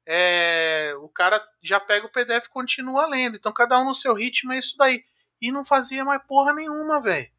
[0.05, 3.37] é, o cara já pega o PDF e continua lendo.
[3.37, 5.03] Então cada um no seu ritmo é isso daí.
[5.41, 7.29] E não fazia mais porra nenhuma, velho.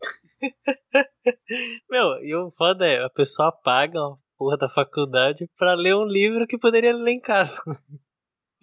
[1.89, 6.05] Meu, e o foda é, a pessoa paga uma porra da faculdade pra ler um
[6.05, 7.63] livro que poderia ler em casa.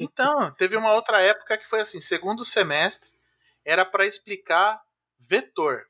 [0.01, 3.11] Então, teve uma outra época que foi assim, segundo semestre,
[3.65, 4.81] era para explicar
[5.19, 5.87] vetor.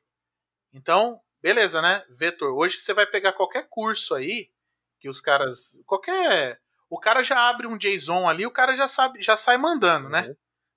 [0.72, 2.04] Então, beleza, né?
[2.18, 2.52] Vetor.
[2.52, 4.50] Hoje você vai pegar qualquer curso aí,
[4.98, 5.80] que os caras.
[5.86, 6.60] Qualquer.
[6.88, 10.22] O cara já abre um JSON ali, o cara já sabe, já sai mandando, né?
[10.26, 10.36] Uhum.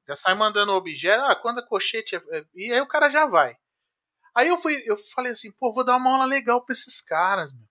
[0.10, 2.16] Já sai mandando objeto, ah, quando a cochete.
[2.16, 2.46] É, é...
[2.54, 3.58] E aí o cara já vai.
[4.36, 7.52] Aí eu fui, eu falei assim, pô, vou dar uma aula legal pra esses caras,
[7.52, 7.68] meu.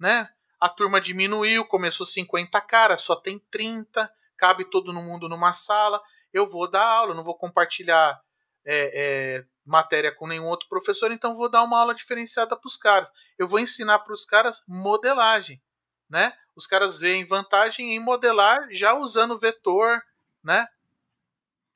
[0.00, 0.28] Né?
[0.62, 6.00] A turma diminuiu, começou 50 caras, só tem 30, cabe todo mundo numa sala.
[6.32, 8.22] Eu vou dar aula, não vou compartilhar
[8.64, 12.76] é, é, matéria com nenhum outro professor, então vou dar uma aula diferenciada para os
[12.76, 13.08] caras.
[13.36, 15.60] Eu vou ensinar para os caras modelagem,
[16.08, 16.32] né?
[16.54, 20.00] Os caras veem vantagem em modelar já usando vetor,
[20.44, 20.68] né?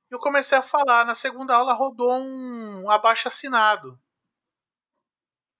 [0.08, 3.98] Eu comecei a falar, na segunda aula rodou um abaixo assinado.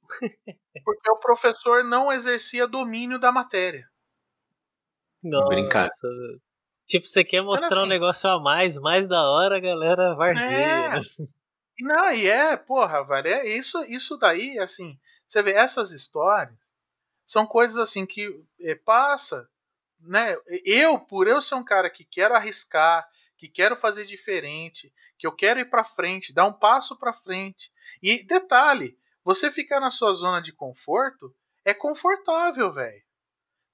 [0.87, 3.91] Porque o professor não exercia domínio da matéria.
[5.21, 5.49] Nossa.
[5.49, 5.89] Brincar.
[6.87, 10.65] Tipo, você quer mostrar um negócio a mais, mais da hora, galera, varzeia.
[10.65, 11.01] É.
[11.81, 14.97] Não, e é, porra, velho, é isso, isso daí, assim,
[15.27, 16.57] você vê essas histórias,
[17.25, 19.51] são coisas assim que é, passa,
[19.99, 20.37] né?
[20.65, 25.33] Eu, por eu ser um cara que quero arriscar, que quero fazer diferente, que eu
[25.33, 27.73] quero ir para frente, dar um passo para frente.
[28.01, 28.97] E detalhe,
[29.27, 31.35] você ficar na sua zona de conforto
[31.65, 33.03] é confortável, velho.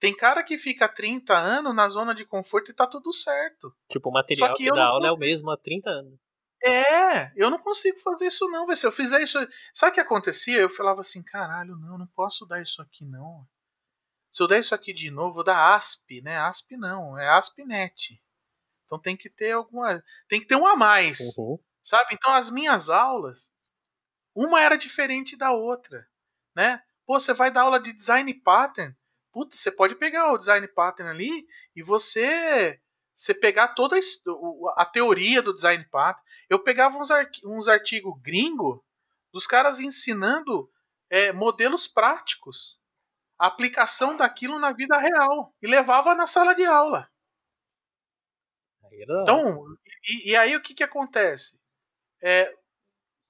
[0.00, 3.76] Tem cara que fica 30 anos na zona de conforto e tá tudo certo.
[3.90, 6.18] Tipo, o material Só que que, dá aula é o mesmo há 30 anos.
[6.64, 8.78] É, eu não consigo fazer isso não, velho.
[8.78, 9.38] Se eu fizer isso.
[9.74, 10.56] Sabe o que acontecia?
[10.56, 13.46] Eu falava assim, caralho, não, não posso dar isso aqui não.
[14.30, 16.38] Se eu der isso aqui de novo, vou dar ASP, né?
[16.38, 18.18] ASP não, é ASP.NET.
[18.86, 20.02] Então tem que ter alguma.
[20.26, 21.36] Tem que ter um a mais.
[21.36, 21.58] Uhum.
[21.82, 22.14] Sabe?
[22.14, 23.52] Então as minhas aulas,
[24.34, 26.09] uma era diferente da outra,
[26.54, 26.82] né?
[27.06, 28.94] Pô, você vai dar aula de design pattern,
[29.32, 32.80] puta, você pode pegar o design pattern ali e você
[33.14, 33.98] você pegar toda
[34.76, 36.26] a, teoria do design pattern.
[36.48, 37.10] Eu pegava uns,
[37.44, 38.84] uns artigos gringo
[39.32, 40.70] dos caras ensinando
[41.10, 42.80] é, modelos práticos,
[43.38, 47.09] a aplicação daquilo na vida real e levava na sala de aula.
[49.22, 49.64] Então,
[50.04, 51.59] e, e aí o que, que acontece?
[52.22, 52.54] É,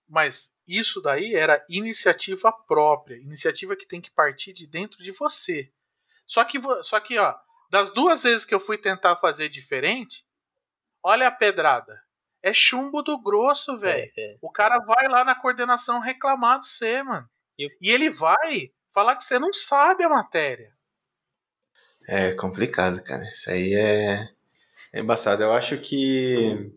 [0.08, 5.70] mas isso daí era iniciativa própria, iniciativa que tem que partir de dentro de você.
[6.26, 7.34] Só que, só que ó,
[7.70, 10.24] das duas vezes que eu fui tentar fazer diferente,
[11.02, 12.00] olha a pedrada.
[12.42, 14.10] É chumbo do grosso, velho.
[14.16, 14.38] É, é.
[14.40, 17.28] O cara vai lá na coordenação reclamar de você, mano.
[17.58, 20.72] E o- E ele vai falar que você não sabe a matéria.
[22.08, 23.22] É complicado, cara.
[23.30, 24.28] Isso aí é,
[24.92, 25.42] é embaçado.
[25.42, 26.72] Eu acho que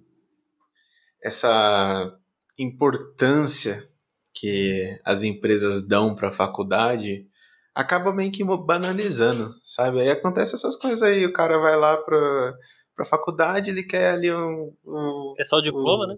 [1.21, 2.17] essa
[2.57, 3.83] importância
[4.33, 7.27] que as empresas dão para a faculdade
[7.73, 9.99] acaba meio que banalizando, sabe?
[10.01, 12.53] Aí acontece essas coisas aí, o cara vai lá para
[12.95, 16.15] para faculdade, ele quer ali um, um É só o diploma, o- né?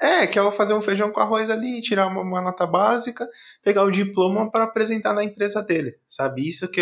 [0.00, 3.28] é, quer fazer um feijão com arroz ali, tirar uma, uma nota básica,
[3.62, 6.48] pegar o diploma para apresentar na empresa dele, sabe?
[6.48, 6.80] Isso que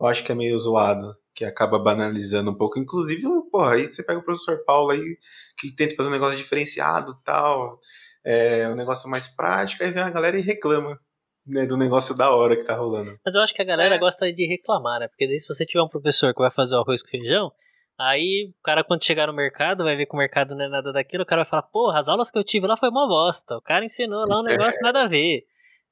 [0.00, 2.78] eu acho que é meio zoado, que acaba banalizando um pouco.
[2.78, 5.18] Inclusive, porra, aí você pega o professor Paulo aí,
[5.58, 7.78] que tenta fazer um negócio diferenciado tal,
[8.24, 10.98] é, um negócio mais prático, aí vem a galera e reclama
[11.46, 13.18] né, do negócio da hora que tá rolando.
[13.24, 13.98] Mas eu acho que a galera É.
[13.98, 15.08] gosta de reclamar, né?
[15.08, 17.52] Porque daí se você tiver um professor que vai fazer o arroz com feijão,
[17.98, 20.92] aí o cara quando chegar no mercado, vai ver que o mercado não é nada
[20.92, 23.56] daquilo, o cara vai falar, porra, as aulas que eu tive lá foi uma bosta,
[23.56, 25.44] o cara ensinou lá um negócio nada a ver.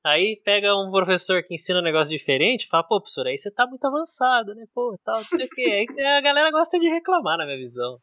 [0.05, 3.67] Aí pega um professor que ensina um negócio diferente, fala, pô, professor, aí você tá
[3.69, 4.65] muito avançado, né?
[4.75, 5.87] Pô, tal, não sei o quê.
[5.97, 7.99] Aí a galera gosta de reclamar, na minha visão.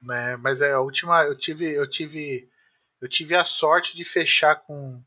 [0.00, 0.36] né?
[0.38, 2.48] Mas é a última, eu tive, eu tive,
[3.00, 5.02] eu tive a sorte de fechar com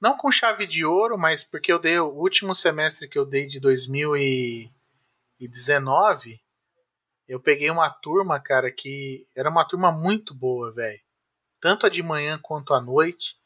[0.00, 3.46] não com chave de ouro, mas porque eu dei o último semestre que eu dei
[3.46, 6.40] de 2019,
[7.28, 10.98] eu peguei uma turma, cara, que era uma turma muito boa, velho.
[11.60, 13.36] Tanto a de manhã quanto à noite,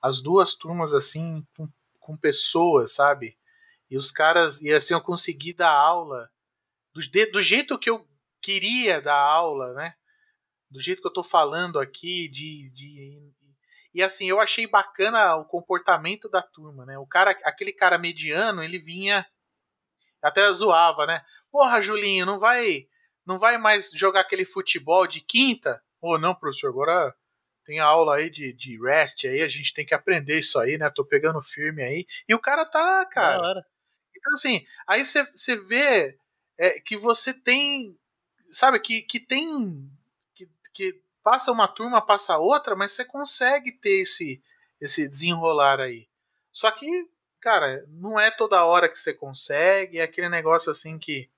[0.00, 3.36] as duas turmas assim com, com pessoas, sabe?
[3.90, 6.30] E os caras, e assim eu consegui dar aula
[6.94, 7.00] do,
[7.32, 8.06] do jeito que eu
[8.40, 9.96] queria dar aula, né?
[10.70, 13.32] Do jeito que eu tô falando aqui, de, de
[13.94, 16.98] e assim, eu achei bacana o comportamento da turma, né?
[16.98, 19.26] O cara, aquele cara mediano, ele vinha
[20.20, 21.24] até zoava, né?
[21.50, 22.86] Porra, Julinho, não vai
[23.24, 25.82] não vai mais jogar aquele futebol de quinta?
[26.00, 27.14] Ô, não, professor, agora
[27.64, 30.90] tem aula aí de, de rest aí, a gente tem que aprender isso aí, né?
[30.94, 32.06] Tô pegando firme aí.
[32.28, 33.64] E o cara tá, cara.
[34.14, 36.18] Então, assim, aí você vê
[36.58, 37.98] é, que você tem.
[38.50, 39.90] Sabe, que, que tem.
[40.76, 44.40] Que, passa uma turma, passa outra, mas você consegue ter esse,
[44.80, 46.06] esse desenrolar aí.
[46.52, 46.86] Só que,
[47.40, 51.28] cara, não é toda hora que você consegue, é aquele negócio assim que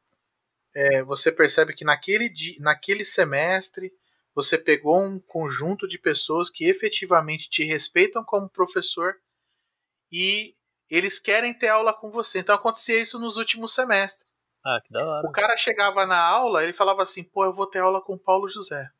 [0.74, 3.90] é, você percebe que naquele, di, naquele semestre
[4.34, 9.14] você pegou um conjunto de pessoas que efetivamente te respeitam como professor
[10.12, 10.54] e
[10.90, 12.40] eles querem ter aula com você.
[12.40, 14.28] Então acontecia isso nos últimos semestres.
[14.64, 15.26] Ah, que da hora.
[15.26, 18.18] O cara chegava na aula, ele falava assim: pô, eu vou ter aula com o
[18.18, 18.90] Paulo José.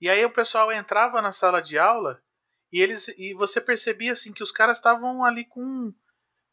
[0.00, 2.20] E aí o pessoal entrava na sala de aula
[2.72, 5.92] e eles e você percebia assim que os caras estavam ali com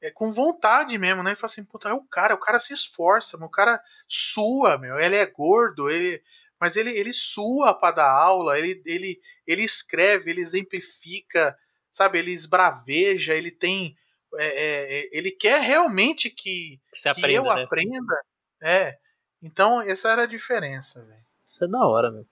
[0.02, 1.32] é, com vontade mesmo, né?
[1.32, 4.78] E fala assim, puta, é o cara, o cara se esforça, meu, o cara sua,
[4.78, 6.22] meu, ele é gordo, ele,
[6.60, 11.58] mas ele, ele sua para dar aula, ele, ele, ele escreve, ele exemplifica,
[11.90, 12.20] sabe?
[12.20, 13.96] Ele esbraveja, ele tem,
[14.36, 17.64] é, é, ele quer realmente que, que, que aprenda, eu né?
[17.64, 18.22] aprenda,
[18.62, 18.98] é.
[19.42, 21.24] Então essa era a diferença, velho.
[21.46, 22.26] Isso é da hora, meu.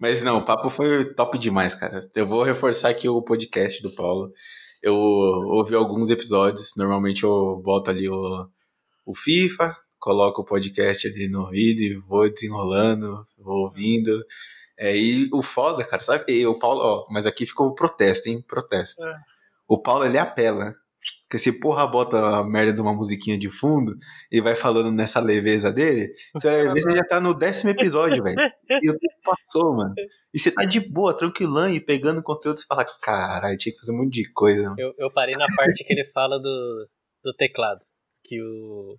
[0.00, 2.00] Mas não, o papo foi top demais, cara.
[2.14, 4.32] Eu vou reforçar aqui o podcast do Paulo.
[4.82, 8.48] Eu ouvi alguns episódios, normalmente eu boto ali o,
[9.06, 14.24] o FIFA, coloco o podcast ali no ouvido e vou desenrolando, vou ouvindo.
[14.76, 16.24] É, e o foda, cara, sabe?
[16.32, 18.42] E o Paulo, ó, mas aqui ficou o protesto, hein?
[18.46, 19.06] Protesto.
[19.06, 19.14] É.
[19.68, 20.74] O Paulo, ele apela.
[21.22, 23.96] Porque se porra bota a merda de uma musiquinha de fundo
[24.30, 28.22] e vai falando nessa leveza dele, você vai ver você já tá no décimo episódio,
[28.22, 28.36] velho.
[28.68, 29.94] E o tempo passou, mano.
[30.34, 33.92] E você tá de boa, tranquilão e pegando conteúdo, você fala, caralho, tinha que fazer
[33.92, 34.74] um monte de coisa.
[34.78, 36.88] Eu, eu parei na parte que ele fala do,
[37.24, 37.80] do teclado.
[38.24, 38.98] Que o.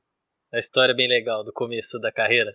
[0.54, 2.52] A história é bem legal do começo da carreira.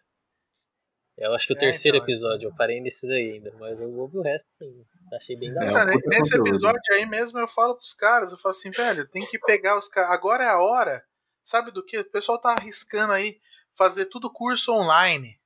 [1.19, 3.93] Eu acho que o é, terceiro então, episódio, eu parei nesse daí ainda, mas eu
[3.99, 4.87] ouvi o resto sim.
[5.13, 5.89] Achei bem legal.
[5.89, 9.27] É, então, nesse episódio aí mesmo eu falo pros caras, eu falo assim, velho, tem
[9.27, 10.13] que pegar os caras.
[10.13, 11.05] Agora é a hora,
[11.43, 11.99] sabe do que?
[11.99, 13.41] O pessoal tá arriscando aí
[13.77, 15.41] fazer tudo curso online.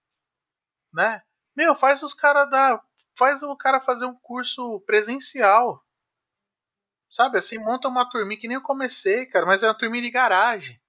[0.92, 1.22] Né?
[1.56, 2.82] Meu, faz os caras dar.
[3.16, 5.82] Faz o cara fazer um curso presencial.
[7.10, 10.10] Sabe, assim, monta uma turminha que nem eu comecei, cara, mas é uma turminha de
[10.10, 10.80] garagem.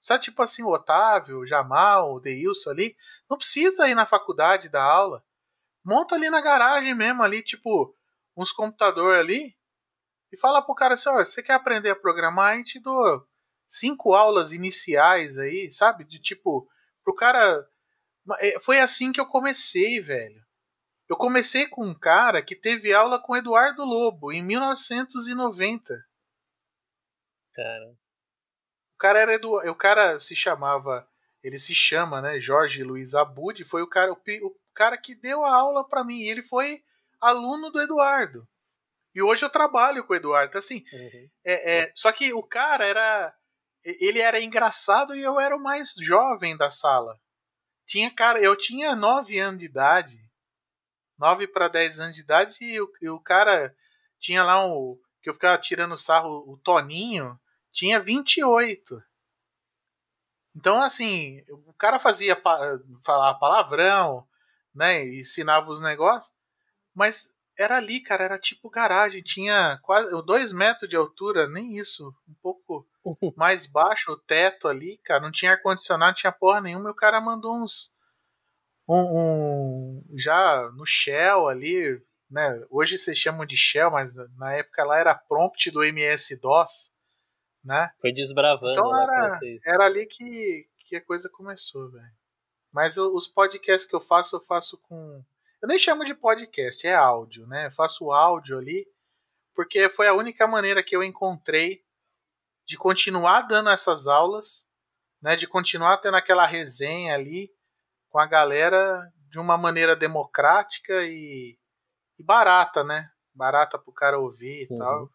[0.00, 2.96] Sabe, tipo assim, o Otávio, o Jamal, o Deilson ali.
[3.28, 5.24] Não precisa ir na faculdade dar aula.
[5.84, 7.94] Monta ali na garagem mesmo, ali, tipo,
[8.36, 9.56] uns computadores ali.
[10.32, 12.54] E fala pro cara assim, ó, você quer aprender a programar?
[12.54, 13.26] A gente dou
[13.66, 16.04] cinco aulas iniciais aí, sabe?
[16.04, 16.68] De tipo,
[17.04, 17.66] pro cara.
[18.40, 20.46] É, foi assim que eu comecei, velho.
[21.08, 25.94] Eu comecei com um cara que teve aula com Eduardo Lobo em 1990.
[27.54, 27.90] Cara.
[28.94, 29.56] O cara era Edu...
[29.56, 31.08] o cara se chamava,
[31.48, 35.42] ele se chama, né, Jorge Luiz Abud, foi o cara o, o cara que deu
[35.42, 36.82] a aula para mim, e ele foi
[37.20, 38.46] aluno do Eduardo.
[39.14, 41.28] E hoje eu trabalho com o Eduardo, então, assim, uhum.
[41.44, 43.34] é, é, só que o cara era
[43.82, 47.18] ele era engraçado e eu era o mais jovem da sala.
[47.86, 50.18] Tinha cara, eu tinha 9 anos de idade.
[51.16, 53.74] 9 para 10 anos de idade e o, e o cara
[54.18, 57.38] tinha lá um que eu ficava tirando sarro, o Toninho,
[57.72, 59.02] tinha 28.
[60.58, 62.58] Então, assim, o cara fazia pa
[63.04, 64.26] falar palavrão,
[64.74, 65.06] né?
[65.06, 66.34] Ensinava os negócios,
[66.92, 72.12] mas era ali, cara, era tipo garagem, tinha quase dois metros de altura, nem isso,
[72.28, 72.84] um pouco
[73.38, 77.20] mais baixo o teto ali, cara, não tinha ar-condicionado, tinha porra nenhuma, e o cara
[77.20, 77.94] mandou uns.
[78.88, 82.64] Um, um, já no Shell ali, né?
[82.68, 86.90] Hoje vocês chamam de Shell, mas na época lá era prompt do MS-DOS
[87.64, 87.90] né?
[88.00, 89.28] Foi desbravando então era,
[89.66, 92.18] era ali que, que a coisa começou, velho.
[92.72, 95.24] Mas os podcasts que eu faço, eu faço com.
[95.60, 97.66] Eu nem chamo de podcast, é áudio, né?
[97.66, 98.86] Eu faço áudio ali,
[99.54, 101.82] porque foi a única maneira que eu encontrei
[102.66, 104.68] de continuar dando essas aulas,
[105.20, 105.34] né?
[105.34, 107.50] De continuar tendo aquela resenha ali
[108.08, 111.58] com a galera de uma maneira democrática e,
[112.18, 113.10] e barata, né?
[113.34, 114.78] Barata pro cara ouvir e uhum.
[114.78, 115.10] tal.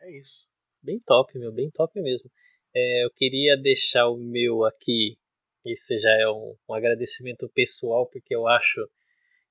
[0.00, 0.51] É isso.
[0.82, 2.28] Bem top, meu, bem top mesmo.
[2.74, 5.16] É, eu queria deixar o meu aqui,
[5.64, 8.88] esse já é um, um agradecimento pessoal, porque eu acho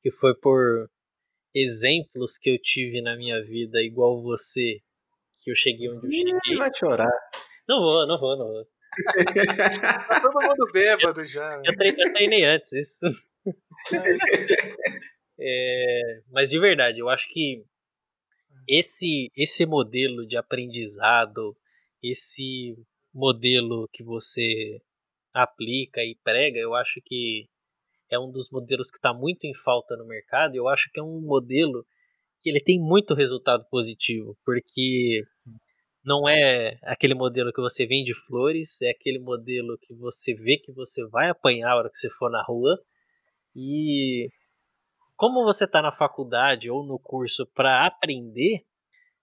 [0.01, 0.89] que foi por
[1.55, 4.79] exemplos que eu tive na minha vida, igual você,
[5.41, 6.57] que eu cheguei onde eu cheguei.
[6.57, 7.11] vai chorar.
[7.67, 8.65] Não vou, não vou, não vou.
[9.05, 11.61] tá todo mundo bêbado já.
[11.63, 13.05] Eu, treinei, eu treinei antes, isso.
[15.39, 17.63] é, mas de verdade, eu acho que
[18.71, 21.55] esse esse modelo de aprendizado,
[22.01, 22.73] esse
[23.13, 24.81] modelo que você
[25.33, 27.47] aplica e prega, eu acho que
[28.09, 30.55] é um dos modelos que está muito em falta no mercado.
[30.55, 31.85] Eu acho que é um modelo
[32.39, 35.23] que ele tem muito resultado positivo, porque
[36.03, 40.71] não é aquele modelo que você vende flores, é aquele modelo que você vê que
[40.71, 42.79] você vai apanhar a hora que você for na rua.
[43.55, 44.29] E
[45.21, 48.65] como você está na faculdade ou no curso para aprender,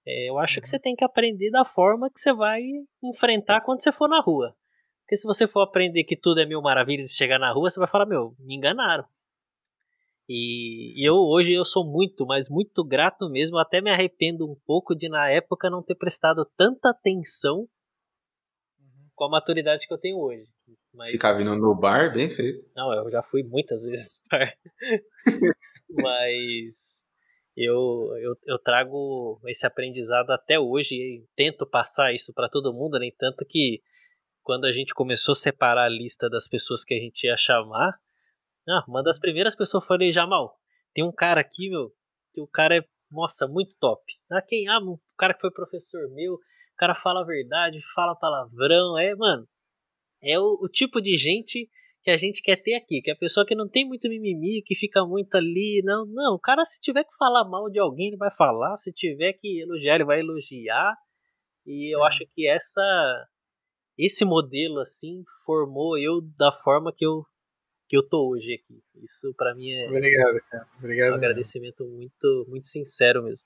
[0.06, 0.70] é, eu acho que uhum.
[0.70, 2.62] você tem que aprender da forma que você vai
[3.02, 4.54] enfrentar quando você for na rua.
[5.00, 7.80] Porque se você for aprender que tudo é mil maravilhas e chegar na rua, você
[7.80, 9.04] vai falar, meu, me enganaram.
[10.28, 14.54] E, e eu hoje eu sou muito, mas muito grato mesmo, até me arrependo um
[14.64, 17.66] pouco de na época não ter prestado tanta atenção
[18.78, 19.08] uhum.
[19.16, 20.46] com a maturidade que eu tenho hoje.
[20.94, 21.10] Mas...
[21.10, 22.70] Ficar vindo no bar, bem feito.
[22.76, 24.54] Não, eu já fui muitas vezes no bar.
[25.90, 27.04] mas
[27.56, 32.98] eu, eu, eu trago esse aprendizado até hoje e tento passar isso para todo mundo,
[32.98, 33.82] nem tanto que
[34.42, 37.98] quando a gente começou a separar a lista das pessoas que a gente ia chamar,
[38.68, 40.56] ah, uma das primeiras pessoas foi Jamal,
[40.94, 41.90] tem um cara aqui, meu,
[42.32, 44.02] que o cara é, nossa, muito top.
[44.30, 44.68] Ah, quem?
[44.68, 46.40] Ah, o cara que foi professor meu, o
[46.76, 49.48] cara fala a verdade, fala palavrão, é, mano,
[50.22, 51.68] é o, o tipo de gente
[52.02, 54.62] que a gente quer ter aqui, que é a pessoa que não tem muito mimimi,
[54.64, 58.08] que fica muito ali, não, não, o cara se tiver que falar mal de alguém,
[58.08, 60.94] ele vai falar, se tiver que elogiar, ele vai elogiar.
[61.66, 61.92] E Sim.
[61.92, 63.26] eu acho que essa
[63.98, 67.24] esse modelo assim formou eu da forma que eu
[67.88, 68.82] que eu tô hoje aqui.
[69.02, 70.68] Isso para mim é Obrigado, cara.
[70.78, 71.12] Obrigado.
[71.12, 73.44] Um agradecimento muito muito sincero mesmo.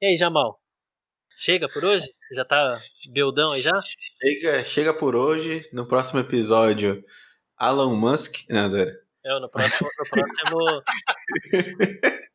[0.00, 0.60] E aí, Jamal?
[1.36, 2.06] Chega por hoje?
[2.32, 2.78] Já tá
[3.10, 3.80] beldão aí já?
[3.82, 5.68] Chega, chega por hoje.
[5.72, 7.02] No próximo episódio,
[7.60, 8.48] Elon Musk.
[8.48, 8.90] Não, zero.
[9.24, 9.88] É, no próximo.
[9.98, 10.82] No próximo...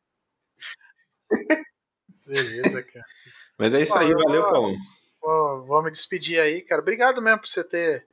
[2.26, 3.06] Beleza, cara.
[3.58, 4.76] Mas é isso aí, valeu, Paulo.
[5.20, 6.80] Vou, vou me despedir aí, cara.
[6.80, 8.06] Obrigado mesmo por você ter,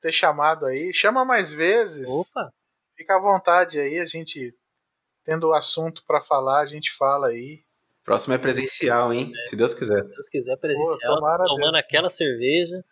[0.00, 0.92] ter chamado aí.
[0.92, 2.08] Chama mais vezes.
[2.08, 2.52] Opa!
[2.96, 4.54] Fica à vontade aí, a gente
[5.24, 7.62] tendo o assunto para falar, a gente fala aí.
[8.04, 9.32] Próximo é presencial, hein?
[9.34, 9.48] É.
[9.48, 10.02] Se Deus quiser.
[10.02, 11.14] Se Deus quiser, presencial.
[11.14, 11.84] Pô, tomando Deus.
[11.84, 12.84] aquela cerveja.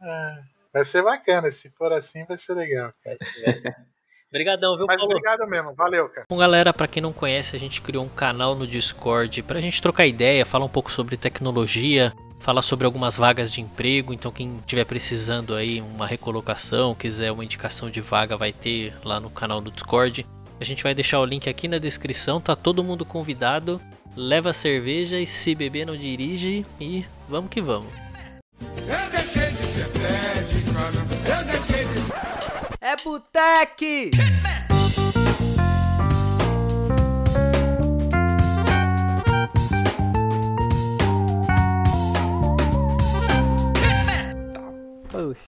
[0.00, 0.42] É,
[0.72, 1.50] vai ser bacana.
[1.50, 2.92] Se for assim, vai ser legal.
[3.04, 3.76] Vai ser, vai ser.
[4.32, 5.14] Obrigadão, viu, Mas Paulo?
[5.14, 6.26] obrigado mesmo, valeu, cara.
[6.26, 9.82] Bom, galera, para quem não conhece, a gente criou um canal no Discord pra gente
[9.82, 14.10] trocar ideia, falar um pouco sobre tecnologia, falar sobre algumas vagas de emprego.
[14.10, 19.20] Então, quem estiver precisando aí uma recolocação, quiser uma indicação de vaga, vai ter lá
[19.20, 20.24] no canal do Discord.
[20.58, 23.78] A gente vai deixar o link aqui na descrição, tá todo mundo convidado.
[24.16, 27.92] Leva cerveja e se beber não dirige e vamos que vamos.
[28.60, 30.51] Eu deixei de ser médico,
[31.62, 32.10] Mercedes.
[32.80, 34.10] É Butec!